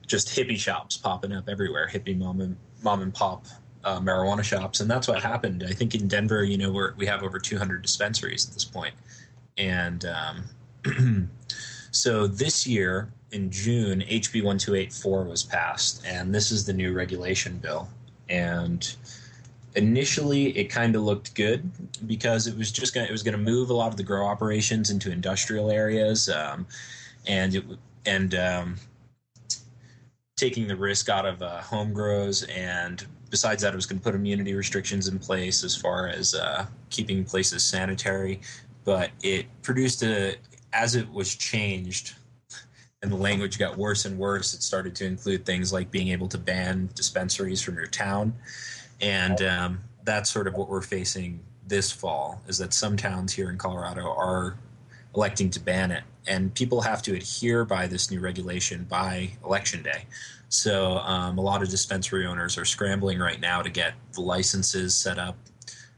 [0.06, 3.46] just hippie shops popping up everywhere hippie mom and mom and pop
[3.84, 4.80] uh, marijuana shops.
[4.80, 5.64] And that's what happened.
[5.68, 8.94] I think in denver you know we're, we have over 200 dispensaries at this point.
[9.58, 10.04] And
[10.84, 11.30] um,
[11.90, 16.04] so this year in june hb 1284 was passed.
[16.06, 17.88] And this is the new regulation bill.
[18.28, 18.94] And
[19.74, 21.70] initially it kind of looked good
[22.06, 24.26] because it was just gonna, it was going to move a lot of the grow
[24.26, 26.66] operations into industrial areas um,
[27.26, 27.64] and it
[28.04, 28.76] and um,
[30.36, 34.02] taking the risk out of uh, home grows and besides that it was going to
[34.02, 38.40] put immunity restrictions in place as far as uh, keeping places sanitary
[38.84, 40.36] but it produced a
[40.72, 42.14] as it was changed
[43.02, 46.28] and the language got worse and worse it started to include things like being able
[46.28, 48.34] to ban dispensaries from your town
[49.02, 53.50] and um, that's sort of what we're facing this fall is that some towns here
[53.50, 54.56] in colorado are
[55.14, 56.04] electing to ban it.
[56.26, 60.04] And people have to adhere by this new regulation by election day.
[60.48, 64.94] So um, a lot of dispensary owners are scrambling right now to get the licenses
[64.94, 65.36] set up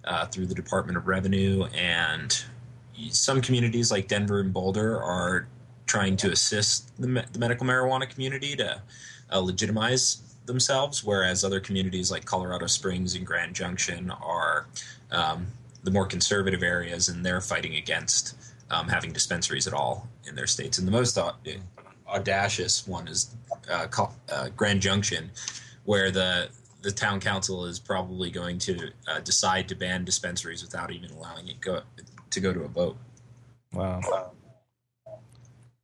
[0.05, 1.65] uh, through the department of revenue.
[1.75, 2.37] And
[3.11, 5.47] some communities like denver and boulder are
[5.87, 8.81] trying to assist the, me- the medical marijuana community to
[9.31, 14.67] uh, legitimize themselves, whereas other communities like Colorado Springs and Grand Junction are
[15.11, 15.47] um,
[15.83, 18.37] the more conservative areas, and they're fighting against
[18.71, 20.79] um, having dispensaries at all in their states.
[20.79, 21.19] And the most
[22.09, 23.35] audacious one is
[23.71, 23.87] uh,
[24.33, 25.31] uh, Grand Junction,
[25.85, 26.49] where the
[26.83, 31.49] the town council is probably going to uh, decide to ban dispensaries without even allowing
[31.49, 31.81] it go
[32.31, 32.97] to go to a vote.
[33.73, 34.01] Wow.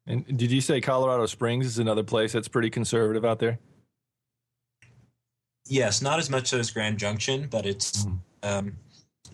[0.06, 3.58] And did you say Colorado Springs is another place that's pretty conservative out there?
[5.70, 8.18] Yes, not as much as Grand Junction, but it's mm.
[8.42, 8.76] um,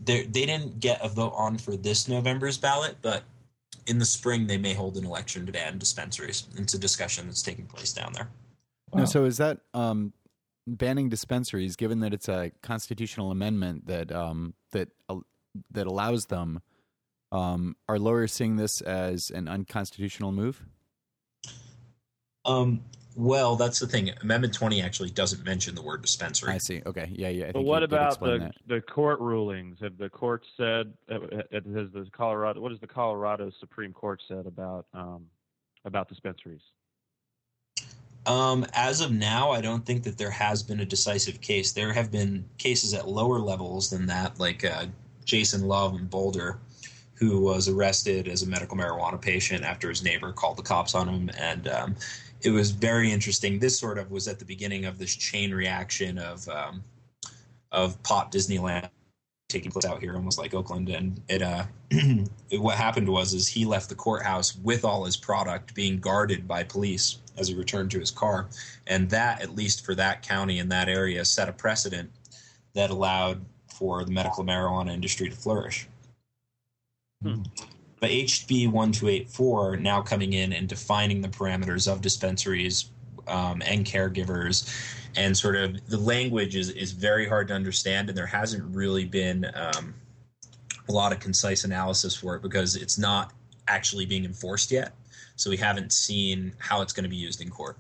[0.05, 3.23] they they didn't get a vote on for this November's ballot, but
[3.87, 6.47] in the spring they may hold an election to ban dispensaries.
[6.57, 8.29] It's a discussion that's taking place down there.
[8.93, 9.01] Wow.
[9.01, 10.13] No, so is that um,
[10.67, 15.17] banning dispensaries, given that it's a constitutional amendment that um, that uh,
[15.71, 16.61] that allows them?
[17.33, 20.63] Um, are lawyers seeing this as an unconstitutional move?
[22.45, 22.83] Um,
[23.17, 24.11] well, that's the thing.
[24.21, 26.53] Amendment 20 actually doesn't mention the word dispensary.
[26.53, 26.83] I see.
[26.85, 27.11] Okay.
[27.13, 27.51] Yeah, yeah.
[27.53, 29.79] but what about the the court rulings?
[29.81, 34.23] Have the court said uh, uh, has the Colorado what has the Colorado Supreme Court
[34.29, 35.25] said about um,
[35.87, 36.61] about dispensaries?
[38.27, 41.73] Um, as of now, I don't think that there has been a decisive case.
[41.73, 44.87] There have been cases at lower levels than that, like uh,
[45.25, 46.59] Jason Lauve in Boulder,
[47.15, 51.09] who was arrested as a medical marijuana patient after his neighbor called the cops on
[51.09, 51.97] him, and um,
[52.47, 53.59] it was very interesting.
[53.59, 56.85] This sort of was at the beginning of this chain reaction of um,
[57.73, 58.89] of pot Disneyland
[59.49, 60.89] taking place out here, almost like Oakland.
[60.89, 65.17] And it, uh, it, what happened was, is he left the courthouse with all his
[65.17, 68.47] product being guarded by police as he returned to his car,
[68.87, 72.11] and that, at least for that county and that area, set a precedent
[72.75, 73.45] that allowed
[73.75, 75.89] for the medical marijuana industry to flourish.
[77.23, 77.43] Hmm.
[78.07, 82.91] But HB 1284 now coming in and defining the parameters of dispensaries
[83.27, 84.73] um, and caregivers,
[85.17, 89.07] and sort of the language is, is very hard to understand, and there hasn't really
[89.07, 89.93] been um,
[90.89, 93.33] a lot of concise analysis for it because it's not
[93.67, 94.95] actually being enforced yet.
[95.35, 97.77] So we haven't seen how it's going to be used in court.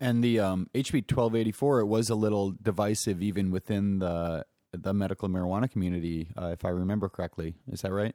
[0.00, 4.46] And the um, HB twelve eighty four, it was a little divisive even within the
[4.72, 7.56] the medical marijuana community, uh, if I remember correctly.
[7.72, 8.14] Is that right?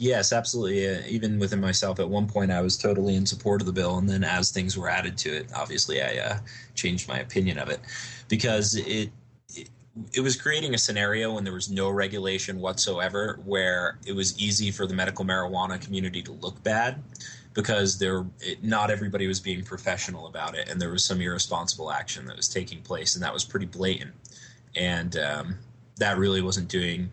[0.00, 0.88] Yes, absolutely.
[0.88, 3.98] Uh, even within myself, at one point, I was totally in support of the bill,
[3.98, 6.38] and then as things were added to it, obviously, I uh,
[6.76, 7.80] changed my opinion of it
[8.28, 9.10] because it,
[9.56, 9.68] it
[10.12, 14.70] it was creating a scenario when there was no regulation whatsoever, where it was easy
[14.70, 17.02] for the medical marijuana community to look bad
[17.52, 21.90] because there it, not everybody was being professional about it, and there was some irresponsible
[21.90, 24.12] action that was taking place, and that was pretty blatant,
[24.76, 25.58] and um,
[25.96, 27.10] that really wasn't doing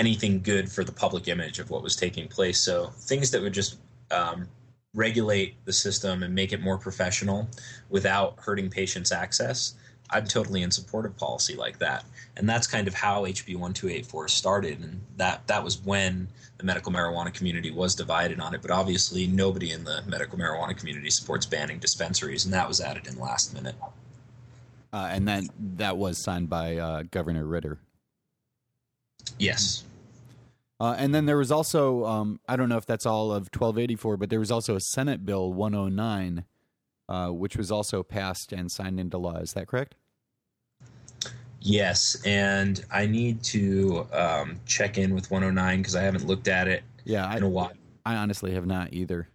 [0.00, 2.58] anything good for the public image of what was taking place.
[2.58, 3.78] So things that would just
[4.10, 4.48] um,
[4.94, 7.46] regulate the system and make it more professional
[7.90, 9.74] without hurting patients' access.
[10.12, 12.04] I'm totally in support of policy like that,
[12.36, 16.90] and that's kind of how HB 1284 started, and that that was when the medical
[16.90, 18.60] marijuana community was divided on it.
[18.60, 23.06] But obviously, nobody in the medical marijuana community supports banning dispensaries, and that was added
[23.06, 23.76] in last minute.
[24.92, 25.44] Uh, and that
[25.76, 27.78] that was signed by uh, Governor Ritter.
[29.38, 29.84] Yes.
[30.80, 34.16] Uh, and then there was also, um, I don't know if that's all of 1284,
[34.16, 36.44] but there was also a Senate Bill 109,
[37.08, 39.36] uh, which was also passed and signed into law.
[39.36, 39.94] Is that correct?
[41.60, 46.66] Yes, and I need to um, check in with 109 because I haven't looked at
[46.66, 47.72] it yeah, in a while.
[48.06, 49.28] I honestly have not either.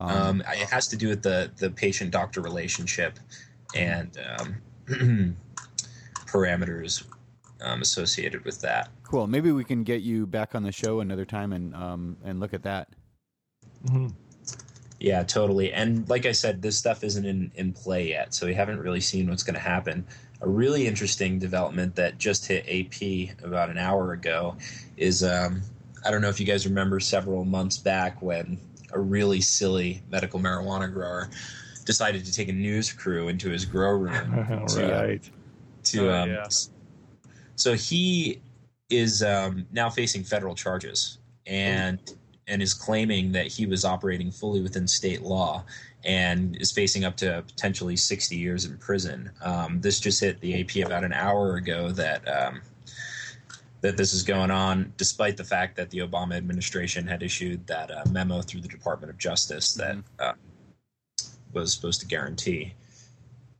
[0.00, 3.18] Um, it has to do with the the patient doctor relationship
[3.74, 4.56] and um,
[6.26, 7.04] parameters
[7.62, 8.88] um, associated with that.
[9.04, 9.26] Cool.
[9.26, 12.54] Maybe we can get you back on the show another time and um, and look
[12.54, 12.88] at that.
[14.98, 15.72] Yeah, totally.
[15.72, 19.00] And like I said, this stuff isn't in, in play yet, so we haven't really
[19.00, 20.06] seen what's going to happen.
[20.40, 24.56] A really interesting development that just hit AP about an hour ago
[24.96, 25.60] is um,
[26.06, 28.58] I don't know if you guys remember several months back when
[28.92, 31.28] a really silly medical marijuana grower
[31.84, 34.66] decided to take a news crew into his grow room.
[34.68, 35.30] to, right.
[35.84, 36.48] to Oh, um, yeah.
[37.56, 38.40] so he
[38.90, 42.14] is um, now facing federal charges and
[42.46, 45.64] and is claiming that he was operating fully within state law
[46.04, 49.30] and is facing up to potentially 60 years in prison.
[49.42, 52.60] Um, this just hit the AP about an hour ago that um,
[53.80, 57.90] that this is going on, despite the fact that the Obama administration had issued that
[57.90, 60.32] uh, memo through the Department of Justice that uh,
[61.52, 62.72] was supposed to guarantee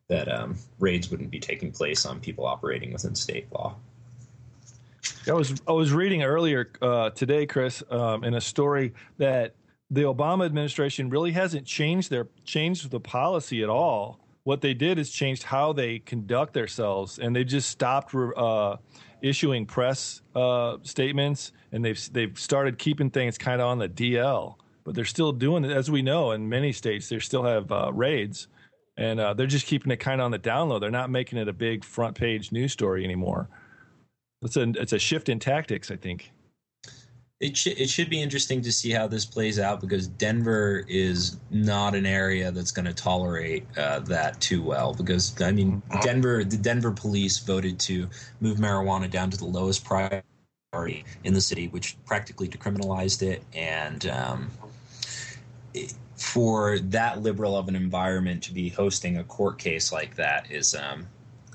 [0.09, 3.77] that um, raids wouldn't be taking place on people operating within state law.
[5.27, 9.55] I was I was reading earlier uh, today, Chris, um, in a story that
[9.91, 14.21] the Obama administration really hasn't changed their changed the policy at all.
[14.45, 18.77] What they did is changed how they conduct themselves, and they just stopped uh,
[19.23, 24.57] issuing press uh, statements, and they've they've started keeping things kind of on the DL.
[24.85, 27.91] But they're still doing it, as we know, in many states they still have uh,
[27.93, 28.49] raids,
[28.99, 30.79] and uh, they're just keeping it kind of on the down low.
[30.79, 33.49] They're not making it a big front page news story anymore.
[34.45, 36.31] It's a it's a shift in tactics, I think.
[37.41, 41.39] It should it should be interesting to see how this plays out because Denver is
[41.51, 44.95] not an area that's going to tolerate uh, that too well.
[44.95, 48.09] Because I mean, Denver the Denver police voted to
[48.41, 53.43] move marijuana down to the lowest priority in the city, which practically decriminalized it.
[53.55, 54.51] And um,
[55.75, 60.49] it- for that liberal of an environment to be hosting a court case like that
[60.51, 61.07] is um,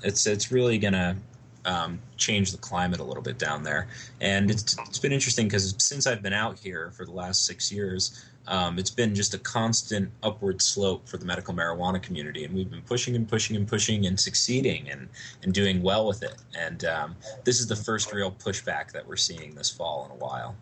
[0.04, 1.16] it's it's really going to
[1.64, 3.88] um, change the climate a little bit down there.
[4.20, 7.70] And it's, it's been interesting because since I've been out here for the last six
[7.70, 12.44] years, um, it's been just a constant upward slope for the medical marijuana community.
[12.44, 15.08] And we've been pushing and pushing and pushing and succeeding and,
[15.42, 16.36] and doing well with it.
[16.58, 20.14] And um, this is the first real pushback that we're seeing this fall in a
[20.14, 20.56] while.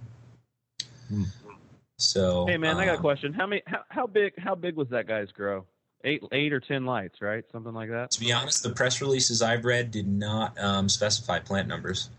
[1.99, 3.33] So, Hey man, I got a um, question.
[3.33, 3.63] How many?
[3.67, 4.33] How, how big?
[4.39, 5.65] How big was that guy's grow?
[6.05, 7.45] Eight, eight or ten lights, right?
[7.51, 8.13] Something like that.
[8.13, 12.11] To be honest, the press releases I've read did not um, specify plant numbers.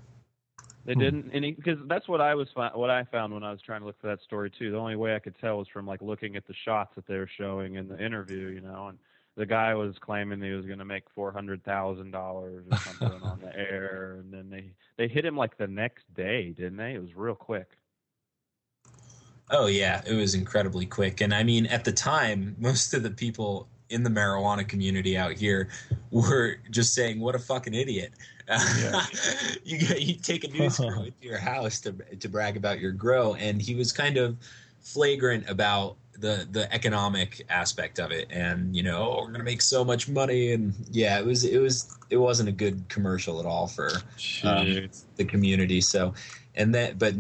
[0.85, 3.61] They didn't, and because that's what I was fi- what I found when I was
[3.61, 4.72] trying to look for that story too.
[4.72, 7.18] The only way I could tell was from like looking at the shots that they
[7.18, 8.88] were showing in the interview, you know.
[8.88, 8.97] And
[9.38, 13.23] the guy was claiming he was going to make four hundred thousand dollars or something
[13.23, 16.93] on the air, and then they they hit him like the next day, didn't they?
[16.93, 17.69] It was real quick.
[19.52, 23.12] Oh yeah, it was incredibly quick, and I mean, at the time, most of the
[23.12, 25.70] people in the marijuana community out here
[26.12, 28.14] were just saying, "What a fucking idiot!"
[29.64, 33.36] you you take a news crew into your house to to brag about your grow,
[33.36, 34.38] and he was kind of
[34.82, 39.62] flagrant about the the economic aspect of it, and you know, oh, we're gonna make
[39.62, 43.46] so much money, and yeah, it was it was it wasn't a good commercial at
[43.46, 43.90] all for
[44.44, 45.82] um, the community.
[45.82, 46.14] So,
[46.56, 47.14] and that, but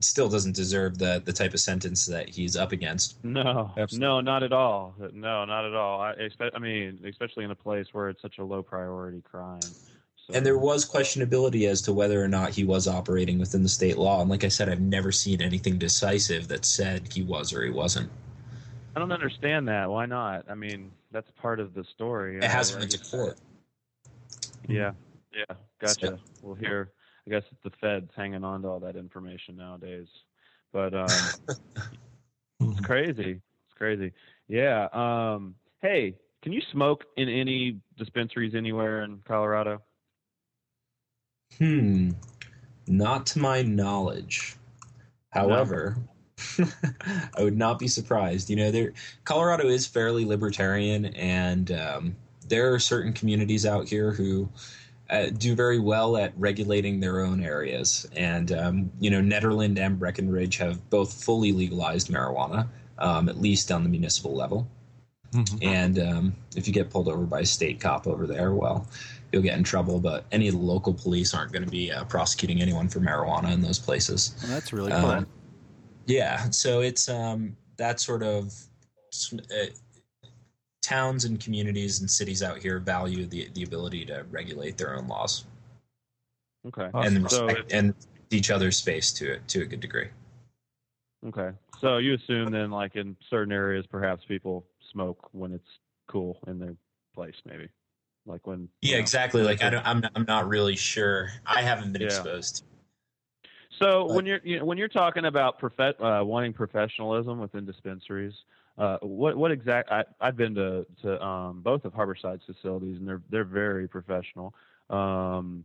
[0.00, 3.22] still doesn't deserve the the type of sentence that he's up against.
[3.24, 4.94] No, no, not at all.
[5.12, 6.00] No, not at all.
[6.00, 6.54] I expect.
[6.54, 9.60] I mean, especially in a place where it's such a low priority crime.
[9.62, 13.68] So, And there was questionability as to whether or not he was operating within the
[13.68, 14.20] state law.
[14.22, 17.70] And like I said, I've never seen anything decisive that said he was or he
[17.70, 18.10] wasn't.
[18.96, 19.90] I don't understand that.
[19.90, 20.46] Why not?
[20.48, 22.38] I mean, that's part of the story.
[22.38, 23.36] It hasn't been to court.
[24.66, 24.92] Yeah,
[25.34, 26.06] yeah, gotcha.
[26.06, 26.90] So- We'll hear.
[27.26, 30.08] I guess it's the Feds hanging on to all that information nowadays,
[30.72, 31.06] but um,
[32.60, 33.40] it's crazy.
[33.40, 34.12] It's crazy.
[34.48, 34.88] Yeah.
[34.92, 39.80] Um, hey, can you smoke in any dispensaries anywhere in Colorado?
[41.58, 42.10] Hmm.
[42.86, 44.56] Not to my knowledge.
[45.30, 45.96] However,
[46.58, 48.50] I would not be surprised.
[48.50, 48.92] You know, there
[49.24, 52.16] Colorado is fairly libertarian, and um,
[52.48, 54.48] there are certain communities out here who
[55.10, 58.06] uh, do very well at regulating their own areas.
[58.16, 62.68] And um, you know, Nederland and Breckenridge have both fully legalized marijuana,
[62.98, 64.66] um, at least on the municipal level.
[65.62, 68.86] And um, if you get pulled over by a state cop over there, well,
[69.32, 69.98] you'll get in trouble.
[69.98, 73.52] But any of the local police aren't going to be uh, prosecuting anyone for marijuana
[73.52, 74.36] in those places.
[74.42, 75.32] Well, that's really Um, cool.
[76.06, 78.54] yeah, so it's um, that sort of
[79.32, 79.66] uh,
[80.84, 85.08] towns and communities and cities out here value the the ability to regulate their own
[85.08, 85.46] laws
[86.66, 86.90] Okay.
[86.94, 87.94] and so respect and
[88.30, 90.08] each other's space to to a good degree.
[91.26, 91.50] Okay.
[91.80, 95.68] So you assume then, like in certain areas, perhaps people smoke when it's
[96.06, 96.76] cool in their
[97.14, 97.68] place, maybe,
[98.26, 98.68] like when.
[98.82, 99.42] you Yeah, know, exactly.
[99.42, 101.30] Like I don't, I'm not, I'm not really sure.
[101.46, 102.08] I haven't been Yeah.
[102.08, 102.56] exposed.
[102.58, 102.62] to
[103.80, 108.34] So when you're you know, when you're talking about profe- uh, wanting professionalism within dispensaries,
[108.76, 109.90] uh, what what exact?
[109.90, 114.54] I, I've been to to um, both of Harborside's facilities, and they're they're very professional.
[114.90, 115.64] Um,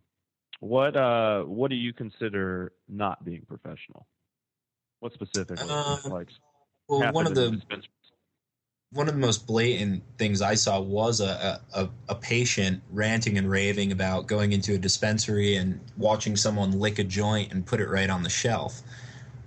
[0.59, 4.05] what uh what do you consider not being professional?
[4.99, 5.65] What specifically?
[5.69, 6.29] Uh, like
[6.87, 7.61] well, one of the-
[8.91, 13.47] one of the most blatant things I saw was a, a, a patient ranting and
[13.47, 17.87] raving about going into a dispensary and watching someone lick a joint and put it
[17.87, 18.81] right on the shelf.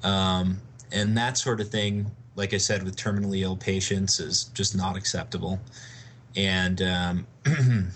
[0.05, 0.60] Um,
[0.93, 4.97] and that sort of thing, like I said, with terminally ill patients is just not
[4.97, 5.61] acceptable.
[6.37, 7.27] And um,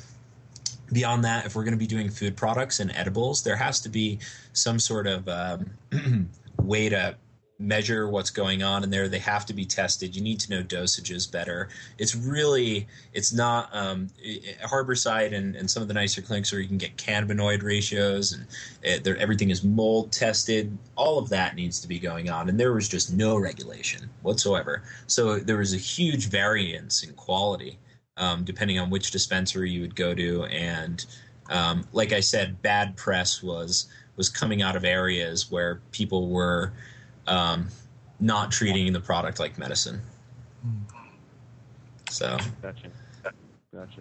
[0.93, 3.89] beyond that, if we're going to be doing food products and edibles, there has to
[3.89, 4.19] be
[4.53, 5.71] some sort of um,
[6.63, 7.17] way to
[7.59, 9.09] measure what's going on in there.
[9.09, 10.17] They have to be tested.
[10.17, 11.69] You need to know dosages better.
[11.99, 16.53] It's really, it's not um, i- i- Harborside and, and some of the nicer clinics
[16.53, 18.47] where you can get cannabinoid ratios and
[18.87, 20.77] uh, there, everything is mold tested.
[20.97, 24.83] All of that needs to be going on, and there was just no regulation whatsoever.
[25.07, 27.79] So there was a huge variance in quality
[28.19, 31.07] um, depending on which dispensary you would go to, and
[31.51, 36.73] um, like I said, bad press was was coming out of areas where people were
[37.27, 37.69] um,
[38.21, 40.01] not treating the product like medicine.
[42.11, 42.91] So Gotcha.
[43.75, 44.01] Gotcha.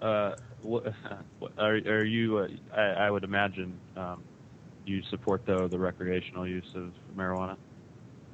[0.00, 0.92] Uh, what,
[1.58, 2.38] are are you?
[2.38, 4.22] Uh, I, I would imagine um,
[4.84, 7.56] you support though the recreational use of marijuana.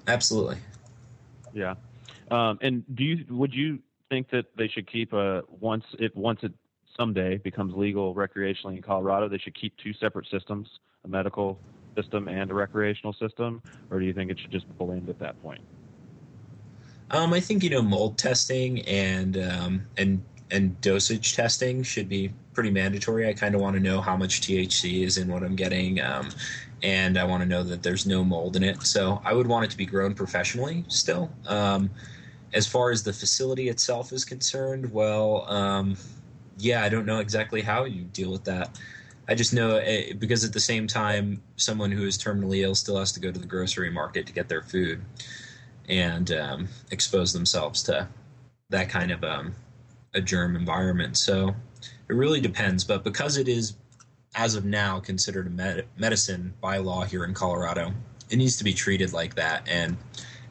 [0.06, 0.56] absolutely.
[1.52, 1.74] Yeah.
[2.30, 3.78] Um, and do you would you
[4.08, 6.52] think that they should keep a once it once it
[6.96, 10.68] someday becomes legal recreationally in Colorado, they should keep two separate systems,
[11.04, 11.58] a medical
[11.94, 15.40] system and a recreational system, or do you think it should just blend at that
[15.42, 15.60] point?
[17.10, 22.32] Um, I think you know mold testing and um, and and dosage testing should be
[22.54, 23.28] pretty mandatory.
[23.28, 26.28] I kind of want to know how much THC is in what I'm getting, um,
[26.82, 28.82] and I want to know that there's no mold in it.
[28.82, 31.30] So I would want it to be grown professionally still.
[31.46, 31.90] Um,
[32.54, 35.96] as far as the facility itself is concerned, well, um,
[36.58, 38.78] yeah, I don't know exactly how you deal with that.
[39.28, 42.98] I just know uh, because at the same time, someone who is terminally ill still
[42.98, 45.00] has to go to the grocery market to get their food
[45.88, 48.08] and um, expose themselves to
[48.70, 49.54] that kind of um,
[50.14, 51.16] a germ environment.
[51.16, 51.54] So
[52.08, 52.84] it really depends.
[52.84, 53.74] But because it is,
[54.34, 57.92] as of now, considered a med- medicine by law here in Colorado,
[58.30, 59.68] it needs to be treated like that.
[59.68, 59.96] And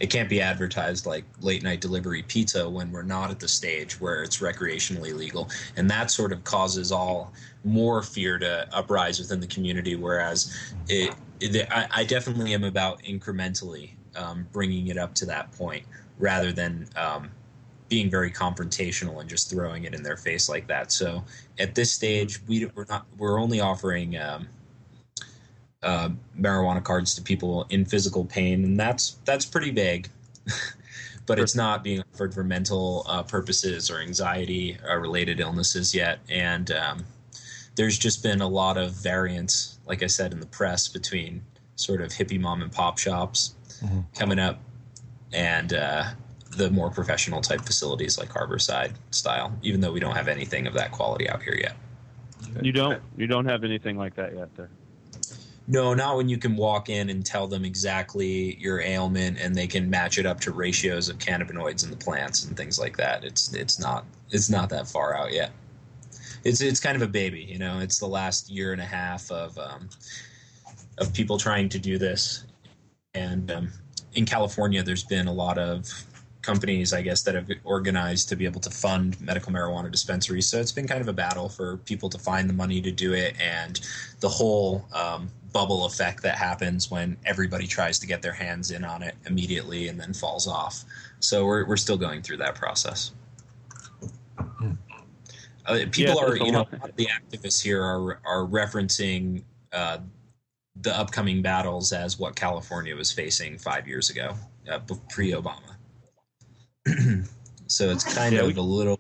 [0.02, 4.02] it can't be advertised like late night delivery pizza when we're not at the stage
[4.02, 5.48] where it's recreationally legal.
[5.78, 7.32] And that sort of causes all
[7.64, 9.96] more fear to uprise within the community.
[9.96, 15.52] Whereas it, it I, I definitely am about incrementally um, bringing it up to that
[15.52, 15.86] point
[16.18, 17.30] rather than um,
[17.88, 20.92] being very confrontational and just throwing it in their face like that.
[20.92, 21.24] So
[21.60, 24.48] at this stage, we, we're not we're only offering um,
[25.84, 26.10] uh,
[26.40, 30.10] marijuana cards to people in physical pain, and that's that's pretty vague.
[31.26, 36.20] but it's not being offered for mental uh, purposes or anxiety uh, related illnesses yet.
[36.30, 37.06] And um,
[37.76, 41.42] there's just been a lot of variance, like I said, in the press between
[41.76, 43.56] sort of hippie mom and pop shops
[44.14, 44.60] coming up,
[45.34, 46.04] and uh,
[46.58, 49.56] the more professional type facilities like Harborside style.
[49.62, 51.76] Even though we don't have anything of that quality out here yet.
[52.62, 54.70] You don't you don't have anything like that yet there.
[55.68, 59.68] No, not when you can walk in and tell them exactly your ailment, and they
[59.68, 63.24] can match it up to ratios of cannabinoids in the plants and things like that.
[63.24, 65.52] It's it's not it's not that far out yet.
[66.44, 67.80] It's it's kind of a baby, you know.
[67.80, 69.88] It's the last year and a half of um,
[70.98, 72.46] of people trying to do this,
[73.14, 73.72] and um,
[74.14, 75.88] in California, there's been a lot of
[76.42, 80.48] companies, I guess, that have organized to be able to fund medical marijuana dispensaries.
[80.48, 83.14] So it's been kind of a battle for people to find the money to do
[83.14, 83.80] it, and
[84.20, 88.84] the whole um, bubble effect that happens when everybody tries to get their hands in
[88.84, 90.84] on it immediately and then falls off.
[91.20, 93.12] So we're we're still going through that process.
[95.66, 100.00] Uh, people Yeah, are, you know, the activists here are are referencing uh,
[100.82, 104.34] the upcoming battles as what California was facing five years ago,
[104.70, 105.71] uh, pre Obama.
[107.68, 109.00] so it's kind Yeah, of we- a little.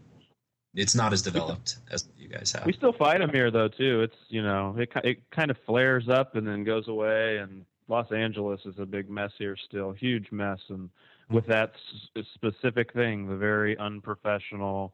[0.73, 2.65] It's not as developed as you guys have.
[2.65, 4.01] We still fight them here though too.
[4.03, 7.37] It's you know it it kind of flares up and then goes away.
[7.39, 10.59] And Los Angeles is a big mess here still, huge mess.
[10.69, 10.89] And
[11.29, 11.73] with that
[12.15, 14.93] s- specific thing, the very unprofessional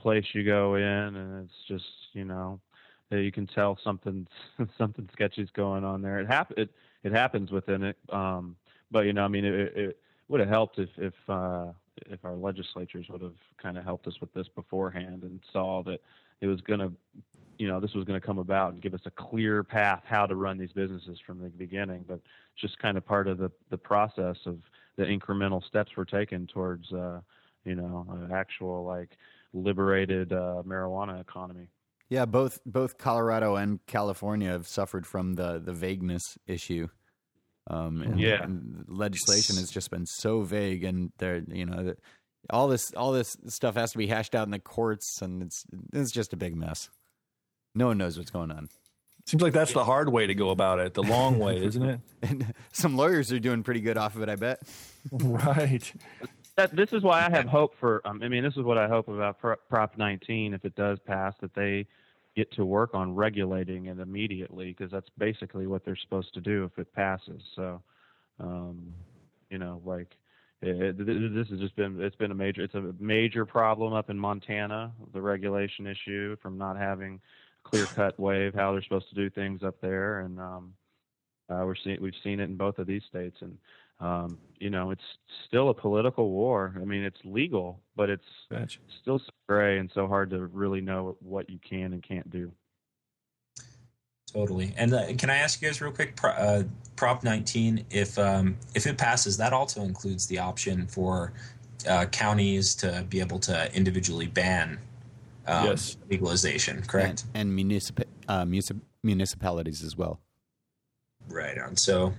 [0.00, 0.82] place you go in,
[1.16, 1.84] and it's just
[2.14, 2.58] you know
[3.10, 4.26] that you can tell something
[4.78, 6.20] something sketchy's going on there.
[6.20, 6.70] It hap- it
[7.02, 7.98] it happens within it.
[8.08, 8.56] Um,
[8.90, 9.98] but you know, I mean, it, it, it
[10.28, 11.66] would have helped if if uh,
[12.06, 16.00] if our legislatures would have kind of helped us with this beforehand and saw that
[16.40, 16.92] it was going to,
[17.58, 20.26] you know, this was going to come about and give us a clear path how
[20.26, 22.04] to run these businesses from the beginning.
[22.06, 22.20] But
[22.52, 24.58] it's just kind of part of the the process of
[24.96, 27.20] the incremental steps we're taking towards, uh,
[27.64, 29.16] you know, an actual like
[29.52, 31.68] liberated uh, marijuana economy.
[32.08, 36.88] Yeah, both both Colorado and California have suffered from the the vagueness issue.
[37.68, 38.42] Um, and, Yeah.
[38.42, 41.94] and legislation has just been so vague, and there, you know,
[42.50, 45.64] all this all this stuff has to be hashed out in the courts, and it's
[45.92, 46.88] it's just a big mess.
[47.74, 48.68] No one knows what's going on.
[49.26, 52.00] Seems like that's the hard way to go about it, the long way, isn't it?
[52.22, 54.60] And some lawyers are doing pretty good off of it, I bet.
[55.12, 55.92] right.
[56.56, 58.00] that this is why I have hope for.
[58.06, 60.98] Um, I mean, this is what I hope about Pro- Prop 19 if it does
[61.00, 61.86] pass that they
[62.38, 66.64] get to work on regulating it immediately because that's basically what they're supposed to do
[66.64, 67.42] if it passes.
[67.56, 67.82] So,
[68.40, 68.94] um,
[69.50, 70.16] you know, like
[70.62, 74.10] it, it, this has just been it's been a major it's a major problem up
[74.10, 77.20] in Montana the regulation issue from not having
[77.64, 80.72] clear cut way of how they're supposed to do things up there and um,
[81.50, 83.56] uh, we're seeing we've seen it in both of these states, and
[84.00, 85.02] um, you know it's
[85.46, 86.74] still a political war.
[86.76, 88.80] I mean, it's legal, but it's Gotcha.
[89.00, 92.52] still so gray and so hard to really know what you can and can't do.
[94.32, 94.74] Totally.
[94.76, 96.62] And uh, can I ask you guys real quick, Pro- uh,
[96.96, 101.32] Prop 19, if um, if it passes, that also includes the option for
[101.88, 104.78] uh, counties to be able to individually ban
[105.46, 105.96] um, Yes.
[106.10, 107.24] legalization, correct?
[107.34, 110.20] And, and municip- uh, municip- municipalities as well.
[111.28, 111.76] Right on.
[111.76, 112.12] So,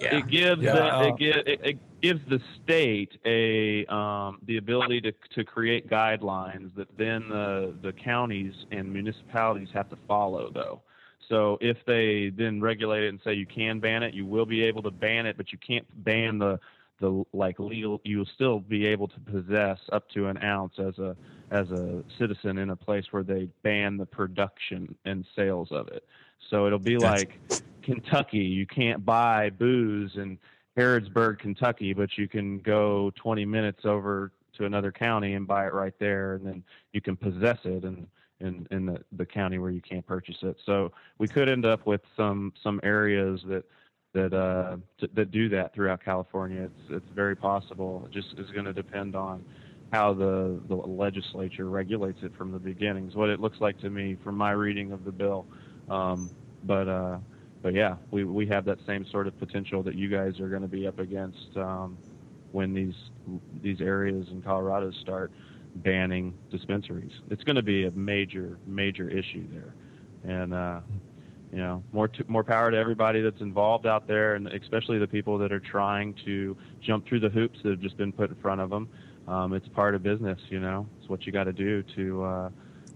[0.00, 4.38] yeah, It gives Yeah, the, uh, it, gi- it, it gives the state a um,
[4.46, 9.96] the ability to to create guidelines that then the the counties and municipalities have to
[10.08, 10.82] follow though.
[11.28, 14.64] So if they then regulate it and say you can ban it, you will be
[14.64, 16.58] able to ban it, but you can't ban the
[17.00, 18.00] the like legal.
[18.04, 21.16] You'll still be able to possess up to an ounce as a
[21.50, 26.04] as a citizen in a place where they ban the production and sales of it.
[26.48, 27.26] So it'll be Gotcha.
[27.26, 27.40] like
[27.82, 28.38] Kentucky.
[28.38, 30.38] You can't buy booze in
[30.76, 35.72] Harrodsburg, Kentucky, but you can go 20 minutes over to another county and buy it
[35.72, 38.06] right there, and then you can possess it in
[38.40, 40.56] in, in the, the county where you can't purchase it.
[40.64, 43.64] So we could end up with some some areas that
[44.12, 46.62] that uh, t- that do that throughout California.
[46.62, 48.02] It's it's very possible.
[48.06, 49.44] It just is going to depend on
[49.92, 53.08] how the the legislature regulates it from the beginning.
[53.08, 55.46] Is what it looks like to me from my reading of the bill.
[55.88, 56.30] Um,
[56.64, 57.18] but uh,
[57.62, 60.62] but yeah, we we have that same sort of potential that you guys are going
[60.62, 61.98] to be up against um,
[62.52, 62.94] when these
[63.62, 65.30] these areas in Colorado start
[65.76, 67.12] banning dispensaries.
[67.30, 69.74] It's going to be a major major issue there,
[70.24, 70.80] and uh,
[71.52, 75.36] you know more more power to everybody that's involved out there, and especially the people
[75.38, 78.60] that are trying to jump through the hoops that have just been put in front
[78.60, 78.88] of them.
[79.28, 80.88] Um, it's part of business, you know.
[80.98, 82.50] It's what you got to do to uh,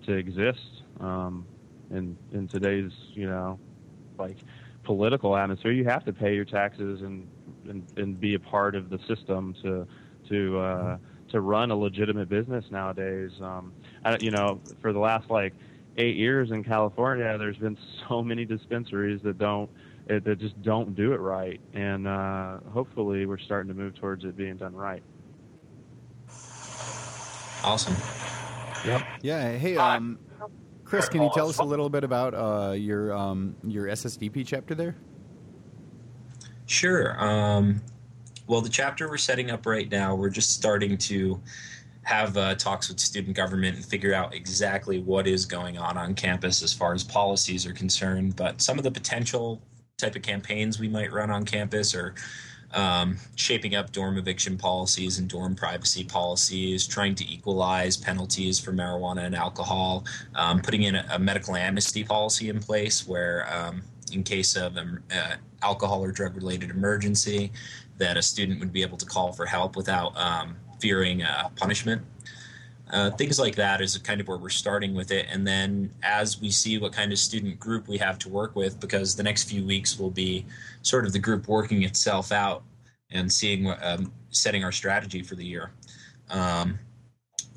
[0.07, 1.47] to exist um,
[1.91, 3.59] in in today's you know
[4.19, 4.37] like
[4.85, 5.73] political atmosphere.
[5.73, 7.29] You have to pay your taxes and
[7.69, 9.87] and, and be a part of the system to
[10.29, 10.99] to uh,
[11.31, 13.31] to run a legitimate business nowadays.
[13.41, 13.73] Um,
[14.05, 15.53] I, you know, for the last like
[15.97, 17.79] eight years in California, there's been
[18.09, 19.71] so many dispensaries that don't
[20.07, 21.61] it, that just don't do it right.
[21.73, 25.03] And uh, hopefully, we're starting to move towards it being done right.
[27.63, 27.97] Awesome.
[28.87, 29.03] Yep.
[29.23, 29.57] Yeah.
[29.57, 30.19] Hey, um,
[30.95, 34.77] Chris, can you tell us a little bit about uh, your um, your SSDP chapter
[34.77, 34.95] there?
[36.67, 37.21] Sure.
[37.23, 37.83] Um,
[38.47, 41.41] well, the chapter we're setting up right now, we're just starting to
[42.03, 46.15] have uh, talks with student government and figure out exactly what is going on on
[46.15, 48.37] campus as far as policies are concerned.
[48.37, 49.61] But some of the potential
[49.99, 52.15] type of campaigns we might run on campus are
[52.75, 58.73] um, shaping up dorm eviction policies and dorm privacy policies, trying to equalize penalties for
[58.73, 63.83] marijuana and alcohol, um, putting in a, a, medical amnesty policy in place where, um,
[64.13, 67.51] in case of an uh, alcohol or drug related emergency,
[67.97, 72.03] that a student would be able to call for help without um, fearing uh, punishment.
[72.95, 75.27] Uh, things like that is kind of where we're starting with it.
[75.29, 78.79] And then as we see what kind of student group we have to work with,
[78.79, 80.47] because the next few weeks will be
[80.83, 82.63] sort of the group working itself out
[83.11, 85.73] and seeing um, setting our strategy for the year.
[86.31, 86.79] Um,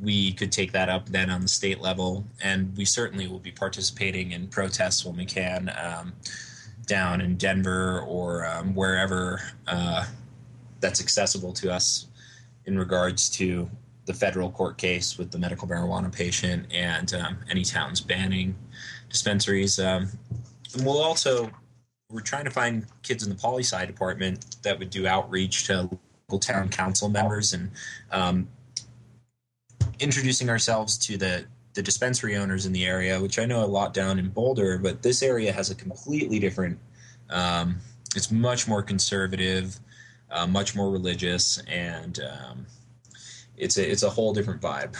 [0.01, 3.51] we could take that up then on the state level, and we certainly will be
[3.51, 6.13] participating in protests when we can um,
[6.87, 10.05] down in Denver or um, wherever uh,
[10.79, 12.07] that's accessible to us
[12.65, 13.69] in regards to
[14.07, 18.55] the federal court case with the medical marijuana patient and um, any towns banning
[19.09, 19.77] dispensaries.
[19.79, 20.09] Um,
[20.73, 21.51] and we'll also
[22.09, 25.89] we're trying to find kids in the poli sci department that would do outreach to
[26.29, 27.69] local town council members and
[28.11, 28.47] um,
[29.99, 33.93] introducing ourselves to the the dispensary owners in the area, which I know a lot
[33.93, 36.79] down in Boulder, but this area has a completely different.
[37.29, 37.77] Um,
[38.15, 39.79] it's much more conservative,
[40.31, 42.65] uh, much more religious, and um,
[43.57, 44.95] it's a it's a whole different vibe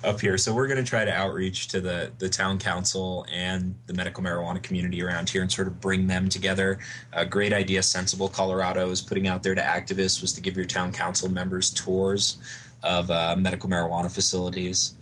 [0.04, 0.38] up here.
[0.38, 4.24] So we're going to try to outreach to the the town council and the medical
[4.24, 6.78] marijuana community around here and sort of bring them together.
[7.12, 10.64] A great idea, sensible Colorado is putting out there to activists was to give your
[10.64, 12.38] town council members tours
[12.82, 14.94] of uh, medical marijuana facilities,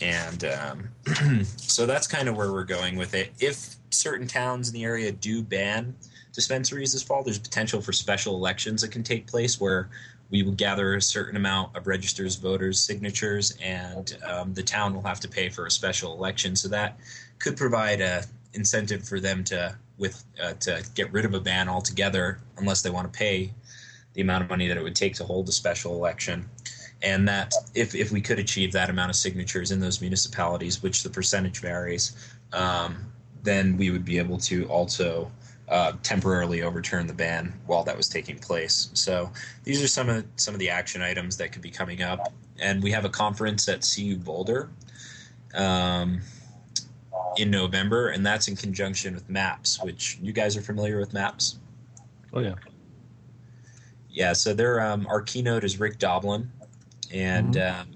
[0.00, 3.32] and um, so that's kind of where we're going with it.
[3.38, 5.94] If certain towns in the area do ban
[6.32, 9.88] dispensaries this fall, there's potential for special elections that can take place where
[10.30, 15.02] we will gather a certain amount of registers voters signatures and um, the town will
[15.02, 16.56] have to pay for a special election.
[16.56, 16.98] So that
[17.38, 18.24] could provide a
[18.54, 22.90] incentive for them to with uh, to get rid of a ban altogether unless they
[22.90, 23.52] want to pay
[24.14, 26.48] the amount of money that it would take to hold a special election.
[27.02, 31.02] And that if, if we could achieve that amount of signatures in those municipalities which
[31.02, 32.16] the percentage varies
[32.54, 33.12] um,
[33.42, 35.30] then we would be able to also
[35.68, 38.90] uh, temporarily overturn the ban while that was taking place.
[38.94, 39.30] So
[39.64, 42.82] these are some of some of the action items that could be coming up, and
[42.82, 44.70] we have a conference at CU Boulder
[45.54, 46.20] um,
[47.36, 51.58] in November, and that's in conjunction with MAPS, which you guys are familiar with MAPS.
[52.32, 52.54] Oh yeah,
[54.08, 54.32] yeah.
[54.32, 56.50] So um, our keynote is Rick Doblin,
[57.12, 57.80] and mm-hmm.
[57.80, 57.88] um,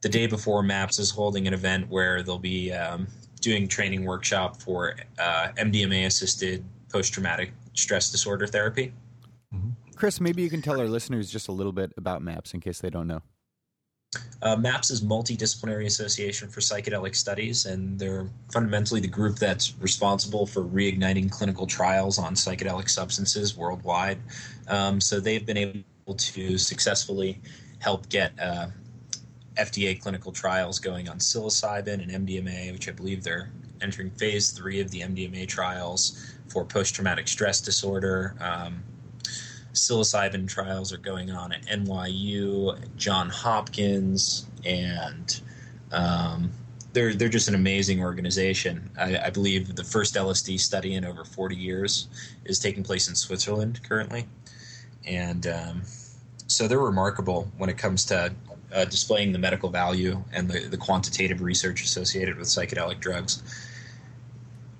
[0.00, 3.06] the day before MAPS is holding an event where they'll be um,
[3.40, 8.92] doing training workshop for uh, MDMA assisted post traumatic stress disorder therapy.
[9.54, 9.70] Mm-hmm.
[9.96, 12.80] Chris, maybe you can tell our listeners just a little bit about MAPS in case
[12.80, 13.22] they don't know.
[14.42, 20.46] Uh, MAPS is Multidisciplinary Association for Psychedelic Studies, and they're fundamentally the group that's responsible
[20.46, 24.18] for reigniting clinical trials on psychedelic substances worldwide.
[24.68, 27.40] Um, so they've been able to successfully
[27.78, 28.66] help get uh,
[29.56, 33.50] FDA clinical trials going on psilocybin and MDMA, which I believe they're
[33.82, 38.34] entering phase three of the MDMA trials for post traumatic stress disorder.
[38.40, 38.82] Um,
[39.72, 45.40] psilocybin trials are going on at NYU, John Hopkins, and
[45.90, 46.52] um,
[46.92, 48.90] they're they're just an amazing organization.
[48.98, 52.08] I, I, believe the first LSD study in over 40 years
[52.44, 54.26] is taking place in Switzerland currently,
[55.06, 55.82] and um,
[56.46, 58.32] so they're remarkable when it comes to
[58.74, 63.42] uh, displaying the medical value and the, the quantitative research associated with psychedelic drugs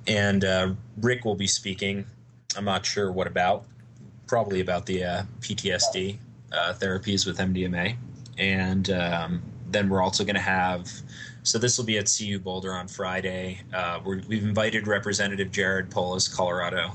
[0.06, 2.04] and uh, Rick will be speaking.
[2.56, 3.64] I'm not sure what about.
[4.26, 6.18] Probably about the uh, PTSD
[6.52, 7.96] uh, therapies with MDMA,
[8.38, 10.90] and um, then we're also going to have.
[11.42, 13.60] So this will be at CU Boulder on Friday.
[13.74, 16.92] Uh, we have invited Representative Jared Polis, Colorado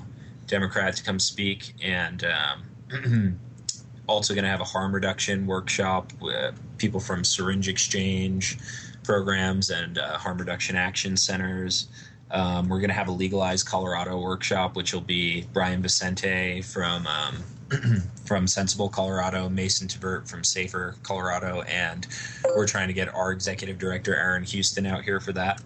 [0.47, 3.39] Democrat, to come speak, and um,
[4.07, 8.57] also going to have a harm reduction workshop with people from syringe exchange
[9.03, 11.87] programs and uh, harm reduction action centers.
[12.31, 17.07] Um, we're going to have a legalized Colorado workshop, which will be Brian Vicente from
[17.07, 17.35] um,
[18.25, 22.07] from Sensible Colorado, Mason Tvert from Safer Colorado, and
[22.55, 25.61] we're trying to get our executive director Aaron Houston out here for that.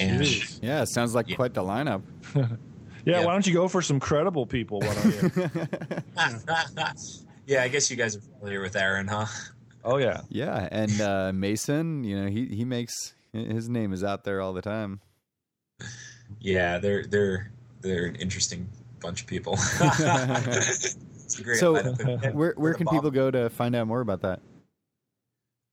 [0.00, 0.24] And
[0.62, 1.36] yeah, sounds like yeah.
[1.36, 2.02] quite the lineup.
[3.04, 3.26] Yeah, Yeah.
[3.26, 4.78] why don't you go for some credible people?
[4.78, 5.30] Why don't you?
[7.46, 9.26] yeah, I guess you guys are familiar with Aaron, huh?
[9.84, 14.22] oh yeah, Yeah, and uh, Mason, you know, he he makes his name is out
[14.22, 15.00] there all the time.
[16.40, 17.50] Yeah, they're they're
[17.80, 18.68] they're an interesting
[19.00, 19.58] bunch of people.
[21.32, 22.34] It's a great so, lineup.
[22.34, 24.40] where where can people go to find out more about that?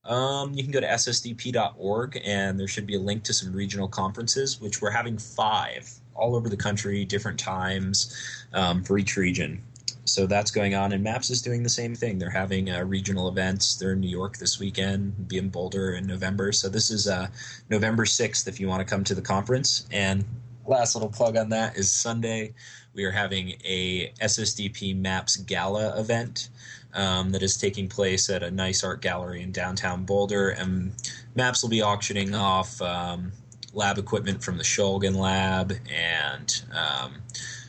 [0.04, 3.86] Um, you can go to ssdp.org, and there should be a link to some regional
[3.86, 8.16] conferences, which we're having five all over the country, different times
[8.54, 9.62] um, for each region.
[10.04, 12.18] So that's going on, and MAPS is doing the same thing.
[12.18, 13.76] They're having uh, regional events.
[13.76, 16.52] They're in New York this weekend, be in Boulder in November.
[16.52, 17.28] So this is uh,
[17.68, 19.86] November 6th if you want to come to the conference.
[19.92, 20.24] And
[20.66, 22.54] last little plug on that is Sunday.
[22.94, 26.50] We are having a SSDP MAPS Gala event
[26.94, 30.50] um, that is taking place at a nice art gallery in downtown Boulder.
[30.50, 30.92] And
[31.34, 33.32] MAPS will be auctioning off um,
[33.72, 37.14] lab equipment from the Shulgin Lab, and um,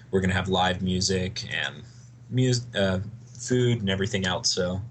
[0.10, 1.84] we're going to have live music and
[2.30, 3.00] mus- uh,
[3.40, 4.52] food and everything else.
[4.54, 4.82] So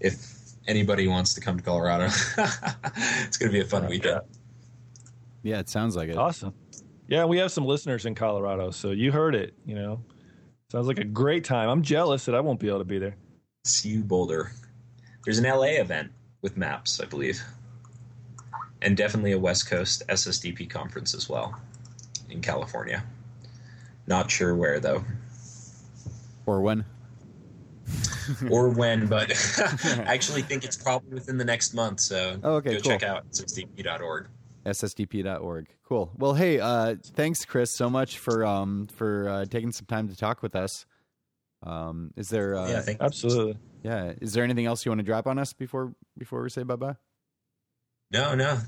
[0.00, 0.36] if
[0.66, 2.04] anybody wants to come to Colorado,
[2.38, 4.22] it's going to be a fun weekend.
[5.42, 6.16] Yeah, it sounds like it.
[6.16, 6.54] awesome.
[7.08, 9.54] Yeah, we have some listeners in Colorado, so you heard it.
[9.64, 10.02] You know,
[10.70, 11.68] sounds like a great time.
[11.68, 13.16] I'm jealous that I won't be able to be there.
[13.64, 14.52] See you, Boulder.
[15.24, 16.10] There's an LA event
[16.42, 17.40] with maps, I believe,
[18.82, 21.60] and definitely a West Coast SSDP conference as well
[22.30, 23.02] in California.
[24.06, 25.04] Not sure where though,
[26.46, 26.84] Or when?
[28.50, 29.32] or when, but
[29.84, 32.00] I actually think it's probably within the next month.
[32.00, 32.92] So Oh, okay, go cool.
[32.92, 34.28] check out ssdp.org.
[34.66, 35.68] ssdp.org.
[35.84, 36.10] Cool.
[36.18, 40.16] Well, hey, uh, thanks, Chris, so much for um, for uh, taking some time to
[40.16, 40.86] talk with us.
[41.62, 42.56] Um, is there?
[42.56, 43.56] Uh, Yeah, thank Absolutely.
[43.82, 44.12] yeah.
[44.20, 46.76] Is there anything else you want to drop on us before before we say bye
[46.76, 46.96] bye?
[48.12, 48.58] No, no,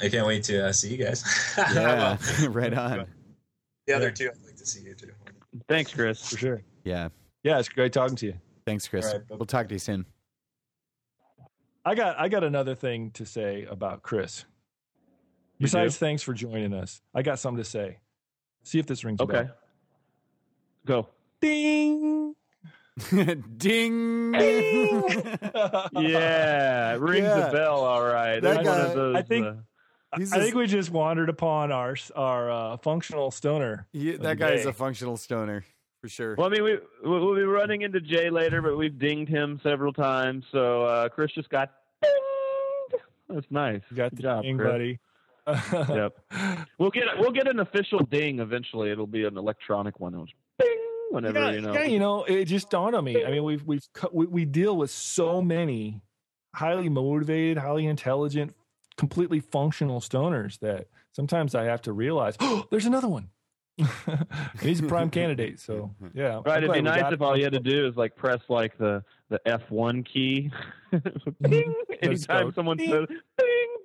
[0.00, 1.22] I can't wait to uh, see you guys.
[1.74, 2.16] Yeah,
[2.48, 3.06] right on.
[3.86, 5.10] the other two, I'd like to see you too.
[5.68, 6.30] Thanks, Chris.
[6.30, 6.62] For sure.
[6.84, 7.08] Yeah.
[7.44, 8.34] Yeah, it's great talking to you.
[8.66, 9.06] Thanks, Chris.
[9.06, 9.36] All right, bye-bye.
[9.38, 10.04] we'll talk to you soon.
[11.84, 14.44] I got I got another thing to say about Chris.
[15.58, 15.98] You Besides, do?
[16.06, 17.00] thanks for joining us.
[17.14, 17.98] I got something to say.
[18.62, 19.32] See if this rings a Okay.
[19.44, 19.50] bell.
[20.86, 21.08] Go.
[21.40, 22.34] Ding.
[23.10, 23.44] Ding.
[23.56, 24.32] Ding.
[25.92, 27.48] Yeah, it rings Yeah.
[27.48, 27.80] a bell.
[27.84, 28.40] All right.
[28.40, 29.54] That It's one of those, I think- uh,
[30.12, 33.86] I just- think we just wandered upon our our uh, functional stoner.
[33.92, 35.64] he- that the guy is a functional stoner
[36.00, 36.34] for sure.
[36.36, 39.60] Well, I mean, we we'll we'll be running into Jay later, but we've dinged him
[39.62, 40.44] several times.
[40.50, 41.72] So uh, Chris just got
[42.02, 43.04] dinged.
[43.28, 43.82] That's nice.
[43.90, 44.70] You got Good the job, ding, Chris.
[44.70, 44.98] buddy.
[45.72, 46.12] Yep.
[46.78, 48.90] We'll get we'll get an official ding eventually.
[48.90, 50.14] It'll be an electronic one.
[50.14, 50.78] It'll just bing
[51.10, 51.72] whenever yeah, you know.
[51.72, 53.24] yeah, you know, it just dawned on me.
[53.24, 56.02] I mean, we've we've we, we deal with so many
[56.54, 58.54] highly motivated, highly intelligent,
[58.96, 63.30] completely functional stoners that sometimes I have to realize, oh, there's another one.
[64.60, 65.60] He's a prime candidate.
[65.60, 68.40] So yeah, Right, it'd be nice if all you had to do is like press
[68.48, 70.50] like the the F one key.
[70.90, 71.00] Bing!
[71.40, 71.92] Mm-hmm.
[72.02, 73.06] Anytime someone says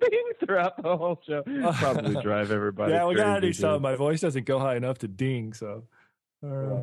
[0.10, 1.42] bing throughout the whole show,
[1.74, 2.92] Probably drive everybody.
[2.92, 3.82] Yeah, we gotta do something.
[3.82, 5.52] My voice doesn't go high enough to ding.
[5.52, 5.84] So,
[6.44, 6.82] uh,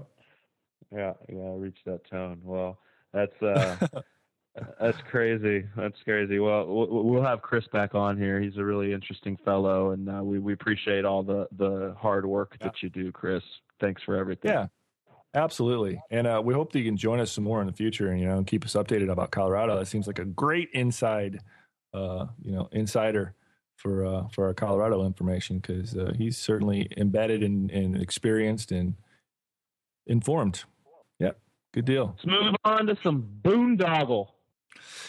[0.91, 2.41] Yeah, yeah, reach that tone.
[2.43, 2.79] Well,
[3.13, 3.77] that's uh
[4.79, 5.65] that's crazy.
[5.77, 6.39] That's crazy.
[6.39, 8.41] Well, we'll have Chris back on here.
[8.41, 12.57] He's a really interesting fellow, and uh, we we appreciate all the the hard work
[12.61, 13.43] that you do, Chris.
[13.79, 14.51] Thanks for everything.
[14.51, 14.67] yeah,
[15.33, 16.01] absolutely.
[16.11, 18.19] And uh, we hope that you can join us some more in the future, and
[18.19, 19.77] you know, keep us updated about Colorado.
[19.79, 21.39] That seems like a great inside,
[21.93, 23.35] uh, you know, insider
[23.75, 28.95] for uh, for our Colorado information because uh, he's certainly embedded and, and experienced and
[30.07, 30.63] informed.
[31.19, 31.39] Yep,
[31.73, 32.15] good deal.
[32.17, 34.27] Let's move on to some boondoggle.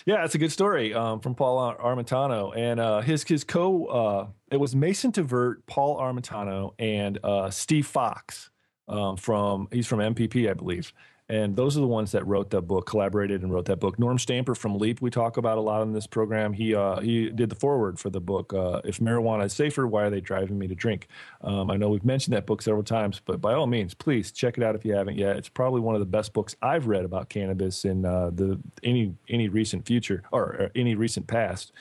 [0.04, 3.86] Yeah, it's a good story um, from Paul Ar- Armentano and uh, his his co.
[3.86, 8.50] Uh, it was Mason Tvert, Paul Armentano, and uh, Steve Fox
[8.88, 10.92] um, from he's from MPP, I believe.
[11.32, 13.98] And those are the ones that wrote that book, collaborated and wrote that book.
[13.98, 16.52] Norm Stamper from LEAP, we talk about a lot in this program.
[16.52, 18.52] He uh, he did the foreword for the book.
[18.52, 21.08] Uh, if marijuana is safer, why are they driving me to drink?
[21.40, 24.58] Um, I know we've mentioned that book several times, but by all means, please check
[24.58, 25.36] it out if you haven't yet.
[25.36, 29.14] It's probably one of the best books I've read about cannabis in uh, the any
[29.30, 31.72] any recent future or, or any recent past.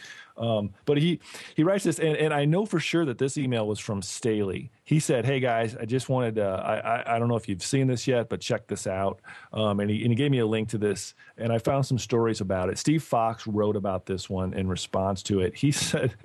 [0.41, 1.19] Um, but he
[1.55, 4.71] he writes this, and, and I know for sure that this email was from Staley.
[4.83, 7.61] He said, "Hey guys, I just wanted to, I, I I don't know if you've
[7.61, 9.21] seen this yet, but check this out."
[9.53, 11.99] Um, and he and he gave me a link to this, and I found some
[11.99, 12.79] stories about it.
[12.79, 15.55] Steve Fox wrote about this one in response to it.
[15.55, 16.15] He said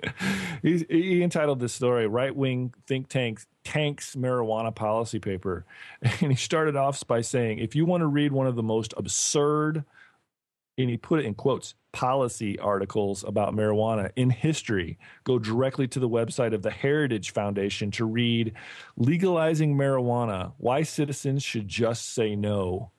[0.63, 5.63] he, he entitled this story "Right Wing Think Tanks Tanks Marijuana Policy Paper,"
[6.01, 8.95] and he started off by saying, "If you want to read one of the most
[8.97, 9.85] absurd."
[10.77, 14.99] And he put it in quotes policy articles about marijuana in history.
[15.23, 18.53] Go directly to the website of the heritage foundation to read
[18.95, 20.53] legalizing marijuana.
[20.57, 22.91] Why citizens should just say no.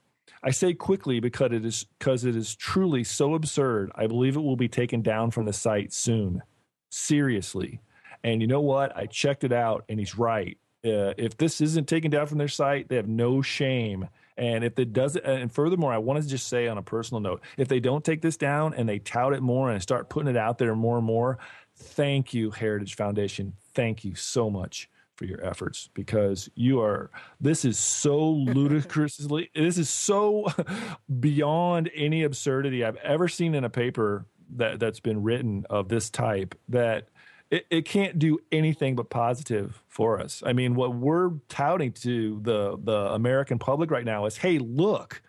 [0.43, 3.93] I say quickly because it is because it is truly so absurd.
[3.95, 6.43] I believe it will be taken down from the site soon.
[6.91, 7.81] Seriously.
[8.25, 8.97] And you know what?
[8.97, 10.59] I checked it out and he's right.
[10.85, 14.09] Uh, if this isn't taken down from their site they have no shame
[14.39, 17.21] and if it doesn't, uh, and furthermore, I want to just say on a personal
[17.21, 20.29] note, if they don't take this down and they tout it more and start putting
[20.29, 21.39] it out there more and more,
[21.77, 23.55] thank you, Heritage Foundation.
[23.75, 27.11] Thank you so much for your efforts because you are
[27.41, 30.47] this is so ludicrously this is so
[31.21, 36.09] beyond any absurdity I've ever seen in a paper that that's been written of this
[36.09, 37.09] type that
[37.51, 40.43] it, it can't do anything but positive for us.
[40.45, 45.23] I mean, what we're touting to the the American public right now is, hey, look,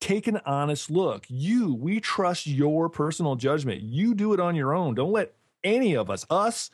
[0.00, 1.26] take an honest look.
[1.28, 3.82] You, we trust your personal judgment.
[3.82, 4.94] You do it on your own.
[4.94, 5.34] Don't let
[5.64, 6.70] any of us, us,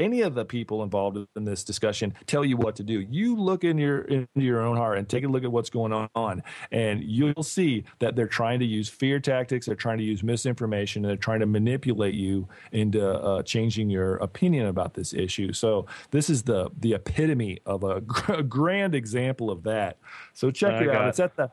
[0.00, 3.00] any of the people involved in this discussion tell you what to do.
[3.10, 5.92] You look in your into your own heart and take a look at what's going
[6.14, 9.66] on, and you'll see that they're trying to use fear tactics.
[9.66, 11.04] They're trying to use misinformation.
[11.04, 15.52] And they're trying to manipulate you into uh, changing your opinion about this issue.
[15.52, 19.98] So this is the the epitome of a, a grand example of that.
[20.32, 21.08] So check I it out.
[21.08, 21.50] It's at the.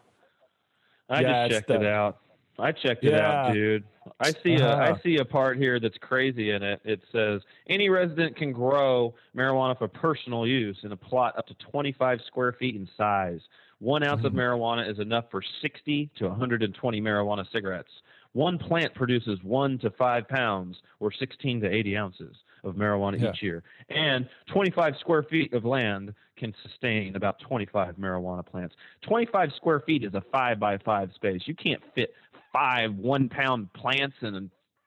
[1.10, 2.18] I Yeah, just checked the- it out.
[2.59, 3.84] I checked it out, dude.
[4.19, 4.93] I see a Uh-huh.
[4.95, 6.81] I see a part here that's crazy in it.
[6.84, 11.53] It says any resident can grow marijuana for personal use in a plot up to
[11.71, 13.41] 25 square feet in size.
[13.79, 17.91] One ounce of marijuana is enough for 60 to 120 marijuana cigarettes.
[18.34, 23.31] One plant produces one to five pounds, or 16 to 80 ounces of marijuana Yeah.
[23.31, 23.63] each year.
[23.89, 28.75] And 25 square feet of land can sustain about 25 marijuana plants.
[29.01, 31.41] 25 square feet is a five by five space.
[31.47, 32.13] You can't fit
[32.53, 34.41] five one pound plants in a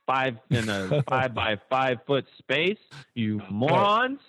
[0.06, 2.78] five in a five by five foot space.
[3.14, 4.20] You morons!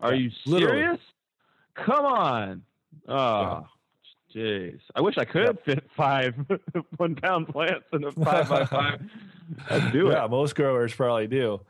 [0.00, 1.00] Are you serious?
[1.74, 2.62] Come on!
[3.08, 3.66] Oh,
[4.34, 4.78] jeez.
[4.94, 6.34] I wish I could fit five
[6.96, 9.00] one pound plants in a five by five.
[9.70, 10.30] I'd do yeah, it.
[10.30, 11.60] most growers probably do.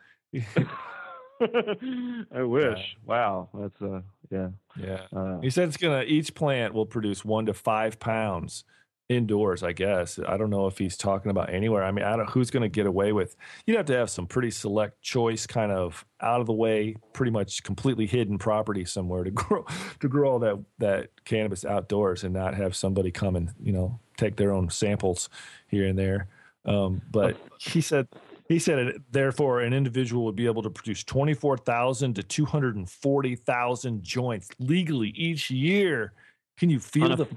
[2.32, 2.97] I wish.
[3.05, 4.01] Wow, that's uh,
[4.31, 4.49] yeah.
[4.77, 5.01] Yeah.
[5.15, 8.65] Uh, He said it's gonna each plant will produce one to five pounds
[9.09, 9.62] indoors.
[9.62, 11.85] I guess I don't know if he's talking about anywhere.
[11.85, 13.36] I mean, I don't who's gonna get away with.
[13.66, 17.32] You'd have to have some pretty select choice, kind of out of the way, pretty
[17.32, 19.64] much completely hidden property somewhere to grow
[20.01, 23.98] to grow all that that cannabis outdoors and not have somebody come and you know
[24.16, 25.28] take their own samples
[25.68, 26.28] here and there.
[26.64, 28.09] Um, but he said
[28.48, 34.48] he said it, therefore an individual would be able to produce 24,000 to 240,000 joints
[34.59, 36.12] legally each year.
[36.59, 37.28] Can you feel a- the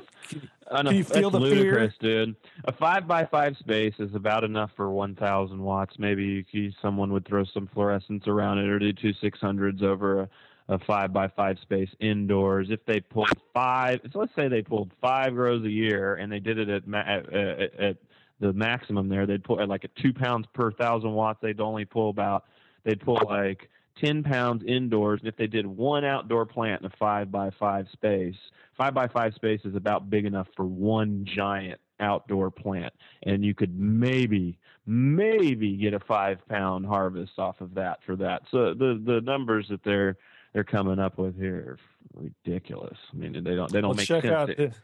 [0.71, 1.93] know, Can you feel that's the fear?
[1.99, 2.35] dude.
[2.65, 5.95] A five by five space is about enough for one thousand watts.
[5.97, 10.21] Maybe you someone would throw some fluorescence around it or do two six hundreds over
[10.21, 10.29] a,
[10.69, 12.67] a five by five space indoors.
[12.69, 16.39] If they pulled five, so let's say they pulled five grows a year and they
[16.39, 17.97] did it at ma- at, at, at
[18.39, 21.39] the maximum there, they'd pull at like at two pounds per thousand watts.
[21.41, 22.45] They'd only pull about
[22.83, 23.69] they'd pull like
[23.99, 25.19] 10 pounds indoors.
[25.19, 28.35] And if they did one outdoor plant in a five by five space,
[28.77, 32.93] five by five space is about big enough for one giant outdoor plant.
[33.23, 38.43] And you could maybe, maybe get a five pound harvest off of that for that.
[38.51, 40.17] So the, the numbers that they're,
[40.53, 41.77] they're coming up with here
[42.15, 42.97] are ridiculous.
[43.13, 44.33] I mean, they don't, they don't Let's make check sense.
[44.33, 44.75] out this.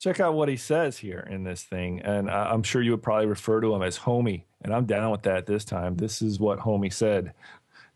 [0.00, 3.26] Check out what he says here in this thing, and I'm sure you would probably
[3.26, 5.96] refer to him as homie, and I'm down with that this time.
[5.96, 7.34] This is what homie said.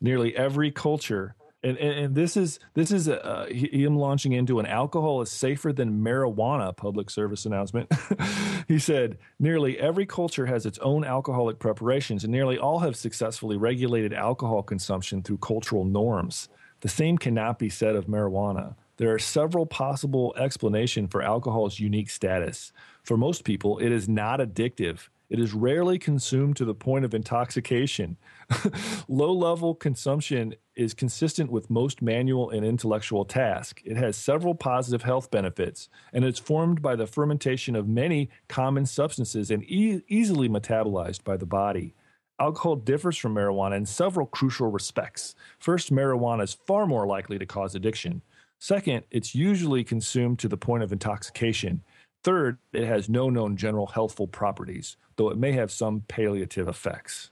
[0.05, 4.67] Nearly every culture, and, and, and this is this is uh, him launching into an
[4.67, 7.91] alcohol is safer than marijuana public service announcement.
[8.69, 13.57] he said nearly every culture has its own alcoholic preparations, and nearly all have successfully
[13.57, 16.51] regulated alcohol consumption through cultural norms.
[16.81, 18.75] The same cannot be said of marijuana.
[18.99, 22.75] There are several possible explanations for alcohol's unique status.
[23.05, 25.09] For most people, it is not addictive.
[25.31, 28.19] It is rarely consumed to the point of intoxication.
[29.09, 33.83] Low level consumption is consistent with most manual and intellectual tasks.
[33.85, 38.87] It has several positive health benefits, and it's formed by the fermentation of many common
[38.87, 41.95] substances and e- easily metabolized by the body.
[42.41, 45.35] Alcohol differs from marijuana in several crucial respects.
[45.59, 48.23] First, marijuana is far more likely to cause addiction.
[48.59, 51.83] Second, it's usually consumed to the point of intoxication.
[52.25, 57.31] Third, it has no known general healthful properties, though it may have some palliative effects.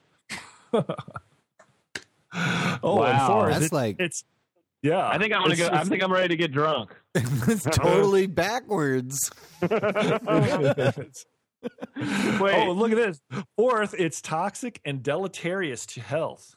[2.32, 3.26] oh, and Wow.
[3.28, 4.24] fourth, That's it- like- it's
[4.82, 5.06] yeah.
[5.08, 5.74] I think I'm gonna It's- go.
[5.76, 6.94] I think I'm ready to get drunk.
[7.14, 9.30] it's totally backwards.
[9.60, 9.70] Wait.
[12.00, 13.20] Oh, look at this.
[13.56, 16.56] Fourth, it's toxic and deleterious to health.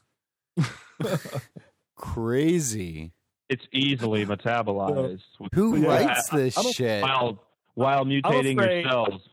[1.95, 3.11] Crazy.
[3.49, 5.21] It's easily metabolized.
[5.53, 7.03] Who Yeah, writes this I'm shit?
[7.03, 7.43] While
[7.75, 9.29] while mutating afraid- your cells.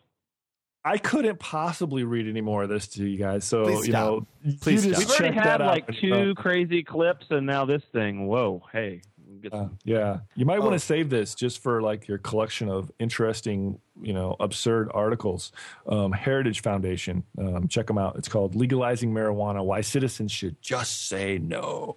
[0.85, 3.45] I couldn't possibly read any more of this to you guys.
[3.45, 4.05] So, Please you stop.
[4.07, 7.65] know, you Please just We've already had that out like two crazy clips, and now
[7.65, 8.27] this thing.
[8.27, 9.03] Whoa, hey,
[9.51, 10.77] Uh, yeah, you might want Oh.
[10.77, 15.51] to save this just for like your collection of interesting, you know, absurd articles.
[15.87, 18.17] Um, Heritage Foundation, um, check them out.
[18.17, 21.97] It's called "Legalizing Marijuana: Why Citizens Should Just Say No."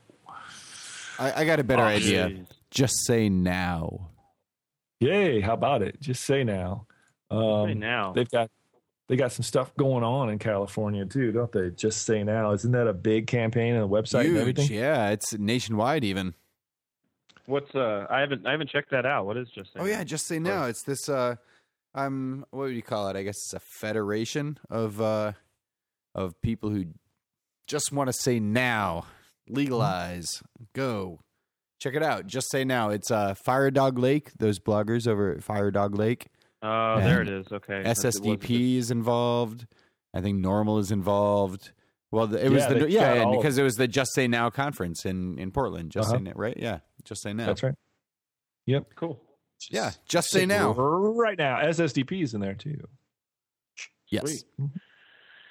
[1.19, 2.29] I, I got a better Oh, idea.
[2.29, 2.45] jeez.
[2.71, 4.09] Just say now.
[4.99, 5.39] Yay!
[5.41, 5.99] How about it?
[6.01, 6.87] Just say now.
[7.31, 8.13] Um, Say now.
[8.13, 8.49] They've got
[9.07, 11.69] they got some stuff going on in California too, don't they?
[11.71, 12.51] Just say now.
[12.53, 14.39] Isn't that a big campaign and a website and Huge.
[14.39, 14.71] everything?
[14.71, 16.33] Yeah, it's nationwide even.
[17.45, 18.07] What's uh?
[18.09, 19.25] I haven't I haven't checked that out.
[19.25, 19.73] What is just?
[19.73, 20.65] Say oh yeah, just say now.
[20.65, 21.35] It's this uh
[21.93, 23.15] um what would you call it?
[23.15, 25.33] I guess it's a federation of uh
[26.15, 26.85] of people who
[27.67, 29.05] just want to say now.
[29.47, 30.41] Legalize.
[30.73, 31.19] Go.
[31.79, 32.25] Check it out.
[32.25, 32.89] Just say now.
[32.89, 36.27] It's uh Fire Dog Lake, those bloggers over at Fire Dog Lake.
[36.61, 37.45] Oh, there it is.
[37.51, 37.83] Okay.
[37.83, 39.67] That's- it wasn't SSDP is involved.
[40.13, 41.71] I think NORML is involved.
[42.11, 44.49] Well, the, it was Yeah, the yeah, and because it was the Just Say Now
[44.49, 45.91] conference in in Portland.
[45.91, 46.17] Just Uh-huh.
[46.17, 46.55] say now, right?
[46.57, 47.47] Yeah, Just Say Now.
[47.47, 47.75] That's right.
[48.67, 48.91] Yep.
[48.95, 49.21] Cool.
[49.69, 50.73] Yeah, Just Say Now.
[50.73, 52.77] Right now, SSDP is in there too.
[54.09, 54.23] Yes.
[54.57, 54.69] Sweet.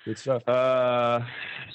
[0.04, 0.46] Good stuff.
[0.46, 1.20] Uh,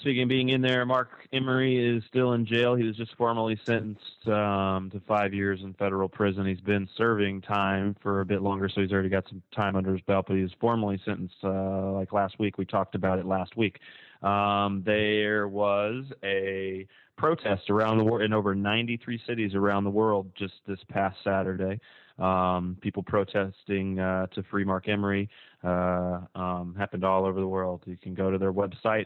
[0.01, 2.75] speaking of being in there, Marc Emery is still in jail.
[2.75, 6.45] He was just formally sentenced um, to five years in federal prison.
[6.45, 9.91] He's been serving time for a bit longer, so he's already got some time under
[9.93, 10.25] his belt.
[10.27, 12.59] But he was formally sentenced uh, like last week.
[12.59, 13.79] We talked about it last week.
[14.21, 16.87] Um, there was a
[17.17, 21.79] protest around the world in over 93 cities around the world just this past Saturday.
[22.19, 25.29] Um, people protesting uh, to free Marc Emery
[25.63, 27.81] uh, um, happened all over the world.
[27.85, 29.05] You can go to their website,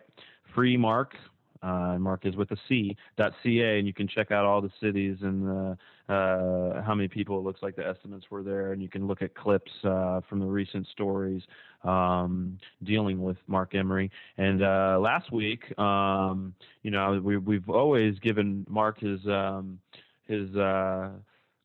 [0.56, 1.14] free Mark.
[1.62, 4.72] Uh, Mark is with a C dot ca, and you can check out all the
[4.82, 8.82] cities and uh, uh, how many people it looks like the estimates were there, and
[8.82, 11.42] you can look at clips uh, from the recent stories
[11.86, 14.12] um, dealing with Marc Emery.
[14.38, 19.80] And last week, um, you know, we, we've always given Mark his um,
[20.28, 20.50] his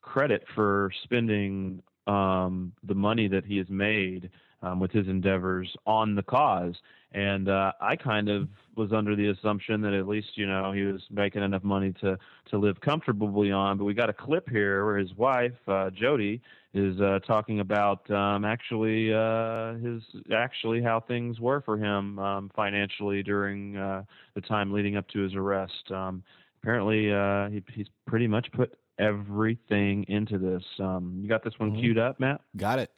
[0.09, 4.31] credit for spending um, the money that he has made
[4.63, 6.75] um, with his endeavors on the cause.
[7.13, 10.83] And uh, I kind of was under the assumption that at least you know he
[10.83, 12.19] was making enough money to
[12.51, 13.79] to live comfortably on.
[13.79, 16.43] But we got a clip here where his wife uh, Jody
[16.75, 20.03] is uh, talking about um, actually uh, his
[20.35, 24.03] actually how things were for him um, financially during uh,
[24.35, 25.91] the time leading up to his arrest.
[25.91, 26.23] Um,
[26.63, 30.63] apparently, uh, he, he's pretty much put everything into this.
[30.81, 32.41] Um, you got this one queued up, Matt?
[32.57, 32.91] Got it.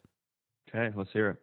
[0.69, 1.37] Okay, let's hear it.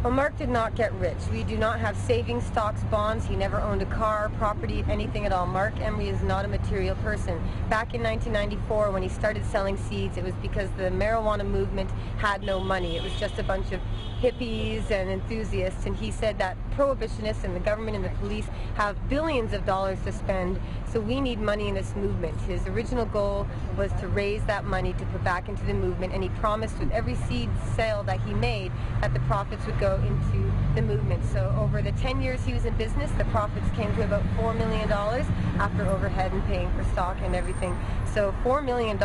[0.00, 1.16] Well, Mark did not get rich.
[1.32, 3.26] We do not have savings, stocks, bonds.
[3.26, 5.44] He never owned a car, property, anything at all.
[5.44, 7.36] Marc Emery is not a material person.
[7.68, 12.44] Back in 1994, when he started selling seeds, it was because the marijuana movement had
[12.44, 12.96] no money.
[12.96, 13.80] It was just a bunch of
[14.20, 18.96] hippies and enthusiasts, and he said that prohibitionists and the government and the police have
[19.08, 20.60] billions of dollars to spend,
[20.92, 22.36] so we need money in this movement.
[22.42, 23.46] His original goal
[23.76, 26.90] was to raise that money to put back into the movement, and he promised with
[26.92, 31.24] every seed sale that he made that the profits would go into the movement.
[31.32, 34.56] So over the 10 years he was in business, the profits came to about $4
[34.56, 37.76] million after overhead and paying for stock and everything.
[38.14, 38.98] So $4 million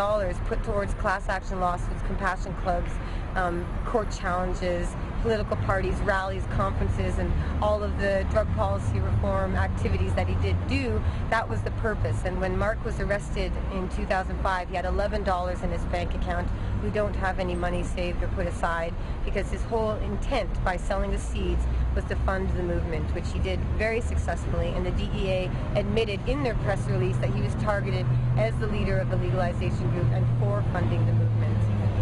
[0.45, 2.91] put towards class action lawsuits, compassion clubs,
[3.35, 7.32] um, court challenges, political parties, rallies, conferences, and
[7.64, 12.24] all of the drug policy reform activities that he did do, that was the purpose.
[12.26, 16.48] And when Mark was arrested in 2005, he had $11 in his bank account.
[16.84, 18.94] We don't have any money saved or put aside
[19.24, 21.64] because his whole intent by selling the seeds
[21.95, 24.68] was to fund the movement, which he did very successfully.
[24.76, 28.06] And the DEA admitted in their press release that he was targeted
[28.38, 31.58] as the leader of the legalization group and for funding the movement.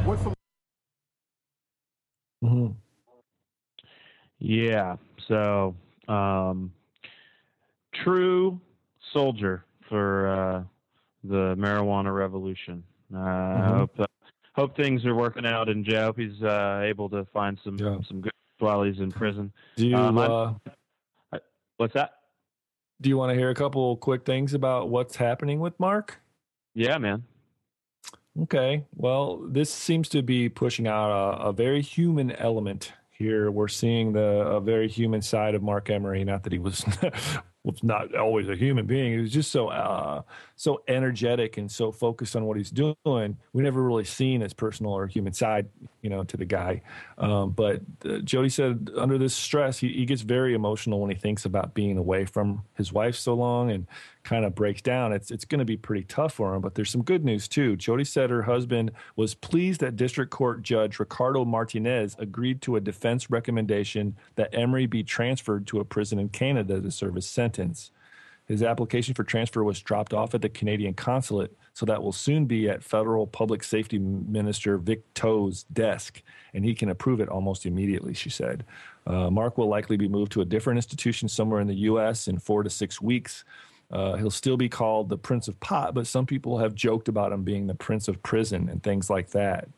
[0.07, 0.33] What's the
[2.43, 2.71] Mm-hmm.
[4.43, 4.95] Yeah.
[5.27, 5.75] So,
[6.07, 6.73] um,
[7.93, 8.59] true
[9.13, 10.63] soldier for uh,
[11.23, 12.83] the marijuana revolution.
[13.13, 13.77] Uh, Mm-hmm.
[13.77, 14.05] hope, uh,
[14.55, 16.05] hope things are working out in jail.
[16.05, 17.77] Hope he's uh, able to find some
[18.07, 19.51] some good while he's in prison.
[19.75, 20.53] Do you Um, uh,
[21.33, 21.39] I-
[21.77, 22.13] what's that?
[23.01, 26.21] do you want to hear a couple quick things about what's happening with Mark?
[26.75, 27.23] Yeah, man.
[28.43, 28.85] Okay.
[28.95, 33.51] Well, this seems to be pushing out a, a very human element here.
[33.51, 36.23] We're seeing the very human side of Marc Emery.
[36.23, 36.85] Not that he was
[37.65, 39.13] it's not always a human being.
[39.13, 40.23] He was just so uh,
[40.61, 42.95] so energetic and so focused on what he's doing.
[43.53, 45.69] We never really seen his personal or human side,
[46.01, 46.81] you know, to the guy.
[47.17, 51.15] Um, but uh, Jody said under this stress, he, he gets very emotional when he
[51.15, 53.87] thinks about being away from his wife so long and
[54.23, 55.13] kind of breaks down.
[55.13, 56.61] It's it's going to be pretty tough for him.
[56.61, 57.75] But there's some good news too.
[57.75, 62.81] Jody said her husband was pleased that District Court Judge Ricardo Martinez agreed to a
[62.81, 67.41] defense recommendation that Emery be transferred to a prison in Canada to serve his sentence
[67.71, 67.91] sentence.
[68.51, 72.47] His application for transfer was dropped off at the Canadian consulate, so that will soon
[72.47, 76.21] be at Federal Public Safety Minister Vic Toews' desk,
[76.53, 78.65] and he can approve it almost immediately, she said.
[79.07, 82.27] Uh, Mark will likely be moved to a different institution somewhere in the U.S.
[82.27, 83.45] in four to six weeks.
[83.89, 87.31] Uh, he'll still be called the Prince of Pot, but some people have joked about
[87.31, 89.69] him being the Prince of Prison and things like that.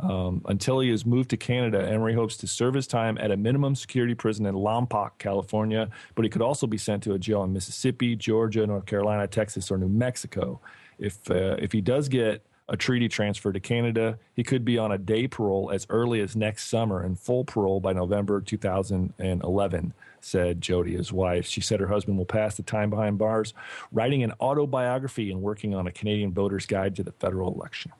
[0.00, 3.36] Um, until he is moved to Canada, Emery hopes to serve his time at a
[3.36, 7.44] minimum security prison in Lompoc, California, but he could also be sent to a jail
[7.44, 10.60] in Mississippi, Georgia, North Carolina, Texas, or New Mexico.
[10.98, 14.90] If uh, if he does get a treaty transfer to Canada, he could be on
[14.90, 20.60] a day parole as early as next summer and full parole by November 2011, said
[20.60, 21.46] Jody, his wife.
[21.46, 23.52] She said her husband will pass the time behind bars,
[23.92, 27.92] writing an autobiography and working on a Canadian voter's guide to the federal election.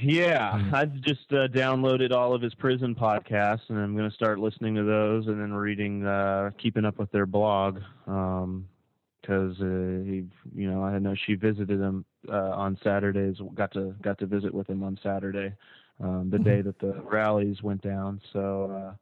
[0.00, 4.38] Yeah, I've just uh, downloaded all of his prison podcasts, and I'm going to start
[4.38, 8.66] listening to those, and then reading, uh, keeping up with their blog, because um,
[9.26, 13.36] uh, he, you know, I know she visited him uh, on Saturdays.
[13.54, 15.52] Got to got to visit with him on Saturday,
[16.00, 16.44] um, the mm-hmm.
[16.44, 18.20] day that the rallies went down.
[18.32, 18.94] So uh,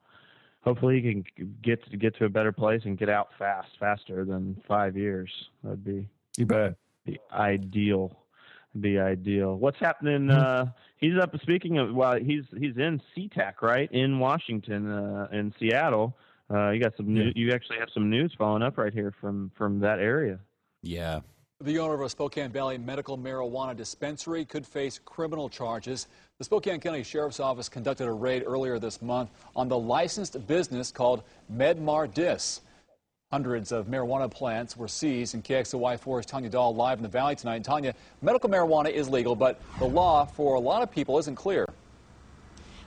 [0.62, 1.24] hopefully he can
[1.62, 5.31] get to get to a better place and get out fast, faster than five years.
[5.62, 6.09] That'd be
[6.39, 8.16] you bet be ideal
[8.81, 9.56] be ideal.
[9.56, 10.27] What's happening?
[10.27, 10.31] Hmm.
[10.31, 10.64] Uh,
[10.97, 11.35] he's up.
[11.43, 16.16] Speaking of, well, he's he's in SeaTac, right in Washington, uh, in Seattle.
[16.51, 17.12] Uh, you got some.
[17.12, 20.39] New, you actually have some news following up right here from from that area.
[20.82, 21.20] Yeah.
[21.62, 26.06] The owner of a Spokane Valley medical marijuana dispensary could face criminal charges.
[26.36, 30.93] The Spokane County Sheriff's Office conducted a raid earlier this month on the licensed business
[30.93, 32.60] called MedMar Dis.
[33.32, 37.57] Hundreds of marijuana plants were seized, and KXLY4's Tanya Dahl live in the valley tonight.
[37.57, 37.93] And Tanya,
[38.23, 41.66] medical marijuana is legal, but the law for a lot of people isn't clear.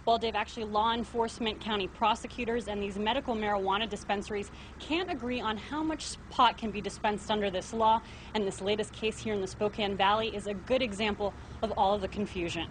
[0.05, 4.49] Well, Dave, actually, law enforcement, county prosecutors, and these medical marijuana dispensaries
[4.79, 8.01] can't agree on how much pot can be dispensed under this law.
[8.33, 11.93] And this latest case here in the Spokane Valley is a good example of all
[11.95, 12.69] of the confusion.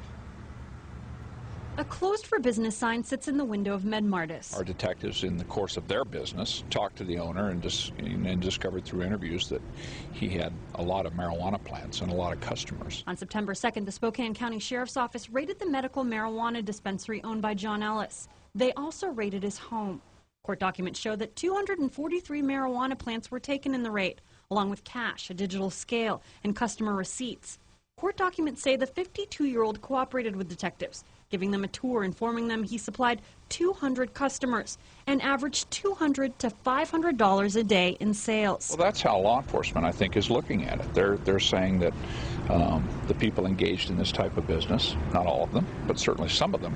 [1.79, 4.53] A closed for business sign sits in the window of MedMar-Dis.
[4.57, 8.41] Our detectives, in the course of their business, talked to the owner and, dis- and
[8.41, 9.63] discovered through interviews that
[10.13, 13.05] he had a lot of marijuana plants and a lot of customers.
[13.07, 17.55] On September 2nd, the Spokane County Sheriff's Office raided the medical marijuana dispensary owned by
[17.55, 18.27] John Ellis.
[18.57, 20.03] They also raided his home.
[20.43, 25.31] Court documents show that 243 marijuana plants were taken in the raid, along with cash,
[25.31, 27.61] a digital scale, and customer receipts.
[27.97, 32.49] Court documents say the 52 year old cooperated with detectives giving them a tour, informing
[32.49, 38.69] them he supplied 200 customers and averaged 200 to $500 a day in sales.
[38.71, 40.95] Well, that's how law enforcement, I think, is looking at it.
[40.95, 41.93] They're they're saying that
[42.49, 46.31] um, the people engaged in this type of business, not all of them, but certainly
[46.31, 46.75] some of them,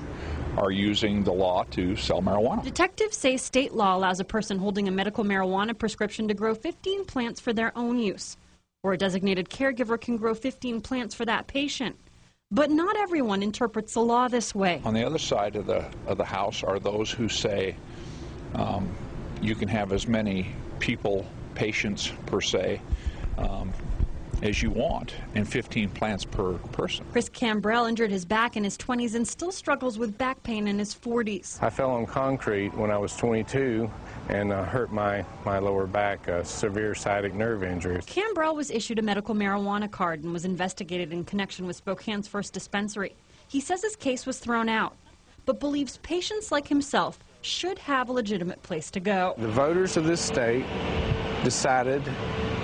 [0.59, 2.63] are using the law to sell marijuana.
[2.63, 7.07] Detectives say state law allows a person holding a medical marijuana prescription to grow 15
[7.07, 8.37] plants for their own use,
[8.83, 11.97] or a designated caregiver can grow 15 plants for that patient.
[12.53, 14.83] But not everyone interprets the law this way.
[14.85, 17.75] On the other side of the of the house are those who say
[18.55, 18.95] um,
[19.41, 22.83] you can have as many people, patients per se,
[23.39, 23.73] um,
[24.43, 27.07] as you want and 15 plants per person.
[27.13, 30.79] Chris Cambrell injured his back in his 20s and still struggles with back pain in
[30.79, 31.63] his 40s.
[31.63, 33.91] I fell on concrete when I was 22
[34.29, 38.01] and uh, hurt my, my lower back, a severe sciatic nerve injury.
[38.03, 42.53] Cambrell was issued a medical marijuana card and was investigated in connection with Spokane's first
[42.53, 43.15] dispensary.
[43.49, 44.97] He says his case was thrown out,
[45.45, 49.35] but believes patients like himself should have a legitimate place to go.
[49.37, 50.65] The voters of this state
[51.45, 52.05] decided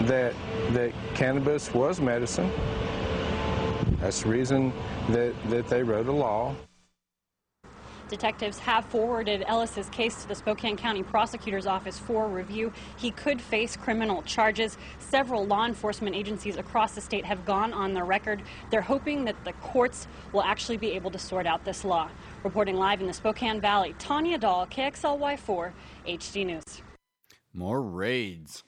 [0.03, 0.35] that
[0.71, 2.51] that cannabis was medicine.
[4.01, 4.73] That's the reason
[5.09, 6.55] that, that they wrote a law.
[8.09, 12.73] Detectives have forwarded Ellis's case to the Spokane County Prosecutor's Office for review.
[12.97, 14.79] He could face criminal charges.
[14.99, 18.43] Several law enforcement agencies across the state have gone on the record.
[18.71, 22.09] They're hoping that the courts will actually be able to sort out this law.
[22.45, 25.73] Reporting live in the Spokane Valley, Tanya Dahl, KXLY4,
[26.07, 26.83] HD News.
[27.53, 28.65] More raids.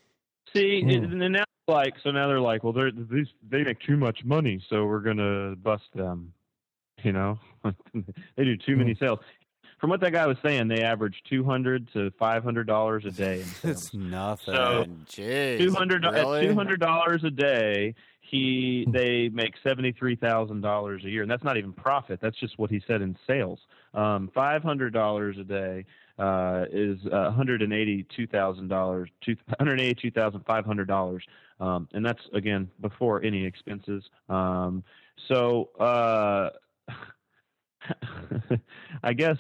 [0.52, 1.04] See, mm.
[1.04, 4.62] and now like so now they're like, well, they're these they make too much money,
[4.68, 6.32] so we're gonna bust them.
[7.02, 9.05] You know, they do too many hmm.
[9.05, 9.18] sales.
[9.78, 13.10] from what that guy was saying, they average two hundred to five hundred dollars a
[13.10, 13.44] day.
[13.62, 14.55] That's nothing.
[14.55, 16.40] So two hundred really?
[16.40, 21.22] at two hundred dollars a day, he they make seventy three thousand dollars a year,
[21.22, 22.20] and that's not even profit.
[22.20, 23.59] That's just what he said in sales.
[23.93, 25.85] Um, Five hundred dollars a day
[26.18, 30.64] uh, is one hundred and eighty two thousand dollars, two hundred eighty two thousand five
[30.64, 31.24] hundred dollars,
[31.59, 34.05] um, and that's again before any expenses.
[34.28, 34.85] Um,
[35.28, 36.51] so uh,
[39.02, 39.36] I guess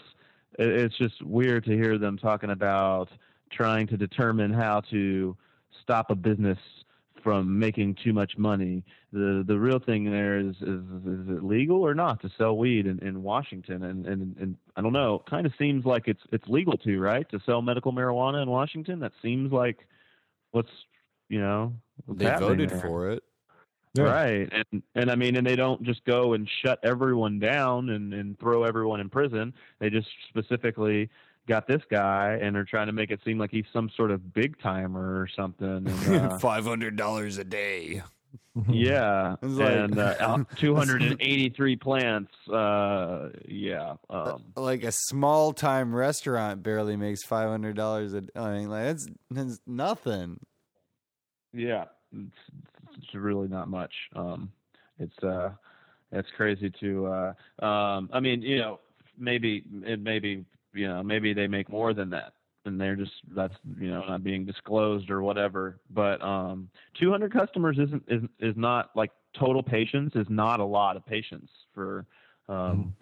[0.58, 3.08] it's just weird to hear them talking about
[3.52, 5.36] trying to determine how to
[5.82, 6.58] stop a business
[7.22, 8.82] from making too much money.
[9.12, 12.86] The the real thing there is is, is it legal or not to sell weed
[12.86, 13.84] in, in Washington?
[13.84, 15.22] And, and and I don't know.
[15.28, 19.00] Kind of seems like it's it's legal to right to sell medical marijuana in Washington.
[19.00, 19.86] That seems like
[20.52, 20.70] what's
[21.28, 21.74] you know
[22.06, 22.80] what's They voted there.
[22.80, 23.22] for it.
[23.98, 24.48] Right.
[24.52, 28.38] And and I mean and they don't just go and shut everyone down and, and
[28.38, 29.52] throw everyone in prison.
[29.80, 31.10] They just specifically
[31.48, 34.32] got this guy and are trying to make it seem like he's some sort of
[34.32, 35.88] big timer or something.
[36.10, 38.02] Uh, Five hundred dollars a day.
[38.68, 39.34] yeah.
[39.42, 42.32] Like- and uh, 283 plants.
[42.48, 43.94] Uh, yeah.
[44.08, 48.22] Um, like a small time restaurant barely makes five hundred dollars a.
[48.36, 50.38] I mean, like that's, that's nothing.
[51.52, 52.36] Yeah, it's,
[53.02, 53.92] it's really not much.
[54.14, 54.50] Um,
[54.98, 55.50] it's uh,
[56.12, 57.06] it's crazy to.
[57.06, 58.80] Uh, um, I mean, you know,
[59.18, 63.54] maybe it maybe you know maybe they make more than that, and they're just that's
[63.78, 65.80] you know not being disclosed or whatever.
[65.90, 66.68] But um,
[66.98, 71.50] 200 customers isn't is is not like total patients is not a lot of patients
[71.74, 72.06] for.
[72.48, 72.94] Um,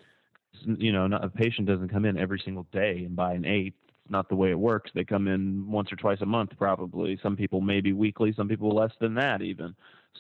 [0.67, 3.77] You know, not, a patient doesn't come in every single day and buy an eighth
[4.11, 4.91] not the way it works.
[4.95, 7.19] They come in once or twice a month, probably.
[7.23, 9.75] Some people maybe weekly, some people less than that, even.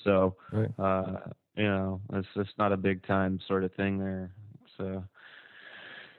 [0.04, 0.36] So,
[0.78, 1.14] uh,
[1.56, 4.30] you know, it's just not a big time sort of thing there.
[4.76, 5.04] So,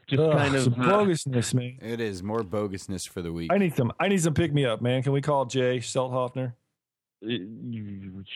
[0.08, 1.78] just Ugh, kind of some uh, bogusness, man.
[1.82, 3.52] It is more bogusness for the week.
[3.54, 3.92] I need some.
[4.00, 5.04] I need some pick me up, man.
[5.04, 6.54] Can we call Jay Selthofner?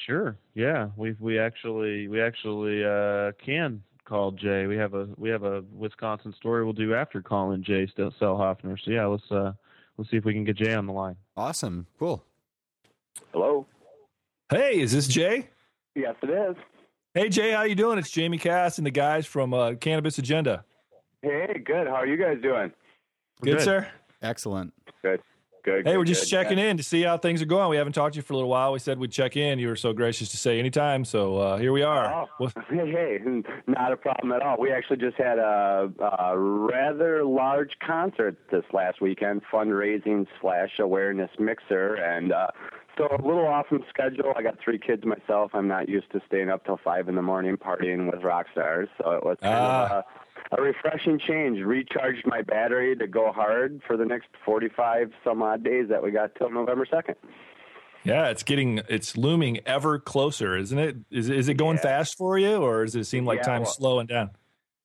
[0.06, 0.38] Sure.
[0.54, 0.90] Yeah.
[0.96, 4.68] We we actually we actually uh, can call Jay.
[4.68, 8.78] We have a we have a Wisconsin story we'll do after calling Jay Stel- Selthofner.
[8.84, 9.54] So yeah, let's uh
[9.98, 11.16] let's see if we can get Jay on the line.
[11.38, 11.88] Awesome.
[12.00, 12.24] Cool.
[13.32, 13.66] Hello.
[14.50, 15.50] Hey, is this Jay?
[15.96, 16.56] Yes, it is.
[17.14, 18.00] Hey, Jay, how you doing?
[18.00, 20.66] It's Jamie Cass and the guys from uh, Cannabis Agenda.
[21.22, 21.88] Hey, good.
[21.88, 22.72] How are you guys doing?
[23.42, 23.88] Good, sir.
[24.22, 24.74] Excellent.
[25.04, 25.22] Good.
[25.64, 25.86] Good.
[25.86, 26.30] Hey, good, we're just good.
[26.30, 26.66] checking Yeah.
[26.72, 27.70] in to see how things are going.
[27.70, 28.74] We haven't talked to you for a little while.
[28.74, 29.60] We said we'd check in.
[29.60, 31.06] You were so gracious to say anytime.
[31.06, 32.28] So uh, here we are.
[32.40, 33.20] Oh, hey, hey,
[33.68, 34.58] not a problem at all.
[34.60, 35.90] We actually just had a,
[36.22, 42.48] a rather large concert this last weekend, fundraising slash awareness mixer, and uh,
[42.98, 44.34] so a little off from schedule.
[44.36, 45.52] I got three kids myself.
[45.54, 48.90] I'm not used to staying up till five in the morning partying with rock stars,
[49.02, 49.86] so it was kind Ah.
[49.86, 50.06] of a,
[50.52, 51.60] a refreshing change.
[51.60, 56.12] Recharged my battery to go hard for the next 45 some odd days that we
[56.12, 57.16] got till November 2nd.
[58.04, 60.98] Yeah, it's getting it's looming ever closer, isn't it?
[61.10, 63.74] Is is it going fast for you, or does it seem like Yeah, time's well-
[63.74, 64.32] slowing down?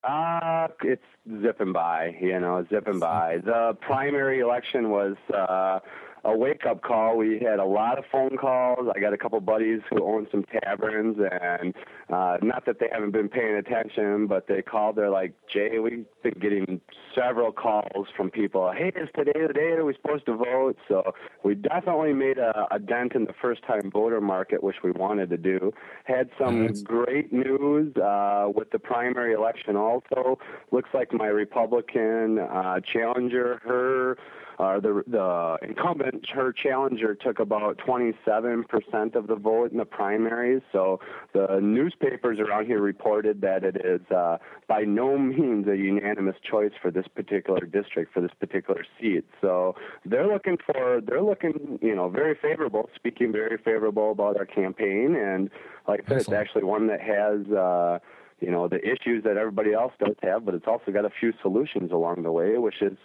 [0.04, 1.02] Uh, it's
[1.42, 3.38] zipping by, you know, zipping by.
[3.44, 5.80] The primary election was uh,
[6.24, 7.16] a wake up call.
[7.16, 8.88] We had a lot of phone calls.
[8.94, 11.74] I got a couple buddies who own some taverns, and
[12.10, 14.96] uh, not that they haven't been paying attention, but they called.
[14.96, 16.80] They're like, Jay, we've been getting
[17.14, 18.72] several calls from people.
[18.72, 20.76] Hey, is today the day that we're supposed to vote?
[20.88, 24.90] So we definitely made a, a dent in the first time voter market, which we
[24.92, 25.72] wanted to do.
[26.04, 30.38] Had some great news uh, with the primary election also.
[30.70, 34.18] Looks like my Republican uh, challenger, her
[34.58, 40.62] uh, the the incumbent, her challenger took about 27% of the vote in the primaries.
[40.72, 40.98] So
[41.32, 46.72] the newspapers around here reported that it is uh, by no means a unanimous choice
[46.82, 49.24] for this particular district for this particular seat.
[49.40, 54.46] So they're looking for they're looking you know very favorable, speaking very favorable about our
[54.46, 55.50] campaign, and
[55.86, 57.46] like I said, it's actually one that has.
[57.52, 57.98] Uh,
[58.40, 61.32] you know the issues that everybody else does have, but it's also got a few
[61.42, 62.96] solutions along the way, which is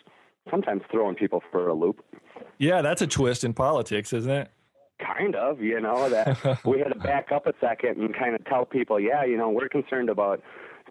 [0.49, 2.03] sometimes throwing people for a loop.
[2.57, 4.51] Yeah, that's a twist in politics, isn't it?
[4.99, 8.45] Kind of, you know, that we had to back up a second and kind of
[8.45, 10.41] tell people, yeah, you know, we're concerned about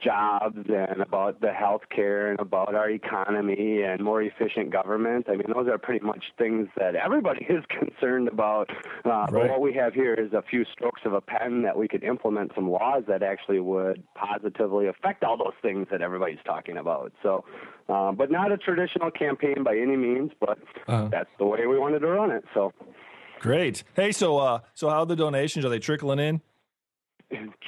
[0.03, 5.27] jobs and about the health care and about our economy and more efficient government.
[5.29, 8.71] I mean, those are pretty much things that everybody is concerned about.
[9.05, 11.89] Uh, But what we have here is a few strokes of a pen that we
[11.89, 16.77] could implement some laws that actually would positively affect all those things that everybody's talking
[16.79, 17.13] about.
[17.23, 17.45] So,
[17.89, 20.59] uh, but not a traditional campaign by any means, but
[20.89, 21.09] Uh-huh.
[21.11, 22.45] that's the way we wanted to run it.
[22.55, 22.73] So.
[23.41, 23.83] Great.
[23.95, 25.65] Hey, so uh, so how are the donations?
[25.65, 26.41] Are they trickling in?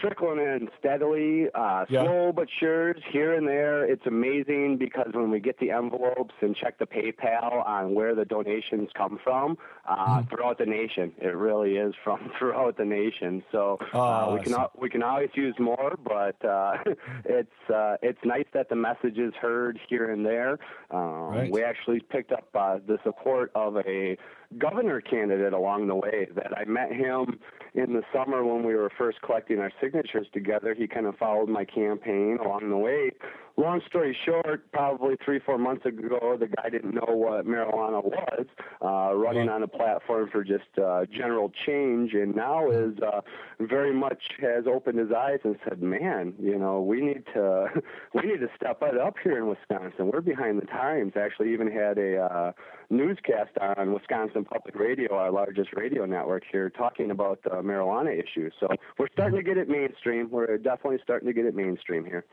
[0.01, 2.03] Trickling in steadily, uh, Yeah.
[2.05, 3.85] slow but sure, here and there.
[3.85, 8.25] It's amazing because when we get the envelopes and check the PayPal on where the
[8.25, 10.29] donations come from uh, Mm-hmm.
[10.35, 13.43] throughout the nation, it really is from throughout the nation.
[13.53, 16.77] So uh, Ah, we can we can always use more, but uh,
[17.25, 20.59] it's uh, it's nice that the message is heard here and there.
[20.91, 21.51] Um, Right.
[21.51, 24.17] We actually picked up uh, the support of a
[24.59, 26.29] governor candidate along the way.
[26.35, 27.39] That I met him
[27.75, 30.75] in the summer when we were first collecting our signatures together.
[30.75, 33.13] He kind of followed my campaign along the way.
[33.57, 38.47] Long story short, probably three, four months ago, the guy didn't know what marijuana was,
[38.83, 43.21] uh, running on a platform for just uh, general change, and now is uh,
[43.61, 47.69] very much has opened his eyes and said, "Man, you know, we need to
[48.15, 50.11] we need to step it up here in Wisconsin.
[50.13, 52.53] We're behind the times." Actually, even had a uh,
[52.91, 58.51] newscast on Wisconsin Public Radio, our largest radio network here, talking about the marijuana issue.
[58.59, 58.67] So
[58.99, 60.29] we're starting to get it mainstream.
[60.29, 62.25] We're definitely starting to get it mainstream here.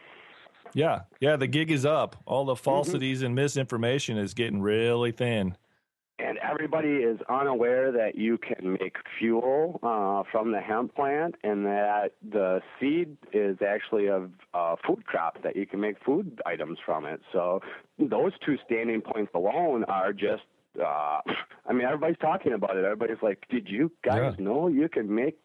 [0.74, 1.36] Yeah, yeah.
[1.36, 2.16] The gig is up.
[2.26, 2.48] All Mm-hmm.
[2.50, 5.56] the falsities and misinformation is getting really thin.
[6.20, 11.66] And everybody is unaware that you can make fuel uh, from the hemp plant, and
[11.66, 16.78] that the seed is actually a, a food crop that you can make food items
[16.86, 17.22] from it.
[17.32, 17.62] So
[17.98, 20.44] those two standing points alone are just.
[20.80, 21.20] Uh,
[21.68, 22.86] I mean, everybody's talking about it.
[22.86, 25.38] Everybody's like, "Did you guys know you can make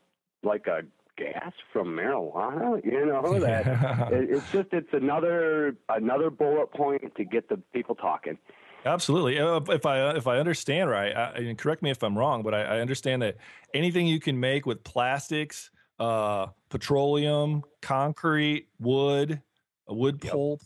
[0.45, 0.83] like a
[1.17, 7.25] gas from marijuana?" You know that it, it's just it's another another bullet point to
[7.25, 8.39] get the people talking.
[8.85, 9.37] Absolutely.
[9.37, 12.63] If I if I understand right, I, and correct me if I'm wrong, but I,
[12.63, 13.37] I understand that
[13.75, 19.43] anything you can make with plastics, uh, petroleum, concrete, wood,
[19.89, 20.61] wood pulp,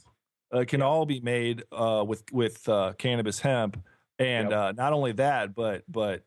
[0.53, 3.83] uh, can all be made uh, with with uh, cannabis hemp,
[4.19, 6.25] and uh, not only that, but but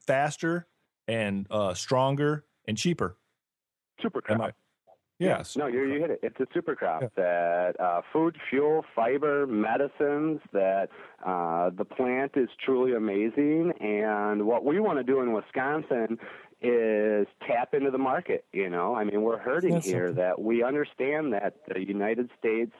[0.00, 0.66] faster
[1.06, 3.16] and uh, stronger and cheaper.
[4.00, 4.54] Super crop.
[5.18, 5.56] Yes.
[5.56, 6.20] No, you, you hit it.
[6.22, 10.88] It's a super crop that uh, food, fuel, fiber, medicines, that
[11.24, 13.72] uh, the plant is truly amazing.
[13.80, 16.18] And what we want to do in Wisconsin
[16.60, 18.44] is tap into the market.
[18.52, 22.72] You know, I mean, we're hurting That's here that we understand that the United States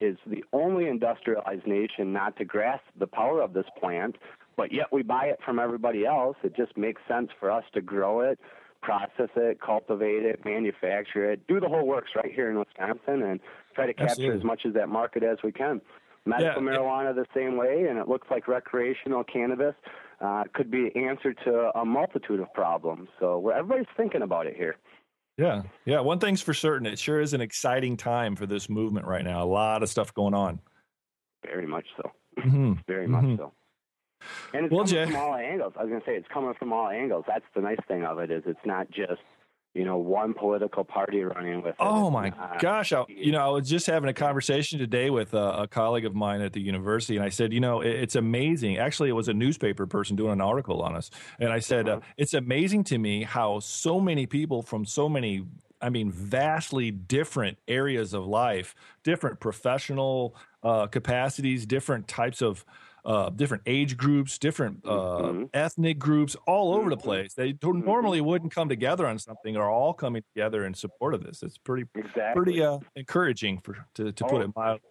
[0.00, 4.16] is the only industrialized nation not to grasp the power of this plant,
[4.56, 6.36] but yet we buy it from everybody else.
[6.42, 8.38] It just makes sense for us to grow it,
[8.82, 13.40] process it, cultivate it, manufacture it, do the whole works right here in Wisconsin, and
[13.74, 14.38] try to capture Absolutely.
[14.38, 15.80] as much of that market as we can.
[16.24, 19.74] Medical Yeah, marijuana the same way, and it looks like recreational cannabis
[20.20, 23.08] uh, could be the answer to a multitude of problems.
[23.18, 24.76] So everybody's thinking about it here.
[25.36, 25.62] Yeah.
[25.84, 26.00] Yeah.
[26.00, 29.42] One thing's for certain, it sure is an exciting time for this movement right now.
[29.42, 30.60] A lot of stuff going on.
[31.44, 32.12] Very much so.
[32.38, 32.84] Mhm.
[32.86, 33.36] Very much Mhm.
[33.38, 33.52] so.
[34.54, 35.72] And it's Well, coming Jay- from all angles.
[35.76, 37.24] I was going to say it's coming from all angles.
[37.26, 39.20] That's the nice thing of it is it's not just
[39.74, 41.74] you know one political party running with it.
[41.80, 42.92] Oh my not- gosh!
[42.92, 46.14] I, you know, I was just having a conversation today with a, a colleague of
[46.14, 48.76] mine at the university, and I said, you know, it, it's amazing.
[48.76, 52.00] Actually, it was a newspaper person doing an article on us, and I said, uh,
[52.18, 55.46] it's amazing to me how so many people from so many,
[55.80, 58.74] I mean, vastly different areas of life,
[59.04, 62.64] different professional uh, capacities, different types of.
[63.04, 67.34] Uh, different age groups, different uh, ethnic groups, all over the place.
[67.34, 71.24] They don't- normally wouldn't come together on something, are all coming together in support of
[71.24, 71.42] this.
[71.42, 71.84] It's pretty,
[72.32, 74.42] pretty uh, encouraging for to, to put Oh.
[74.42, 74.88] it mildly.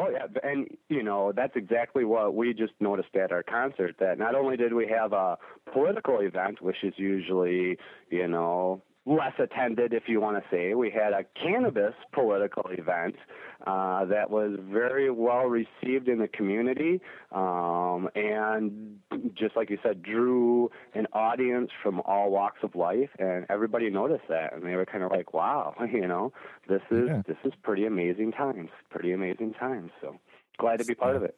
[0.00, 3.96] Oh yeah, and you know that's exactly what we just noticed at our concert.
[3.98, 5.36] That not only did we have a
[5.72, 7.78] political event, which is usually
[8.10, 13.14] you know less attended, if you want to say, we had a cannabis political event
[13.66, 17.00] uh, that was very well received in the community,
[17.32, 18.98] um, and
[19.34, 24.28] just like you said, drew an audience from all walks of life, and everybody noticed
[24.28, 26.32] that, and they were kind of like, "Wow, you know,
[26.68, 27.22] this is Yeah.
[27.26, 30.18] this is pretty amazing times, pretty amazing times." So
[30.58, 31.36] glad to be part of it.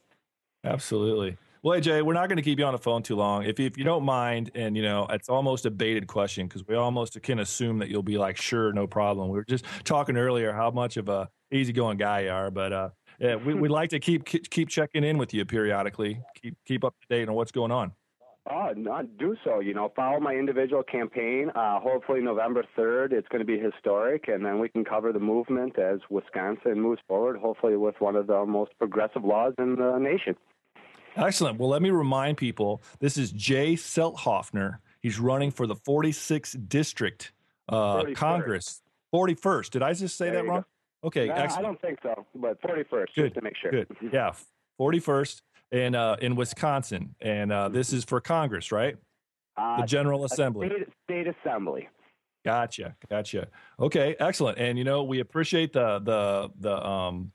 [0.64, 1.38] Absolutely.
[1.62, 3.44] Well, AJ, we're not going to keep you on the phone too long.
[3.44, 6.74] If if you don't mind, and you know, it's almost a baited question because we
[6.74, 9.28] almost can assume that you'll be like, sure, no problem.
[9.28, 12.88] We were just talking earlier how much of a easygoing guy you are, but uh,
[13.18, 16.94] yeah, we, we'd like to keep keep checking in with you periodically, keep keep up
[17.02, 17.92] to date on what's going on.
[18.50, 19.60] Oh, not do so.
[19.60, 21.50] You know, follow my individual campaign.
[21.54, 25.20] Uh, hopefully, November third, it's going to be historic, and then we can cover the
[25.20, 27.36] movement as Wisconsin moves forward.
[27.36, 30.36] Hopefully, with one of the most progressive laws in the nation.
[31.16, 31.58] Excellent.
[31.58, 34.78] Well, let me remind people this is Jay Selthofner.
[35.00, 37.32] He's running for the 46th District
[37.68, 38.14] uh, 41st.
[38.14, 38.82] Congress.
[39.14, 39.70] 41st.
[39.70, 40.64] Did I just say There that wrong?
[41.02, 41.34] Okay, No.
[41.34, 43.70] I don't think so, but forty first, Good just to make sure.
[43.70, 43.88] Good.
[44.12, 44.32] Yeah,
[44.78, 45.40] 41st
[45.72, 48.96] in uh, in Wisconsin, and uh, this is for Congress, right?
[49.56, 50.68] Uh, the General a Assembly.
[50.68, 51.88] State, state Assembly.
[52.44, 53.48] Gotcha, gotcha.
[53.78, 54.58] Okay, excellent.
[54.58, 57.32] And you know, we appreciate the the the um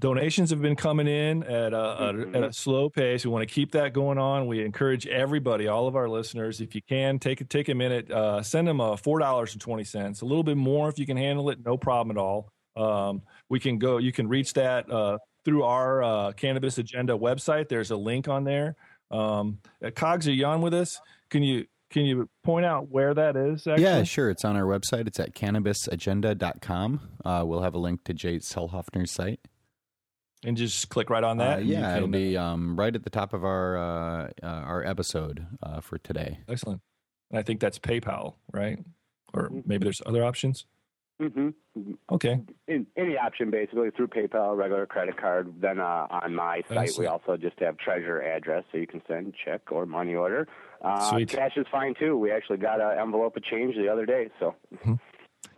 [0.00, 2.34] donations have been coming in at a, Mm-hmm.
[2.34, 3.24] a, at a slow pace.
[3.24, 4.46] We want to keep that going on.
[4.46, 8.10] We encourage everybody, all of our listeners, if you can, take a take a minute,
[8.10, 11.06] uh, send them a four dollars and twenty cents, a little bit more if you
[11.06, 12.48] can handle it, no problem at all.
[12.76, 13.98] Um, we can go.
[13.98, 17.68] You can reach that uh, through our uh, cannabis agenda website.
[17.68, 18.74] There's a link on there.
[19.12, 20.98] Um, uh, Cogs, are you on with us?
[21.30, 23.64] Can you can you point out where that is?
[23.68, 23.84] Actually?
[23.84, 24.28] Yeah, sure.
[24.30, 25.06] It's on our website.
[25.06, 27.00] It's at cannabisagenda.com.
[27.24, 29.38] Uh, we'll have a link to Jay Selthofner's site.
[30.44, 31.56] And just click right on that.
[31.56, 34.46] Uh, and you yeah, it'll be um, right at the top of our uh, uh,
[34.46, 36.38] our episode uh, for today.
[36.48, 36.80] excellent.
[37.30, 38.78] And I think that's PayPal, right?
[39.32, 40.66] Or maybe there's other options.
[41.20, 41.50] hmm
[42.12, 42.40] Okay.
[42.68, 45.52] In, any option basically through PayPal, regular credit card.
[45.60, 49.34] Then uh, on my site, we also just have treasure address, so you can send
[49.44, 50.46] check or money order.
[50.82, 51.30] Uh, Sweet.
[51.30, 52.16] Cash is fine too.
[52.16, 54.54] We actually got an envelope of change the other day, so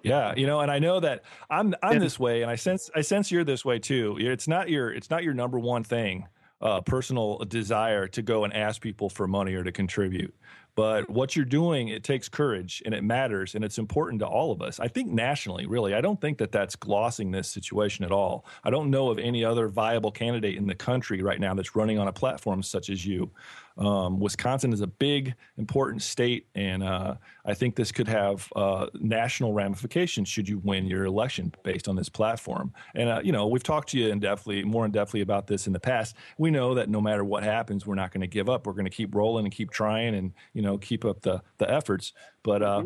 [0.07, 3.01] Yeah, you know, and I know that I'm I'm this way, and I sense I
[3.01, 4.16] sense you're this way too.
[4.20, 6.27] It's not your it's not your number one thing,
[6.61, 10.35] uh, personal desire to go and ask people for money or to contribute.
[10.77, 14.53] But what you're doing, it takes courage and it matters and it's important to all
[14.53, 14.78] of us.
[14.78, 18.45] I think nationally, really, I don't think that that's glossing this situation at all.
[18.62, 21.99] I don't know of any other viable candidate in the country right now that's running
[21.99, 23.31] on a platform such as you.
[23.78, 28.86] Um, Wisconsin is a big, important state, and uh, I think this could have uh,
[28.94, 32.73] national ramifications should you win your election based on this platform.
[32.94, 35.66] And uh, you know, we've talked to you in depthly, more in depthly about this
[35.66, 36.16] in the past.
[36.39, 38.66] We know that no matter what happens, we're not going to give up.
[38.66, 41.70] We're going to keep rolling and keep trying, and you know, keep up the the
[41.70, 42.12] efforts.
[42.43, 42.85] But uh,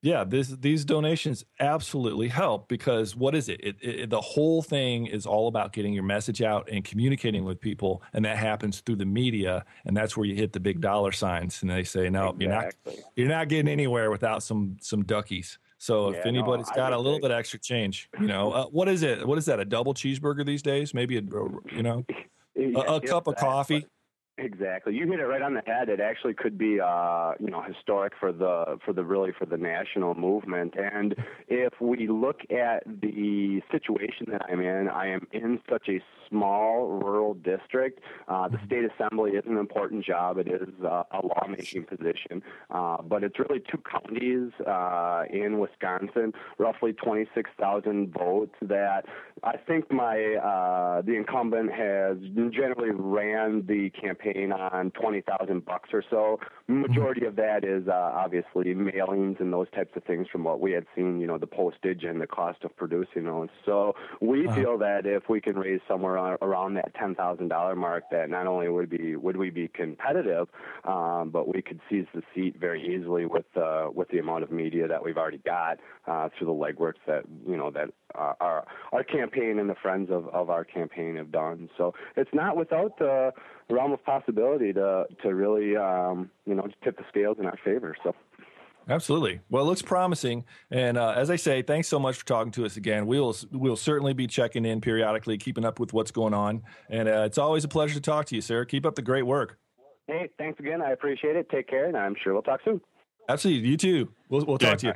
[0.00, 3.60] yeah, this, these donations absolutely help because what is it?
[3.62, 4.10] It, it?
[4.10, 8.24] The whole thing is all about getting your message out and communicating with people, and
[8.24, 11.70] that happens through the media, and that's where you hit the big dollar signs, and
[11.70, 12.74] they say, no, you're not,
[13.16, 15.58] you're not getting anywhere without some some duckies.
[15.78, 18.52] So Yeah, if no, anybody's I got a little bit of extra change, you know,
[18.52, 19.26] uh, what is it?
[19.26, 19.58] What is that?
[19.58, 20.94] A double cheeseburger these days?
[20.94, 21.22] Maybe a,
[21.72, 22.04] you know,
[22.56, 23.86] a, a cup of coffee.
[24.38, 24.94] Exactly.
[24.94, 25.88] You hit it right on the head.
[25.88, 29.56] It actually could be, uh, you know, historic for the for the really for the
[29.56, 30.74] national movement.
[30.78, 31.16] And
[31.48, 36.86] if we look at the situation that I'm in, I am in such a small
[36.88, 38.00] rural district.
[38.28, 40.38] Uh, the state assembly is an important job.
[40.38, 46.32] It is uh, a lawmaking position, uh, but it's really two counties uh, in Wisconsin,
[46.58, 48.54] roughly 26,000 votes.
[48.62, 49.04] That
[49.42, 52.18] I think my uh, the incumbent has
[52.50, 56.38] generally ran the campaign on 20,000 bucks or so.
[56.66, 60.72] Majority of that is uh, obviously mailings and those types of things from what we
[60.72, 63.48] had seen, you know, the postage and the cost of producing those.
[63.64, 64.54] So we Uh-huh.
[64.54, 68.90] feel that if we can raise somewhere around that $10,000 mark, that not only would
[68.90, 70.48] be would we be competitive,
[70.84, 74.50] um, but we could seize the seat very easily with uh, with the amount of
[74.50, 78.66] media that we've already got uh, through the legwork that you know that uh, our
[78.92, 81.68] our campaign and the friends of, of our campaign have done.
[81.76, 83.32] So it's not without the
[83.70, 87.96] realm of possibility to to really um, you know tip the scales in our favor.
[88.02, 88.14] So.
[88.88, 89.40] Absolutely.
[89.50, 90.44] Well, it looks promising.
[90.70, 93.06] And uh, as I say, thanks so much for talking to us again.
[93.06, 96.62] We'll we'll certainly be checking in periodically, keeping up with what's going on.
[96.88, 98.64] And uh, it's always a pleasure to talk to you, sir.
[98.64, 99.58] Keep up the great work.
[100.06, 100.80] Hey, thanks again.
[100.80, 101.50] I appreciate it.
[101.50, 102.80] Take care, and I'm sure we'll talk soon.
[103.28, 103.68] Absolutely.
[103.68, 104.08] You too.
[104.30, 104.94] We'll we'll talk to you.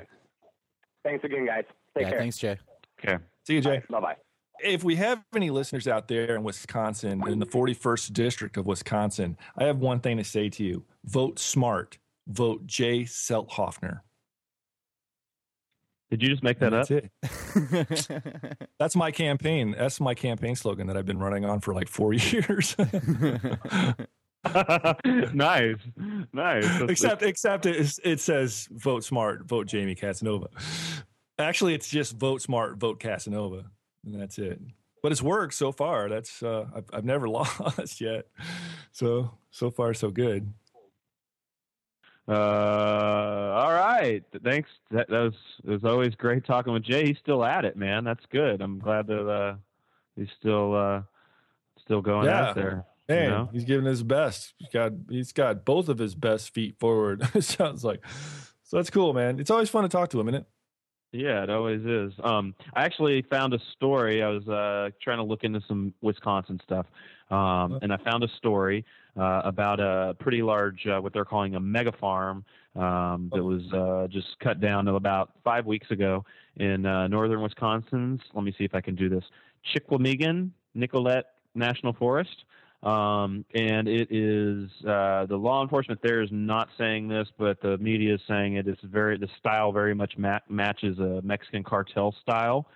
[1.04, 1.64] Thanks again, guys.
[1.94, 2.18] Take yeah, care.
[2.18, 2.58] thanks, Jay.
[3.04, 3.22] Okay.
[3.46, 3.82] See you, Jay.
[3.90, 4.16] Bye bye.
[4.64, 9.36] If we have any listeners out there in Wisconsin, in the 41st district of Wisconsin,
[9.58, 11.98] I have one thing to say to you: vote smart.
[12.26, 14.00] Vote Jay Selthofner.
[16.10, 17.04] Did you just make that That's up?
[17.04, 18.68] it.
[18.78, 19.74] That's my campaign.
[19.78, 22.76] That's my campaign slogan that I've been running on for like four years.
[22.84, 23.96] nice,
[25.32, 25.76] nice.
[26.34, 30.48] That's- except, except it, it says vote smart, vote Jamie Casanova.
[31.38, 33.64] Actually, it's just vote smart, vote Casanova,
[34.04, 34.60] and that's it.
[35.02, 36.08] But it's worked so far.
[36.08, 38.26] That's uh, I've, I've never lost yet.
[38.92, 40.52] So so far so good.
[42.28, 44.22] Uh, all right.
[44.44, 44.68] Thanks.
[44.90, 45.34] That, that was
[45.64, 47.06] it was always great talking with Jay.
[47.06, 48.04] He's still at it, man.
[48.04, 48.60] That's good.
[48.60, 49.56] I'm glad that uh,
[50.16, 51.02] he's still uh,
[51.80, 52.84] still going yeah, out there.
[53.08, 53.48] Man, you know?
[53.52, 54.54] he's giving his best.
[54.58, 57.28] He's got he's got both of his best feet forward.
[57.34, 58.04] it sounds like.
[58.64, 59.38] So that's cool, man.
[59.38, 60.46] It's always fun to talk to him, isn't it?
[61.12, 62.12] Yeah, it always is.
[62.24, 64.22] Um, I actually found a story.
[64.22, 66.86] I was uh, trying to look into some Wisconsin stuff,
[67.30, 68.84] um, and I found a story
[69.18, 73.62] uh, about a pretty large, uh, what they're calling a mega farm, um, that was
[73.74, 76.24] uh, just cut down about five weeks ago
[76.56, 78.18] in uh, northern Wisconsin.
[78.32, 79.24] Let me see if I can do this.
[79.74, 82.44] Chequamegon Nicolet National Forest.
[82.82, 87.78] Um, and it is uh, the law enforcement there is not saying this, but the
[87.78, 88.66] media is saying it.
[88.66, 92.66] It's very the style very much ma- matches a Mexican cartel style.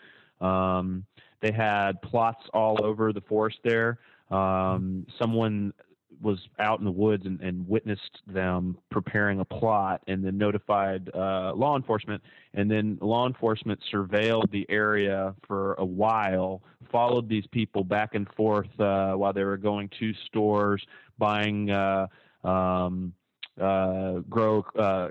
[0.40, 1.04] Um,
[1.40, 3.98] they had plots all over the forest there.
[4.30, 5.72] Um, someone
[6.20, 11.10] was out in the woods and, and witnessed them preparing a plot and then notified
[11.14, 12.22] uh, law enforcement.
[12.54, 18.28] And then law enforcement surveilled the area for a while, followed these people back and
[18.34, 20.84] forth uh, while they were going to stores,
[21.18, 22.06] buying uh,
[22.44, 23.12] um,
[23.60, 25.08] uh, grow, uh,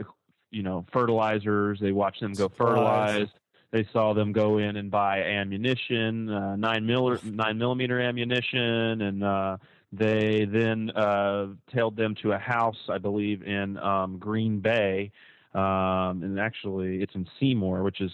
[0.51, 1.79] you know, fertilizers.
[1.79, 3.27] They watched them go fertilize.
[3.71, 9.21] They saw them go in and buy ammunition, uh, nine mil nine millimeter ammunition, and
[9.21, 9.57] uh,
[9.97, 15.11] they then uh, tailed them to a house, I believe, in um, Green Bay,
[15.53, 18.11] um, and actually it's in Seymour, which is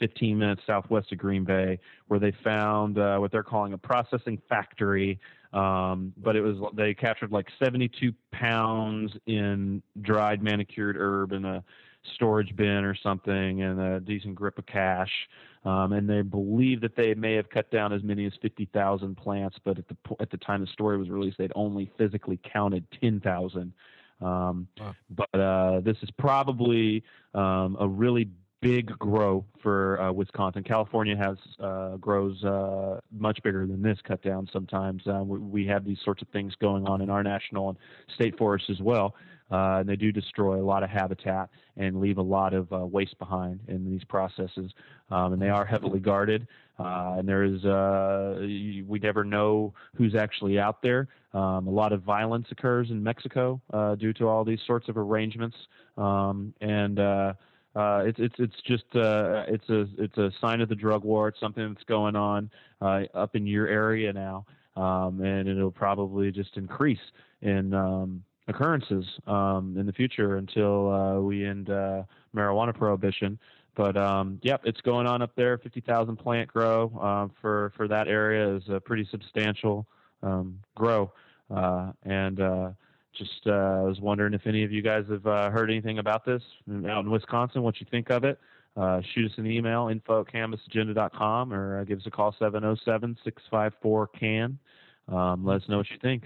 [0.00, 1.78] 15 minutes southwest of Green Bay,
[2.08, 5.18] where they found uh, what they're calling a processing factory.
[5.52, 11.64] Um, but it was they captured like 72 pounds in dried manicured herb and a
[12.14, 15.10] storage bin or something and a decent grip of cash.
[15.64, 19.56] Um, and they believe that they may have cut down as many as 50,000 plants,
[19.64, 23.72] but at the at the time the story was released, they'd only physically counted 10,000.
[24.20, 24.94] Um, wow.
[25.10, 27.02] But uh, this is probably
[27.34, 28.28] um, a really
[28.64, 30.64] big grow for uh, Wisconsin.
[30.64, 34.48] California has uh, grows uh, much bigger than this cut down.
[34.52, 37.78] Sometimes uh, we, we, have these sorts of things going on in our national and
[38.14, 39.14] state forests as well.
[39.54, 42.78] Uh, and they do destroy a lot of habitat and leave a lot of uh,
[42.78, 44.72] waste behind in these processes.
[45.12, 46.48] Um, and they are heavily guarded.
[46.76, 51.06] Uh, and there is uh, we never know who's actually out there.
[51.34, 54.96] Um, a lot of violence occurs in Mexico uh, due to all these sorts of
[54.96, 55.56] arrangements.
[55.96, 57.34] Um, and uh,
[57.76, 61.28] it's it's it's just it's a it's a sign of the drug war.
[61.28, 62.50] It's something that's going on
[62.82, 66.98] up in your area now, um, and it'll probably just increase
[67.40, 72.02] in um, occurrences um, in the future until uh, we end uh,
[72.34, 73.38] marijuana prohibition.
[73.76, 75.58] But um, yep, it's going on up there.
[75.58, 79.86] Fifty thousand plant grow uh, for for that area is a pretty substantial
[80.22, 81.12] um, grow.
[81.50, 82.70] Uh, and uh,
[83.16, 86.42] just uh, I was wondering if any of you guys have heard anything about this
[86.88, 87.62] out in Wisconsin.
[87.62, 88.38] What you think of it?
[89.14, 94.58] shoot us an email info at cannabisagenda.com or give us a call 707 654 can.
[95.08, 96.24] Um, let us know what you think.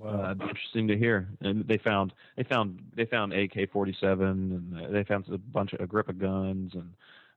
[0.00, 0.10] Wow.
[0.10, 1.28] Uh, interesting to hear.
[1.40, 6.12] And they found they found they found AK-47 and they found a bunch of Agrippa
[6.12, 6.94] guns and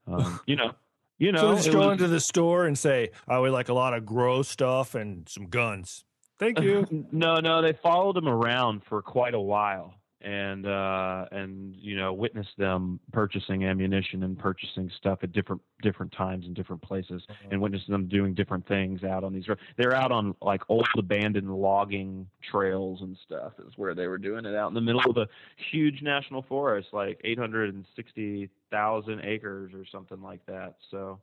[0.08, 0.74] um, you know
[1.18, 1.42] you know.
[1.42, 4.06] So just go was, into the store and say, "I would like a lot of
[4.06, 6.04] gross stuff and some guns."
[6.40, 6.88] Thank you.
[7.12, 12.12] no, no, they followed him around for quite a while and uh, and you know
[12.12, 17.50] witness them purchasing ammunition and purchasing stuff at different different times and different places, uh-huh.
[17.52, 19.48] and witness them doing different things out on these.
[19.48, 19.62] roads.
[19.78, 23.54] They're out on like old abandoned logging trails and stuff.
[23.68, 25.28] Is where they were doing it out in the middle of a
[25.72, 30.78] huge national forest, like eight hundred and sixty thousand acres or something like that.
[30.90, 31.20] So,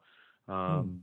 [0.49, 0.97] um, hmm.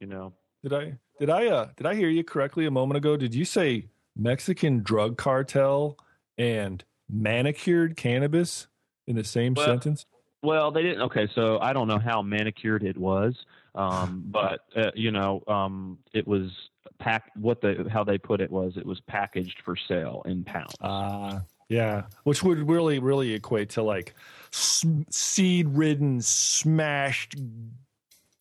[0.00, 3.18] you know, did I did I uh, did I hear you correctly a moment ago?
[3.18, 5.98] Did you say Mexican drug cartel
[6.38, 8.66] and manicured cannabis
[9.06, 10.06] in the same well, sentence?
[10.42, 11.02] Well, they didn't.
[11.02, 13.34] Okay, so I don't know how manicured it was,
[13.74, 16.50] um, but uh, you know, um, it was
[16.98, 17.30] pack.
[17.34, 20.74] What the how they put it was it was packaged for sale in pounds.
[20.80, 24.14] Ah, uh, yeah, which would really really equate to like
[24.50, 27.36] seed ridden, smashed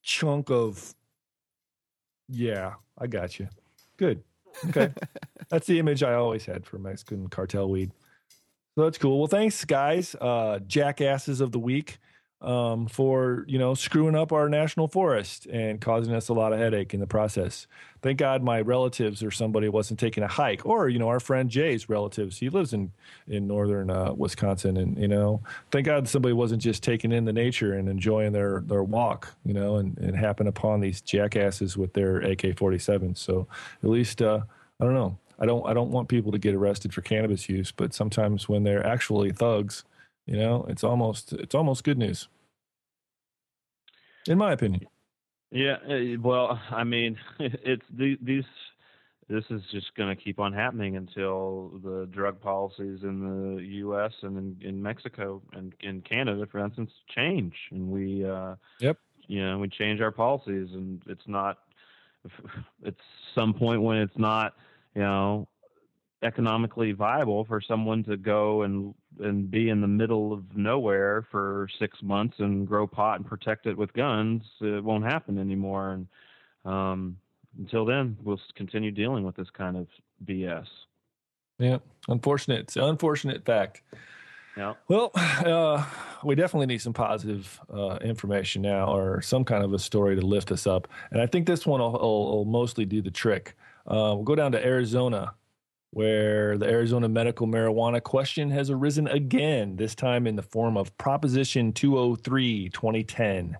[0.01, 0.93] chunk of.
[2.29, 3.47] Yeah, I got you.
[3.97, 4.23] Good.
[4.67, 4.91] Okay,
[5.49, 7.91] that's the image I always had for Mexican cartel weed.
[8.75, 9.19] So that's cool.
[9.19, 11.99] Well, thanks, guys, uh, jackasses of the week,
[12.43, 16.59] um, for you know screwing up our national forest and causing us a lot of
[16.59, 17.67] headache in the process.
[18.01, 21.49] Thank God my relatives or somebody wasn't taking a hike, or you know our friend
[21.49, 22.39] Jay's relatives.
[22.39, 22.91] He lives in
[23.27, 27.33] in northern uh, Wisconsin, and you know, thank God somebody wasn't just taking in the
[27.33, 31.93] nature and enjoying their their walk, you know, and and happen upon these jackasses with
[31.93, 33.19] their AK 47s.
[33.19, 33.47] So
[33.81, 34.41] at least uh,
[34.81, 37.71] I don't know I don't I don't want people to get arrested for cannabis use,
[37.71, 39.83] but sometimes when they're actually thugs,
[40.25, 42.27] you know, it's almost it's almost good news.
[44.27, 44.87] In my opinion.
[45.51, 48.45] Yeah, uh, well, I mean, it's these
[49.29, 54.11] this is just going to keep on happening until the drug policies in the U.S.
[54.21, 58.97] and in, in Mexico and in Canada, for instance, change, and we, uh, yep,
[59.27, 61.59] you know, we change our policies, and it's not.
[62.85, 62.99] It's
[63.33, 64.55] some point when it's not
[64.95, 65.47] you know,
[66.23, 71.67] economically viable for someone to go and and be in the middle of nowhere for
[71.77, 74.41] six months and grow pot and protect it with guns.
[74.61, 75.91] It won't happen anymore.
[75.91, 76.07] And
[76.65, 77.17] um,
[77.59, 79.87] until then, we'll continue dealing with this kind of
[80.25, 80.65] BS.
[81.59, 82.61] Yeah, unfortunate.
[82.61, 83.83] It's an unfortunate fact.
[84.57, 84.73] Yeah.
[84.87, 85.85] Well, uh,
[86.23, 90.25] we definitely need some positive uh, information now, or some kind of a story to
[90.25, 90.87] lift us up.
[91.11, 93.55] And I think this one will, will, will mostly do the trick.
[93.85, 95.33] Uh, we'll go down to Arizona,
[95.91, 99.75] where the Arizona medical marijuana question has arisen again.
[99.75, 103.57] This time in the form of Proposition 203, 2010,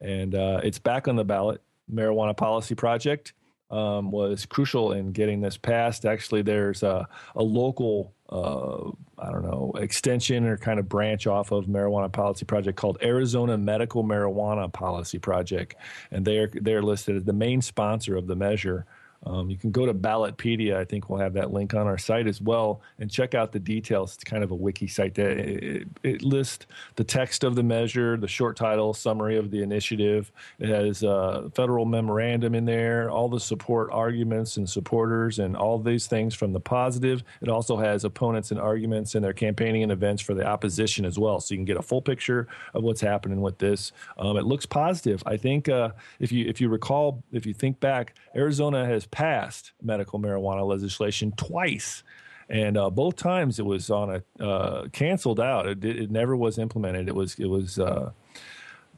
[0.00, 1.60] and uh, it's back on the ballot.
[1.92, 3.32] Marijuana Policy Project
[3.70, 6.04] um, was crucial in getting this passed.
[6.04, 11.52] Actually, there's a, a local, uh, I don't know, extension or kind of branch off
[11.52, 15.76] of Marijuana Policy Project called Arizona Medical Marijuana Policy Project,
[16.10, 18.86] and they're they're listed as the main sponsor of the measure.
[19.26, 20.76] Um, you can go to Ballotpedia.
[20.76, 23.58] I think we'll have that link on our site as well, and check out the
[23.58, 24.14] details.
[24.14, 26.66] It's kind of a wiki site that it, it lists
[26.96, 30.32] the text of the measure, the short title, summary of the initiative.
[30.58, 35.78] It has a federal memorandum in there, all the support arguments and supporters, and all
[35.78, 37.22] these things from the positive.
[37.42, 41.18] It also has opponents and arguments and their campaigning and events for the opposition as
[41.18, 43.92] well, so you can get a full picture of what's happening with this.
[44.18, 45.22] Um, it looks positive.
[45.26, 49.72] I think uh, if you if you recall, if you think back, Arizona has passed
[49.82, 52.02] medical marijuana legislation twice.
[52.48, 55.66] And uh, both times it was on a uh, canceled out.
[55.66, 57.08] It, it, never was implemented.
[57.08, 58.10] It was it was uh,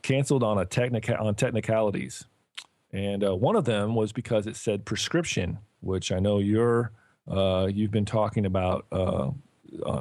[0.00, 2.24] canceled on a technica- on technicalities.
[2.92, 6.92] And uh, one of them was because it said prescription, which I know you're
[7.30, 9.30] uh, you've been talking about uh,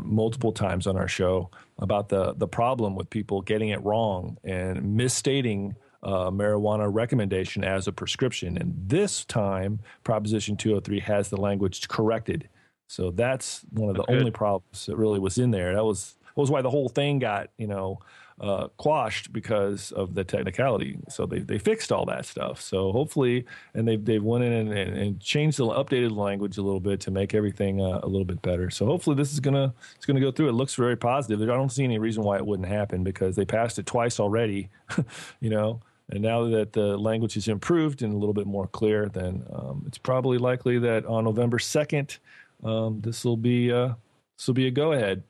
[0.02, 4.96] multiple times on our show about the the problem with people getting it wrong and
[4.96, 8.58] misstating uh, marijuana recommendation as a prescription.
[8.58, 12.50] And this time, Proposition 203 has the language corrected.
[12.88, 14.18] So that's one of the okay.
[14.18, 15.74] only problems that really was in there.
[15.74, 18.00] That was that was why the whole thing got you know
[18.42, 20.98] uh, quashed because of the technicality.
[21.08, 22.60] So they, they fixed all that stuff.
[22.60, 26.62] So hopefully, and they've they've went in and, and, and changed the updated language a
[26.62, 28.70] little bit to make everything uh, a little bit better.
[28.70, 30.50] So hopefully this is gonna it's gonna go through.
[30.50, 31.42] It looks very positive.
[31.42, 34.70] I don't see any reason why it wouldn't happen because they passed it twice already.
[35.40, 35.80] you know,
[36.12, 39.84] and now that the language is improved and a little bit more clear, then um,
[39.88, 42.18] it's probably likely that on November 2nd,
[42.64, 43.94] um, this will be uh,
[44.38, 45.24] this will be a go ahead,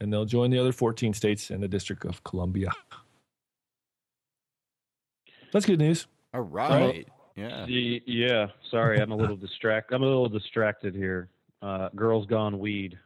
[0.00, 2.70] and they'll join the other 14 states and the District of Columbia.
[5.52, 6.06] That's good news.
[6.32, 7.06] All right.
[7.36, 7.64] Yeah.
[7.66, 8.46] Yeah.
[8.70, 9.94] Sorry, I'm a little distracted.
[9.94, 11.28] I'm a little distracted here.
[11.62, 12.98] Uh, Girls Gone Weed.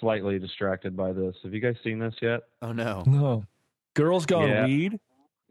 [0.00, 1.34] Slightly distracted by this.
[1.42, 2.42] Have you guys seen this yet?
[2.60, 3.02] Oh no.
[3.06, 3.44] No.
[3.94, 4.66] Girls Gone Yeah.
[4.66, 5.00] Weed.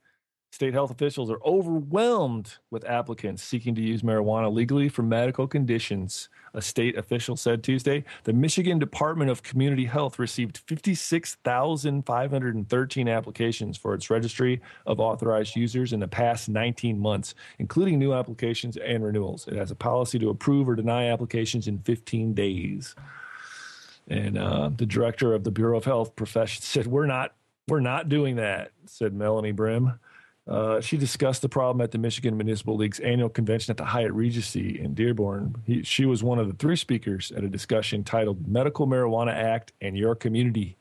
[0.58, 6.30] State health officials are overwhelmed with applicants seeking to use marijuana legally for medical conditions.
[6.56, 13.94] A state official said Tuesday the Michigan Department of Community Health received 56,513 applications for
[13.94, 19.48] its registry of authorized users in the past 19 months, including new applications and renewals.
[19.48, 22.96] It has a policy to approve or deny applications in 15 days.
[24.08, 27.36] And uh, the director of the Bureau of Health Professions said, "We're not,
[27.68, 30.00] we're not doing that," said Melanie Brim.
[30.48, 34.14] Uh, she discussed the problem at the Michigan Municipal League's annual convention at the Hyatt
[34.14, 35.56] Regency in Dearborn.
[35.66, 39.74] He, she was one of the three speakers at a discussion titled "Medical Marijuana Act
[39.82, 40.78] and Your Community."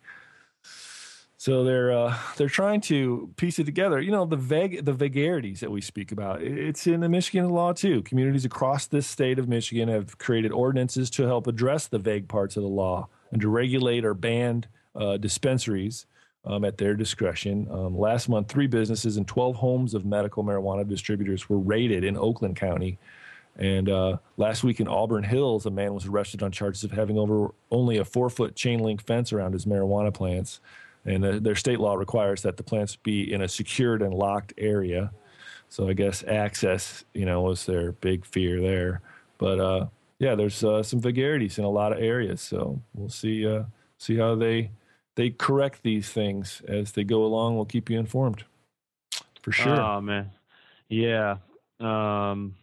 [1.37, 4.01] So they're uh, they're trying to piece it together.
[4.01, 6.43] You know the vague the vagaries that we speak about.
[6.43, 8.03] It's in the Michigan law too.
[8.03, 12.57] Communities across this state of Michigan have created ordinances to help address the vague parts
[12.57, 14.65] of the law and to regulate or ban
[14.95, 16.07] uh, dispensaries
[16.47, 17.67] um, at their discretion.
[17.71, 22.17] Um, last month, three businesses and 12 homes of medical marijuana distributors were raided in
[22.17, 22.99] Oakland County.
[23.59, 27.19] And uh, last week in Auburn Hills, a man was arrested on charges of having
[27.19, 30.61] over only a four foot chain link fence around his marijuana plants.
[31.05, 34.53] And uh, their state law requires that the plants be in a secured and locked
[34.59, 35.11] area.
[35.69, 39.01] So I guess access, you know, was their big fear there.
[39.39, 39.87] But uh,
[40.19, 42.41] yeah, there's uh, some vagaries in a lot of areas.
[42.41, 43.65] So we'll see uh,
[43.99, 44.71] see how they
[45.17, 47.57] they correct these things as they go along.
[47.57, 48.45] We'll keep you informed
[49.43, 49.81] for sure.
[49.81, 50.31] Oh man,
[50.89, 51.37] yeah.
[51.81, 52.55] Um,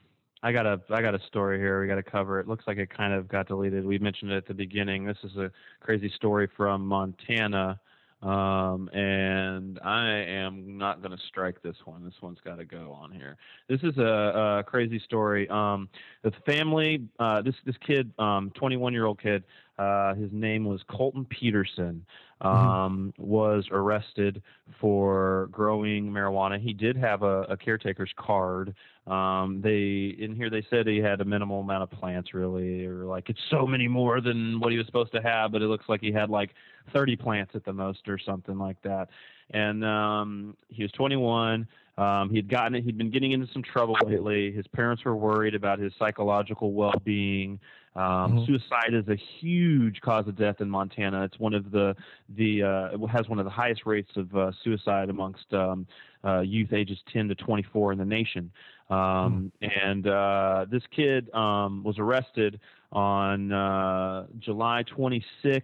[0.41, 1.81] I got a I got a story here.
[1.81, 2.47] We got to cover it.
[2.47, 3.85] Looks like it kind of got deleted.
[3.85, 5.05] We mentioned it at the beginning.
[5.05, 7.79] This is a crazy story from Montana.
[8.21, 12.05] Um, and I am not going to strike this one.
[12.05, 13.35] This one's got to go on here.
[13.67, 15.47] This is a, a crazy story.
[15.49, 15.89] Um,
[16.21, 19.43] the family, uh, this this kid, um, 21 year old kid,
[19.77, 22.05] uh, his name was Colton Peterson,
[22.43, 24.41] um, was arrested
[24.79, 26.59] for growing marijuana.
[26.59, 28.75] He did have a, a caretaker's card.
[29.07, 33.05] Um, they in here they said he had a minimal amount of plants, really, or
[33.05, 35.85] like it's so many more than what he was supposed to have, but it looks
[35.87, 36.51] like he had like
[36.91, 39.09] 30 plants at the most or something like that.
[39.51, 41.67] And um, he was 21.
[41.97, 42.83] Um, he'd gotten it.
[42.83, 44.51] He'd been getting into some trouble lately.
[44.51, 47.59] His parents were worried about his psychological well-being.
[47.95, 48.45] Um, Mm-hmm.
[48.45, 51.23] Suicide is a huge cause of death in Montana.
[51.23, 51.95] It's one of the
[52.29, 55.85] the uh, it has one of the highest rates of uh, suicide amongst um,
[56.23, 58.51] uh, youth ages 10 to 24 in the nation.
[58.89, 62.59] Um, And uh, this kid um, was arrested
[62.91, 65.61] on uh, July 26th.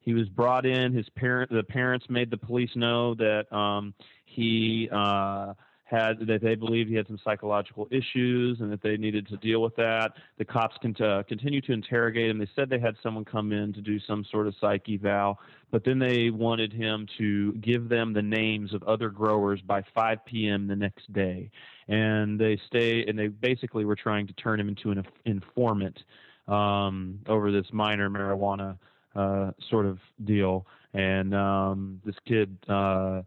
[0.00, 0.92] He was brought in.
[0.92, 5.54] His parent, the parents made the police know that um, he uh,
[5.90, 9.60] had that they believed he had some psychological issues and that they needed to deal
[9.60, 10.12] with that.
[10.38, 12.38] The cops can uh, continue to interrogate him.
[12.38, 15.40] They said they had someone come in to do some sort of psych eval,
[15.72, 20.24] but then they wanted him to give them the names of other growers by 5
[20.26, 20.68] p.m.
[20.68, 21.50] the next day,
[21.88, 25.98] and they stay and they basically were trying to turn him into an informant
[26.46, 28.78] um, over this minor marijuana
[29.16, 30.66] uh, sort of deal.
[30.94, 32.56] And um, this kid.
[32.68, 33.22] Uh,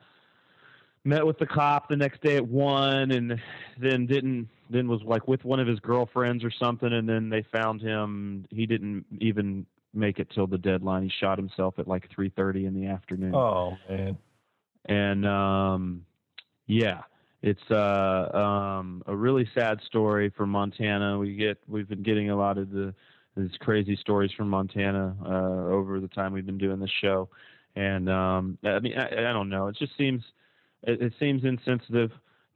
[1.05, 3.39] met with the cop the next day at one and
[3.79, 7.43] then didn't then was like with one of his girlfriends or something and then they
[7.51, 8.45] found him.
[8.49, 11.03] He didn't even make it till the deadline.
[11.03, 13.35] He shot himself at like 3:30 in the afternoon.
[13.35, 14.17] Oh man.
[14.85, 16.05] and um
[16.67, 17.01] yeah
[17.41, 18.29] it's uh
[18.77, 21.19] um a really sad story from Montana.
[21.19, 22.93] We get we've been getting a lot of the
[23.35, 27.27] these crazy stories from Montana uh over the time we've been doing this show.
[27.75, 29.67] And um I mean I, I don't know.
[29.67, 30.23] It just seems
[30.83, 32.11] it, it seems insensitive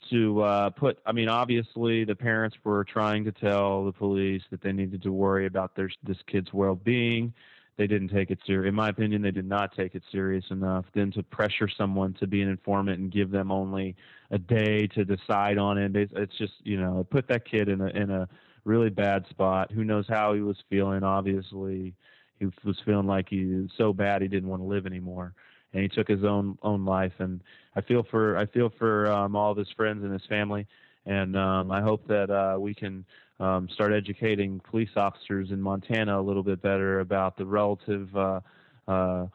[0.10, 1.00] to uh, put.
[1.06, 5.12] I mean, obviously, the parents were trying to tell the police that they needed to
[5.12, 7.34] worry about their this kid's well-being.
[7.78, 8.70] They didn't take it serious.
[8.70, 10.86] In my opinion, they did not take it serious enough.
[10.96, 13.96] Then to pressure someone to be an informant and give them only
[14.32, 17.88] a day to decide on it, it's, just you know put that kid in a
[17.88, 18.28] in a
[18.64, 19.72] really bad spot.
[19.72, 21.04] Who knows how he was feeling?
[21.04, 21.94] Obviously,
[22.40, 25.34] he was feeling like he was so bad he didn't want to live anymore
[25.74, 27.14] and he took his own own life.
[27.20, 27.42] And
[27.76, 30.68] I feel for I feel for um, all of his friends and his family,
[31.06, 33.06] and um, I hope that uh, we can
[33.40, 38.40] um, start educating police officers in Montana a little bit better about the relative uh,
[38.88, 39.28] uh,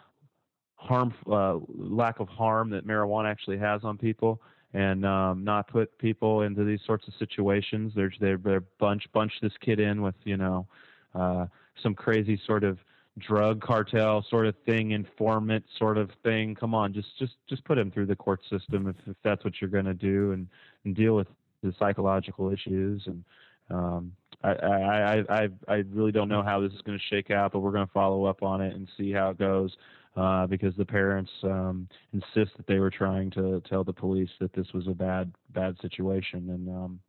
[0.75, 4.41] harm uh, lack of harm that marijuana actually has on people.
[4.75, 7.93] And um, not put people into these sorts of situations.
[7.95, 10.67] They're they're, they're bunch bunch this kid in with you know
[11.15, 11.45] uh,
[11.83, 12.79] some crazy sort of
[13.19, 16.55] drug cartel sort of thing, informant sort of thing.
[16.55, 19.55] Come on, just just just put him through the court system if, if that's what
[19.61, 20.47] you're going to do, and,
[20.85, 21.29] and deal with
[21.63, 23.03] the psychological issues.
[23.07, 23.25] And
[23.71, 27.31] um, I, I I I I really don't know how this is going to shake
[27.31, 29.77] out, but we're going to follow up on it and see how it goes.
[30.15, 34.53] Uh, because the parents um, insist that they were trying to tell the police that
[34.53, 37.01] this was a bad bad situation, and um,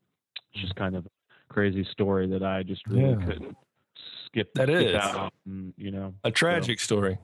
[0.54, 1.10] it's just kind of a
[1.50, 3.26] crazy story that I just really Yeah.
[3.26, 3.58] couldn't
[4.26, 4.96] skip That skip is.
[4.96, 7.18] out, and, you know A tragic story.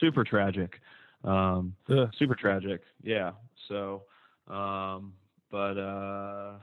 [0.00, 0.80] super tragic
[1.24, 2.06] um Yeah.
[2.18, 3.30] super tragic yeah
[3.68, 4.02] so
[4.48, 5.14] um
[5.50, 6.54] but uh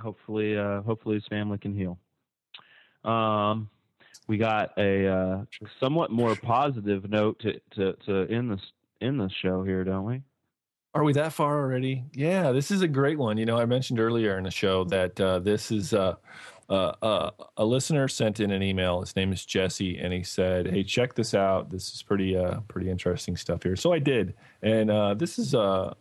[0.00, 1.98] hopefully uh hopefully his family can heal
[3.04, 3.68] um
[4.28, 5.44] we got a uh,
[5.78, 8.60] somewhat more positive note to, to, to end this
[9.00, 10.20] in this show here, don't we?
[10.94, 12.02] Are we that far already?
[12.12, 13.36] Yeah, this is a great one.
[13.38, 15.92] You know, I mentioned earlier in the show that uh, this is
[16.68, 19.00] uh, a listener sent in an email.
[19.00, 21.70] His name is Jesse, and he said, "Hey, check this out.
[21.70, 25.54] This is pretty uh, pretty interesting stuff here." So I did, and uh, this is
[25.54, 25.94] uh,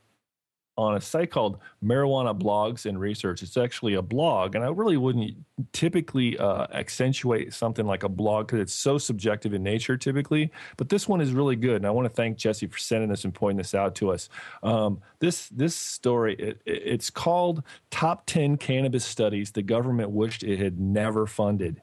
[0.78, 3.42] on a site called Marijuana Blogs and Research.
[3.42, 5.36] It's actually a blog, and I really wouldn't
[5.72, 10.52] typically uh, accentuate something like a blog because it's so subjective in nature typically.
[10.76, 13.24] But this one is really good, and I want to thank Jesse for sending this
[13.24, 14.30] and pointing this out to us.
[14.64, 20.60] Um, this this story it, it's called "Top Ten Cannabis Studies the Government Wished It
[20.60, 21.82] Had Never Funded."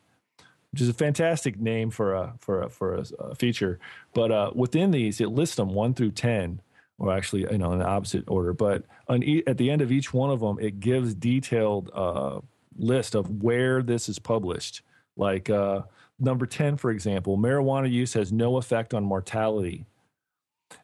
[0.71, 3.79] Which is a fantastic name for a for a, for a, a feature,
[4.15, 6.62] but uh, within these it lists them one through ten,
[6.99, 8.53] or actually you know in the opposite order.
[8.53, 12.41] But e- at the end of each one of them it gives detailed uh,
[12.77, 14.83] list of where this is published.
[15.17, 15.83] Like uh,
[16.19, 19.87] number 10 for example marijuana use has no effect on mortality.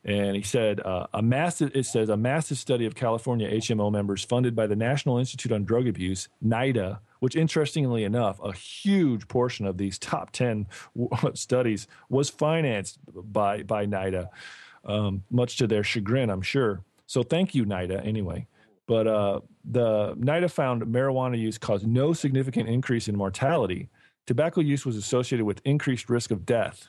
[0.04, 4.22] And he said uh, a massive it says a massive study of california hmo members
[4.22, 9.66] funded by the national institute on drug abuse nida which interestingly enough a huge portion
[9.66, 10.66] of these top 10
[11.34, 12.98] studies was financed
[13.32, 14.28] by by nida
[14.84, 16.82] um, much to their chagrin, I'm sure.
[17.06, 18.46] So thank you, NIDA, anyway.
[18.86, 23.88] But uh, the NIDA found marijuana use caused no significant increase in mortality.
[24.26, 26.88] Tobacco use was associated with increased risk of death.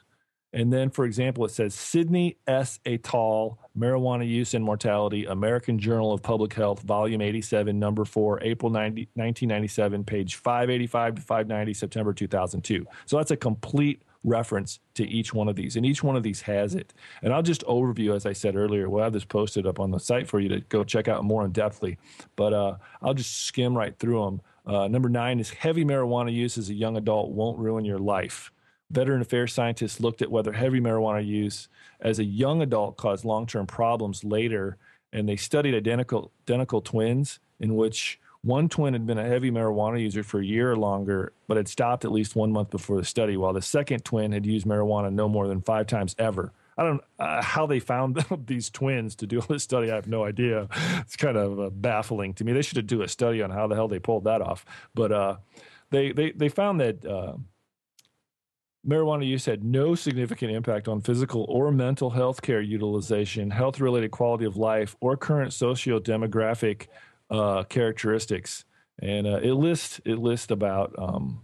[0.51, 2.79] And then, for example, it says Sidney S.
[2.85, 3.59] et al.
[3.77, 9.01] Marijuana Use and Mortality, American Journal of Public Health, Volume 87, Number 4, April 90,
[9.13, 12.85] 1997, page 585 to 590, September 2002.
[13.05, 16.41] So that's a complete reference to each one of these, and each one of these
[16.41, 16.93] has it.
[17.22, 19.99] And I'll just overview, as I said earlier, we'll have this posted up on the
[19.99, 21.98] site for you to go check out more in depthly.
[22.35, 24.41] But uh, I'll just skim right through them.
[24.65, 28.51] Uh, number nine is heavy marijuana use as a young adult won't ruin your life.
[28.91, 31.69] Veteran affairs scientists looked at whether heavy marijuana use
[32.01, 34.77] as a young adult caused long term problems later,
[35.14, 39.99] and they studied identical, identical twins in which one twin had been a heavy marijuana
[39.99, 43.05] user for a year or longer, but had stopped at least one month before the
[43.05, 46.53] study, while the second twin had used marijuana no more than five times ever.
[46.77, 49.91] I don't uh, how they found these twins to do this study.
[49.91, 50.69] I have no idea.
[50.99, 52.53] It's kind of uh, baffling to me.
[52.53, 54.65] They should do a study on how the hell they pulled that off.
[54.95, 55.35] But uh,
[55.89, 57.33] they they they found that uh,
[58.87, 64.11] marijuana use had no significant impact on physical or mental health care utilization, health related
[64.11, 66.87] quality of life, or current socio demographic
[67.30, 68.66] uh, characteristics,
[69.01, 71.41] and uh, it lists it lists about um,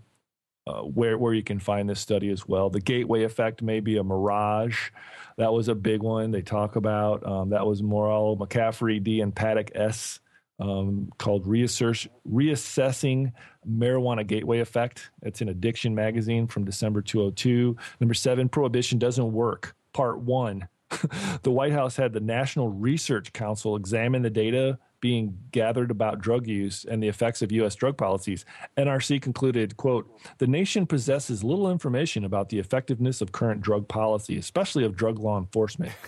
[0.68, 2.70] uh, where where you can find this study as well.
[2.70, 4.90] The gateway effect may be a mirage.
[5.38, 7.26] That was a big one they talk about.
[7.26, 10.20] Um, that was Morello, McCaffrey, D, and Paddock S.
[10.58, 13.34] Um, called Reassert- Reassessing
[13.70, 15.12] Marijuana Gateway Effect.
[15.22, 17.76] It's an Addiction magazine from December 202.
[18.00, 20.70] Number seven, Prohibition Doesn't Work, Part One.
[21.44, 26.48] the White House had the National Research Council examine the data being gathered about drug
[26.48, 27.75] use and the effects of U.S.
[27.75, 28.43] drug policies,
[28.75, 30.09] NRC concluded, quote,
[30.40, 35.19] the nation possesses little information about the effectiveness of current drug policy, especially of drug
[35.19, 35.92] law enforcement.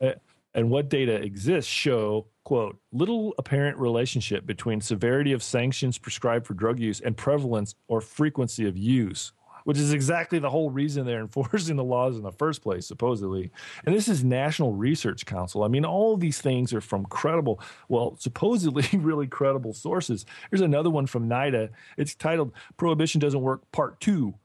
[0.00, 0.16] and,
[0.52, 6.54] and what data exists show, quote, little apparent relationship between severity of sanctions prescribed for
[6.54, 9.30] drug use and prevalence or frequency of use,
[9.68, 13.50] which is exactly the whole reason they're enforcing the laws in the first place, supposedly.
[13.84, 15.62] And this is National Research Council.
[15.62, 20.24] I mean, all these things are from credible, well, supposedly really credible sources.
[20.50, 21.68] Here's another one from NIDA.
[21.98, 24.36] It's titled Prohibition Doesn't Work, Part Two.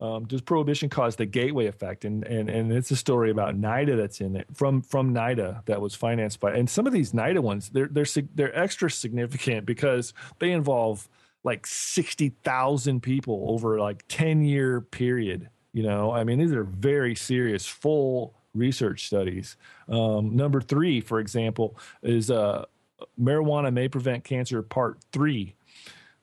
[0.00, 2.04] Um, does prohibition cause the gateway effect?
[2.04, 5.80] And, and and it's a story about NIDA that's in it from from NIDA that
[5.80, 6.54] was financed by.
[6.54, 11.08] And some of these NIDA ones, they're they're they're extra significant because they involve
[11.44, 15.48] like 60,000 people over like 10 year period.
[15.72, 19.56] You know, I mean, these are very serious, full research studies.
[19.88, 22.66] Um, number three, for example, is uh,
[23.20, 25.54] marijuana may prevent cancer part three.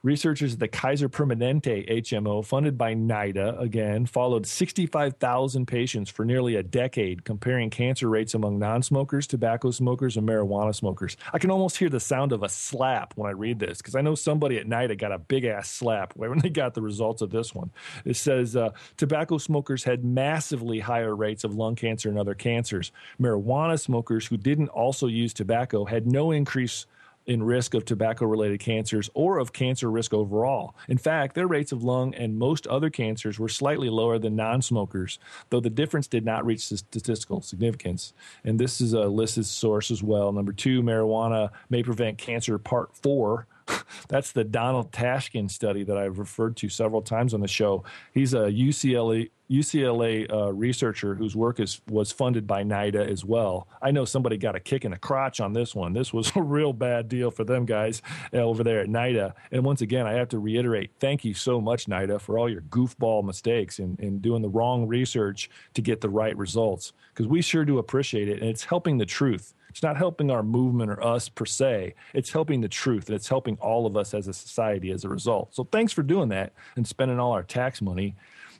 [0.02, 6.56] Researchers at the Kaiser Permanente HMO, funded by NIDA, again, followed 65,000 patients for nearly
[6.56, 11.18] a decade, comparing cancer rates among non smokers, tobacco smokers, and marijuana smokers.
[11.34, 14.00] I can almost hear the sound of a slap when I read this because I
[14.00, 17.32] know somebody at NIDA got a big ass slap when they got the results of
[17.32, 17.70] this one.
[18.06, 22.94] It says uh, tobacco smokers had massively higher rates of lung cancer and other cancers.
[23.20, 26.86] Marijuana smokers who didn't also use tobacco had no increase
[27.30, 30.74] in risk of tobacco related cancers or of cancer risk overall.
[30.88, 34.64] In fact, their rates of lung and most other cancers were slightly lower than non
[34.64, 35.20] smokers,
[35.52, 38.14] though the difference did not reach statistical significance.
[38.44, 40.32] And this is a listed source as well.
[40.32, 43.46] Number two, marijuana may prevent cancer, part four.
[44.08, 47.84] that's the Donald Tashkin study that I've referred to several times on the show.
[48.14, 53.68] He's a UCLA UCLA uh, researcher whose work is was funded by NIDA as well.
[53.82, 55.94] I know somebody got a kick in the crotch on this one.
[55.94, 58.02] This was a real bad deal for them guys
[58.34, 59.34] uh, over there at NIDA.
[59.52, 62.62] And once again, I have to reiterate, thank you so much, NIDA, for all your
[62.62, 66.94] goofball mistakes and in doing the wrong research to get the right results.
[67.14, 69.56] Because we sure do appreciate it, and it's helping the truth.
[69.80, 71.96] It's not helping our movement or us per se.
[72.14, 75.10] It's helping the truth, and it's helping all of us as a society as a
[75.10, 75.56] result.
[75.56, 78.16] So thanks for doing that and spending all our tax money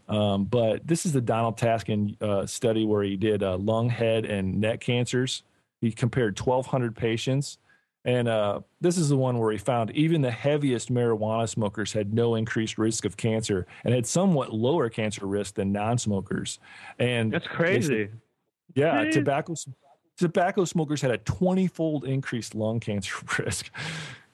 [0.10, 4.26] um, but this is the Donald Tashkin uh, study where he did uh, lung, head,
[4.26, 5.44] and neck cancers.
[5.82, 7.60] He compared 1,200 patients.
[8.06, 12.14] And uh, this is the one where he found even the heaviest marijuana smokers had
[12.14, 16.60] no increased risk of cancer and had somewhat lower cancer risk than non-smokers.
[16.98, 18.10] And that's crazy.
[18.74, 19.54] Yeah, tobacco
[20.20, 23.70] tobacco smokers had a 20-fold increased lung cancer risk.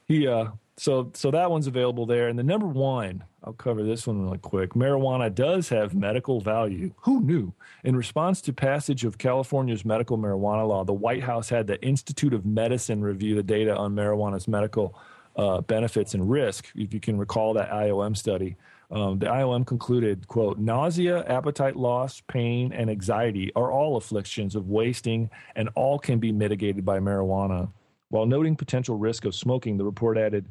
[0.08, 0.48] He uh,
[0.78, 2.28] so so that one's available there.
[2.28, 4.72] And the number one, I'll cover this one really quick.
[4.72, 6.94] Marijuana does have medical value.
[7.02, 7.54] Who knew?
[7.84, 12.34] In response to passage of California's medical marijuana law, the White House had the Institute
[12.34, 15.00] of Medicine review the data on marijuana's medical
[15.36, 16.68] uh, benefits and risk.
[16.76, 18.58] If you can recall that IOM study.
[18.96, 24.70] Um, the IOM concluded, quote, nausea, appetite loss, pain, and anxiety are all afflictions of
[24.70, 27.70] wasting and all can be mitigated by marijuana.
[28.08, 30.46] While noting potential risk of smoking, the report added,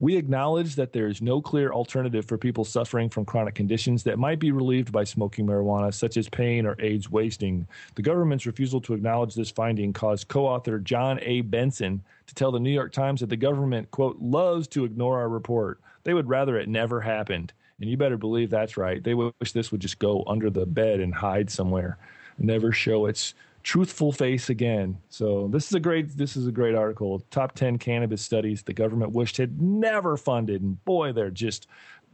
[0.00, 4.18] we acknowledge that there is no clear alternative for people suffering from chronic conditions that
[4.18, 7.64] might be relieved by smoking marijuana, such as pain or AIDS wasting.
[7.94, 11.42] The government's refusal to acknowledge this finding caused co author John A.
[11.42, 15.28] Benson to tell the New York Times that the government, quote, loves to ignore our
[15.28, 15.80] report.
[16.02, 17.52] They would rather it never happened.
[17.80, 19.02] And you better believe that's right.
[19.02, 21.98] They wish this would just go under the bed and hide somewhere,
[22.38, 24.96] never show its truthful face again.
[25.08, 27.24] So this is a great this is a great article.
[27.30, 31.66] Top 10 cannabis studies the government wished had never funded and boy they're just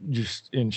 [0.09, 0.73] just in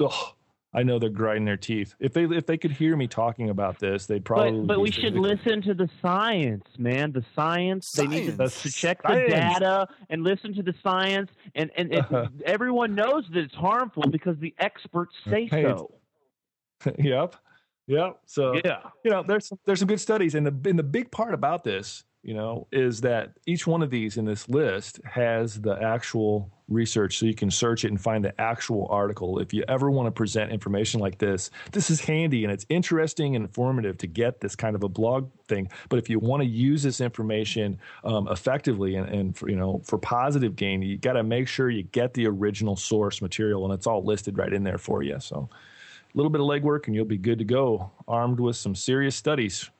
[0.00, 0.34] ugh,
[0.76, 1.94] I know they're grinding their teeth.
[1.98, 4.60] If they if they could hear me talking about this, they'd probably.
[4.60, 7.12] But, but we should listen to the science, man.
[7.12, 7.88] The science.
[7.88, 8.10] science.
[8.10, 11.94] They need to, uh, to check the data and listen to the science, and and,
[11.94, 15.94] and everyone knows that it's harmful because the experts say so.
[16.98, 17.36] yep.
[17.86, 18.18] Yep.
[18.26, 21.10] So yeah, you know, there's some, there's some good studies, and the and the big
[21.10, 25.60] part about this, you know, is that each one of these in this list has
[25.60, 29.38] the actual research, so you can search it and find the actual article.
[29.38, 33.36] If you ever want to present information like this, this is handy and it's interesting
[33.36, 35.70] and informative to get this kind of a blog thing.
[35.88, 39.80] But if you want to use this information um, effectively and, and for, you know
[39.84, 43.72] for positive gain, you got to make sure you get the original source material, and
[43.72, 45.20] it's all listed right in there for you.
[45.20, 45.48] So
[46.12, 49.14] a little bit of legwork and you'll be good to go, armed with some serious
[49.14, 49.70] studies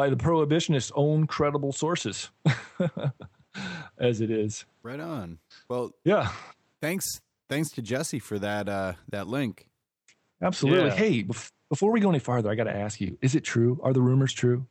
[0.00, 2.30] by the prohibitionists' own credible sources,
[3.98, 4.64] as it is.
[4.82, 5.40] Right on.
[5.68, 6.30] Well, yeah.
[6.80, 7.20] Thanks,
[7.50, 9.66] thanks to Jesse for that uh, that link.
[10.40, 10.88] Absolutely.
[10.88, 10.94] Yeah.
[10.94, 11.26] Hey,
[11.68, 13.78] before we go any farther, I got to ask you: Is it true?
[13.82, 14.66] Are the rumors true?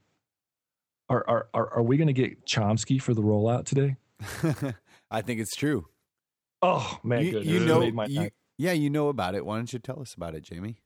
[1.10, 3.98] Are are are, are we going to get Chomsky for the rollout today?
[5.12, 5.86] I think it's true.
[6.64, 9.46] Oh man, you, you know, you, yeah, you know about it.
[9.46, 10.82] Why don't you tell us about it, Jamie?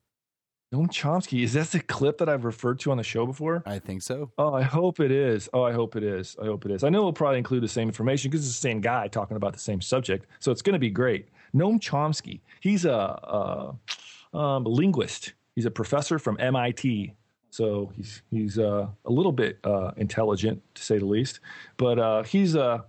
[0.74, 1.44] Noam Chomsky.
[1.44, 3.62] Is that the clip that I've referred to on the show before?
[3.66, 4.32] I think so.
[4.40, 5.48] Oh, I hope it is.
[5.54, 6.36] Oh, I hope it is.
[6.42, 6.84] I hope it is.
[6.84, 9.54] I know it'll probably include the same information because it's the same guy talking about
[9.54, 10.26] the same subject.
[10.40, 11.28] So it's going to be great.
[11.54, 12.40] Noam Chomsky.
[12.60, 15.34] He's a, a, um, linguist.
[15.56, 17.14] He's a professor from MIT.
[17.52, 21.40] So he's he's uh, a little bit uh, intelligent to say the least.
[21.78, 22.80] But uh, he's uh,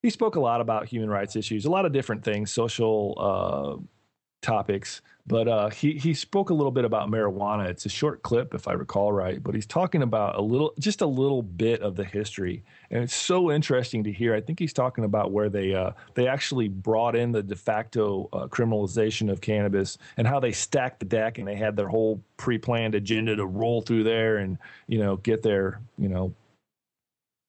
[0.00, 3.97] he spoke a lot about human rights issues, a lot of different things, social uh,
[4.40, 5.00] topics.
[5.26, 7.68] But uh, he he spoke a little bit about marijuana.
[7.68, 9.42] It's a short clip, if I recall right.
[9.42, 13.14] But he's talking about a little, just a little bit of the history, and it's
[13.14, 14.34] so interesting to hear.
[14.34, 18.30] I think he's talking about where they uh, they actually brought in the de facto
[18.32, 22.22] uh, criminalization of cannabis and how they stacked the deck and they had their whole
[22.38, 26.32] pre-planned agenda to roll through there and you know get their you know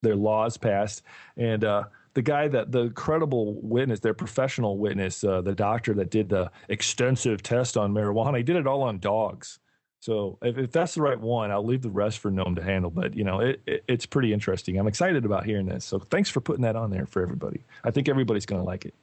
[0.02, 1.04] their laws passed
[1.38, 6.10] and uh, the guy that the credible witness, their professional witness, uh, the doctor that
[6.10, 9.60] did the extensive test on marijuana, he did it all on dogs.
[10.02, 12.90] So if, if that's the right one, I'll leave the rest for Noam to handle.
[12.90, 14.78] But you know, it, it, it's pretty interesting.
[14.80, 15.86] I'm excited about hearing this.
[15.86, 17.64] So thanks for putting that on there for everybody.
[17.84, 18.94] I think everybody's going to like it.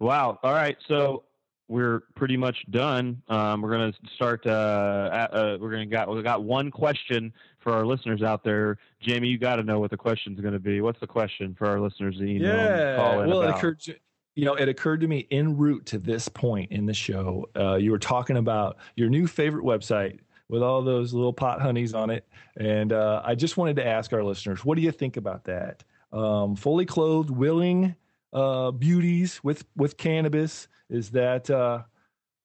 [0.00, 0.38] Wow.
[0.42, 0.76] All right.
[0.88, 1.22] So
[1.68, 3.22] we're pretty much done.
[3.28, 4.46] Um, we're going to start.
[4.46, 8.44] Uh, at, uh, we're going to got we got one question for our listeners out
[8.44, 8.78] there.
[9.00, 10.80] Jamie, you got to know what the question is going to be.
[10.80, 12.98] What's the question for our listeners to email yeah.
[12.98, 13.48] well, about?
[13.48, 13.80] it occurred.
[13.80, 13.94] To,
[14.34, 17.48] you know, it occurred to me en route to this point in the show.
[17.56, 20.18] Uh, you were talking about your new favorite website
[20.48, 24.12] with all those little pot honeys on it, and uh, I just wanted to ask
[24.12, 25.82] our listeners, what do you think about that?
[26.12, 27.96] Um, fully clothed, willing
[28.34, 30.68] uh, beauties with with cannabis?
[30.94, 31.82] Is that uh,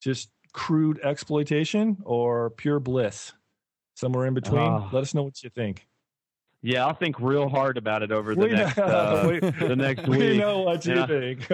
[0.01, 3.33] just crude exploitation or pure bliss?
[3.95, 4.61] Somewhere in between.
[4.61, 4.89] Ah.
[4.91, 5.85] Let us know what you think.
[6.61, 9.75] Yeah, I'll think real hard about it over the We next know- uh, we- the
[9.75, 10.19] next week.
[10.19, 11.05] we know what you Yeah.
[11.05, 11.47] think.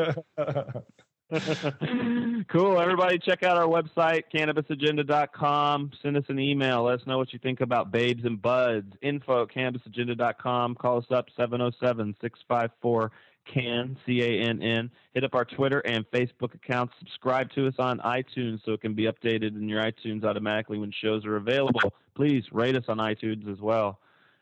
[2.48, 2.80] cool.
[2.80, 5.91] Everybody check out our website, cannabisagenda.com.
[6.01, 6.83] Send us an email.
[6.83, 8.93] Let us know what you think about babes and buds.
[9.01, 10.75] Info at cannabisagenda.com.
[10.75, 13.11] Call us up 707 654
[13.51, 14.91] CAN, C A N N.
[15.14, 16.93] Hit up our Twitter and Facebook accounts.
[16.99, 20.91] Subscribe to us on iTunes so it can be updated in your iTunes automatically when
[20.91, 21.93] shows are available.
[22.15, 23.99] Please rate us on iTunes as well.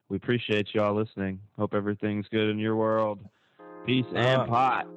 [0.09, 1.39] We appreciate y'all listening.
[1.57, 3.19] Hope everything's good in your world.
[3.85, 4.87] Peace and Uh, pot.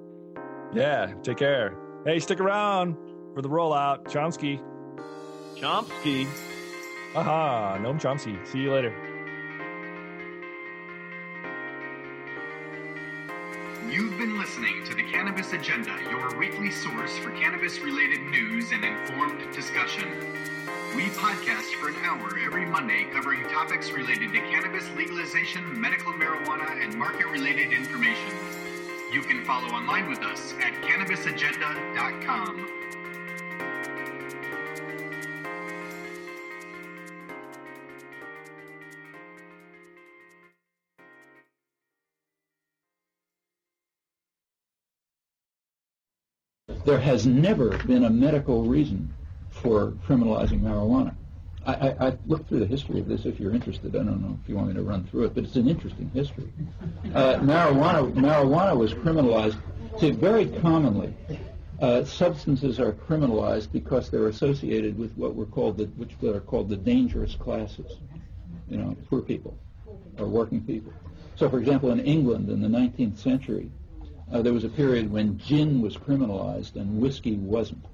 [0.75, 1.75] yeah, take care.
[2.05, 2.97] Hey, stick around
[3.35, 4.05] for the rollout.
[4.05, 4.61] Chomsky.
[5.57, 6.27] Chomsky.
[7.15, 8.47] Aha, Noam Chomsky.
[8.47, 8.95] See you later.
[14.57, 20.09] Listening to the Cannabis Agenda, your weekly source for cannabis related news and informed discussion.
[20.95, 26.83] We podcast for an hour every Monday covering topics related to cannabis legalization, medical marijuana,
[26.83, 28.33] and market related information.
[29.13, 32.76] You can follow online with us at cannabisagenda.com.
[46.87, 49.13] There has never been a medical reason
[49.51, 51.17] for criminalizing marijuana.
[51.67, 53.97] I, I, I looked through the history of this if you're interested.
[53.97, 56.09] I don't know if you want me to run through it, but it's an interesting
[56.15, 56.49] history.
[57.13, 59.59] Uh, marijuana, marijuana was criminalized.
[59.99, 61.13] See, very commonly,
[61.81, 66.69] uh, substances are criminalized because they're associated with what were called the, which are called
[66.69, 67.99] the dangerous classes.
[68.69, 69.59] You know, poor people
[70.21, 70.93] or working people.
[71.35, 73.73] So, for example, in England in the 19th century,
[74.33, 77.85] uh, there was a period when gin was criminalized and whiskey wasn't,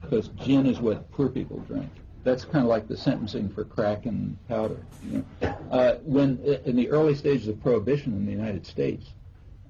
[0.00, 1.90] because gin is what poor people drink.
[2.24, 4.78] That's kind of like the sentencing for crack and powder.
[5.04, 5.48] You know?
[5.70, 9.06] uh, when in the early stages of prohibition in the United States,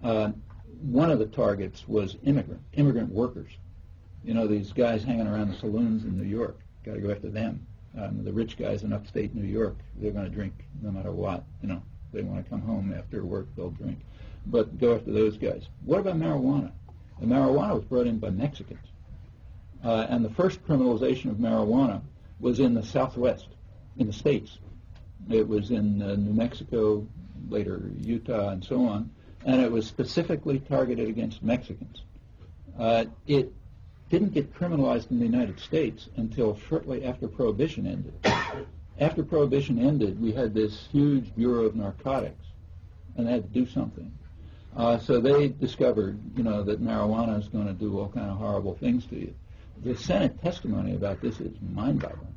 [0.02, 0.30] uh,
[0.80, 3.50] one of the targets was immigrant immigrant workers.
[4.24, 6.58] You know, these guys hanging around the saloons in New York.
[6.84, 7.66] Got to go after them.
[7.98, 11.44] Um, the rich guys in upstate New York, they're going to drink no matter what.
[11.62, 13.98] You know, they want to come home after work, they'll drink.
[14.46, 15.64] But go after those guys.
[15.84, 16.72] What about marijuana?
[17.20, 18.86] The marijuana was brought in by Mexicans.
[19.84, 22.02] Uh, and the first criminalization of marijuana
[22.40, 23.48] was in the Southwest,
[23.98, 24.58] in the states.
[25.30, 27.06] It was in uh, New Mexico,
[27.48, 29.10] later Utah, and so on.
[29.44, 32.02] And it was specifically targeted against Mexicans.
[32.78, 33.52] Uh, it
[34.10, 38.14] didn't get criminalized in the United States until shortly after Prohibition ended.
[39.00, 42.44] after Prohibition ended, we had this huge Bureau of Narcotics,
[43.16, 44.12] and they had to do something.
[44.76, 48.36] Uh, so they discovered, you know, that marijuana is going to do all kind of
[48.36, 49.34] horrible things to you.
[49.82, 52.34] The Senate testimony about this is mind-boggling.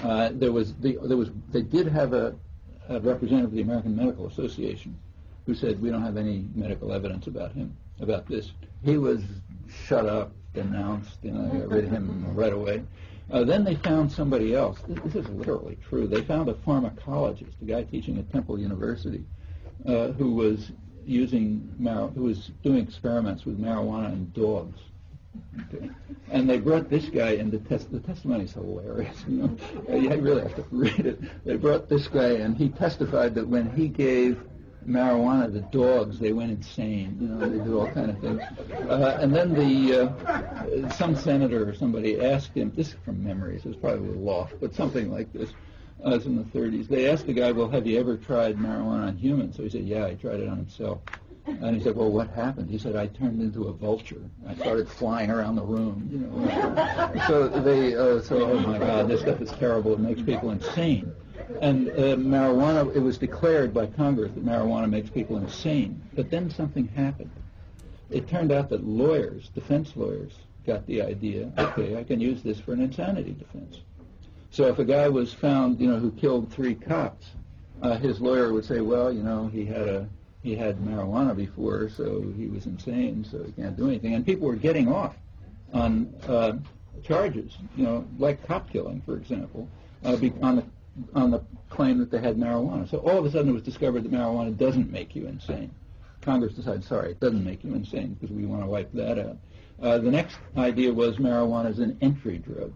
[0.00, 2.34] Uh, there was the, there was they did have a,
[2.88, 4.98] a representative of the American Medical Association
[5.46, 8.52] who said we don't have any medical evidence about him about this.
[8.84, 9.22] He was
[9.86, 12.82] shut up, denounced, you know, got rid of him right away.
[13.30, 14.80] Uh, then they found somebody else.
[14.86, 16.06] This, this is literally true.
[16.06, 19.24] They found a pharmacologist, a guy teaching at Temple University,
[19.86, 20.72] uh, who was
[21.06, 24.80] using mar- who was doing experiments with marijuana and dogs.
[25.72, 25.90] Okay.
[26.30, 27.90] And they brought this guy in to test.
[27.90, 29.24] The testimony is hilarious.
[29.28, 29.56] You know,
[29.88, 31.44] Uh, you really have to read it.
[31.44, 34.40] They brought this guy, and he testified that when he gave
[34.86, 37.16] marijuana to dogs, they went insane.
[37.20, 38.42] You know, they do all kind of things.
[38.88, 42.72] Uh, and then the uh, some senator or somebody asked him.
[42.76, 45.50] This is from memory, so it's probably a off, but something like this.
[46.04, 46.86] It was in the 30s.
[46.86, 49.84] They asked the guy, "Well, have you ever tried marijuana on humans?" So he said,
[49.84, 51.00] "Yeah, I tried it on himself."
[51.46, 54.20] And he said, "Well, what happened?" He said, "I turned into a vulture.
[54.46, 57.26] I started flying around the room." You know.
[57.26, 59.94] so they, uh, so oh my God, this stuff is terrible.
[59.94, 61.10] It makes people insane.
[61.62, 66.02] And uh, marijuana, it was declared by Congress that marijuana makes people insane.
[66.14, 67.30] But then something happened.
[68.10, 70.32] It turned out that lawyers, defense lawyers,
[70.66, 71.50] got the idea.
[71.56, 73.80] Okay, I can use this for an insanity defense.
[74.54, 77.26] So if a guy was found, you know, who killed three cops,
[77.82, 80.08] uh, his lawyer would say, well, you know, he had a
[80.44, 84.14] he had marijuana before, so he was insane, so he can't do anything.
[84.14, 85.16] And people were getting off
[85.72, 86.52] on uh,
[87.02, 89.68] charges, you know, like cop killing, for example,
[90.04, 90.64] uh, be, on the
[91.16, 92.88] on the claim that they had marijuana.
[92.88, 95.72] So all of a sudden it was discovered that marijuana doesn't make you insane.
[96.20, 99.36] Congress decided, sorry, it doesn't make you insane because we want to wipe that out.
[99.82, 102.72] Uh, the next idea was marijuana is an entry drug.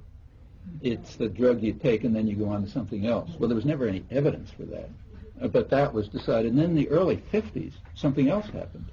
[0.82, 3.30] It's the drug you take and then you go on to something else.
[3.38, 4.90] Well, there was never any evidence for that,
[5.42, 6.52] uh, but that was decided.
[6.52, 8.86] And then in the early 50s, something else happened.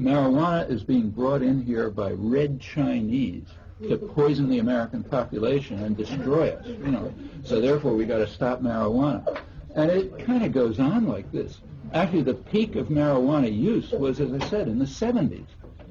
[0.00, 3.46] marijuana is being brought in here by red Chinese
[3.82, 6.66] to poison the American population and destroy us.
[6.66, 7.12] You know,
[7.42, 9.40] so therefore we got to stop marijuana.
[9.74, 11.60] And it kind of goes on like this.
[11.92, 15.46] Actually, the peak of marijuana use was, as I said, in the 70s.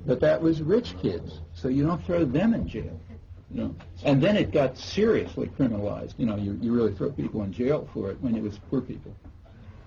[0.06, 3.00] But that was rich kids, so you don't throw them in jail.
[3.54, 6.16] You know, and then it got seriously criminalized.
[6.18, 8.82] You know, you, you really throw people in jail for it when it was poor
[8.82, 9.16] people.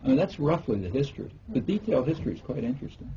[0.04, 1.30] I mean, that's roughly the history.
[1.48, 3.10] The detailed history is quite interesting.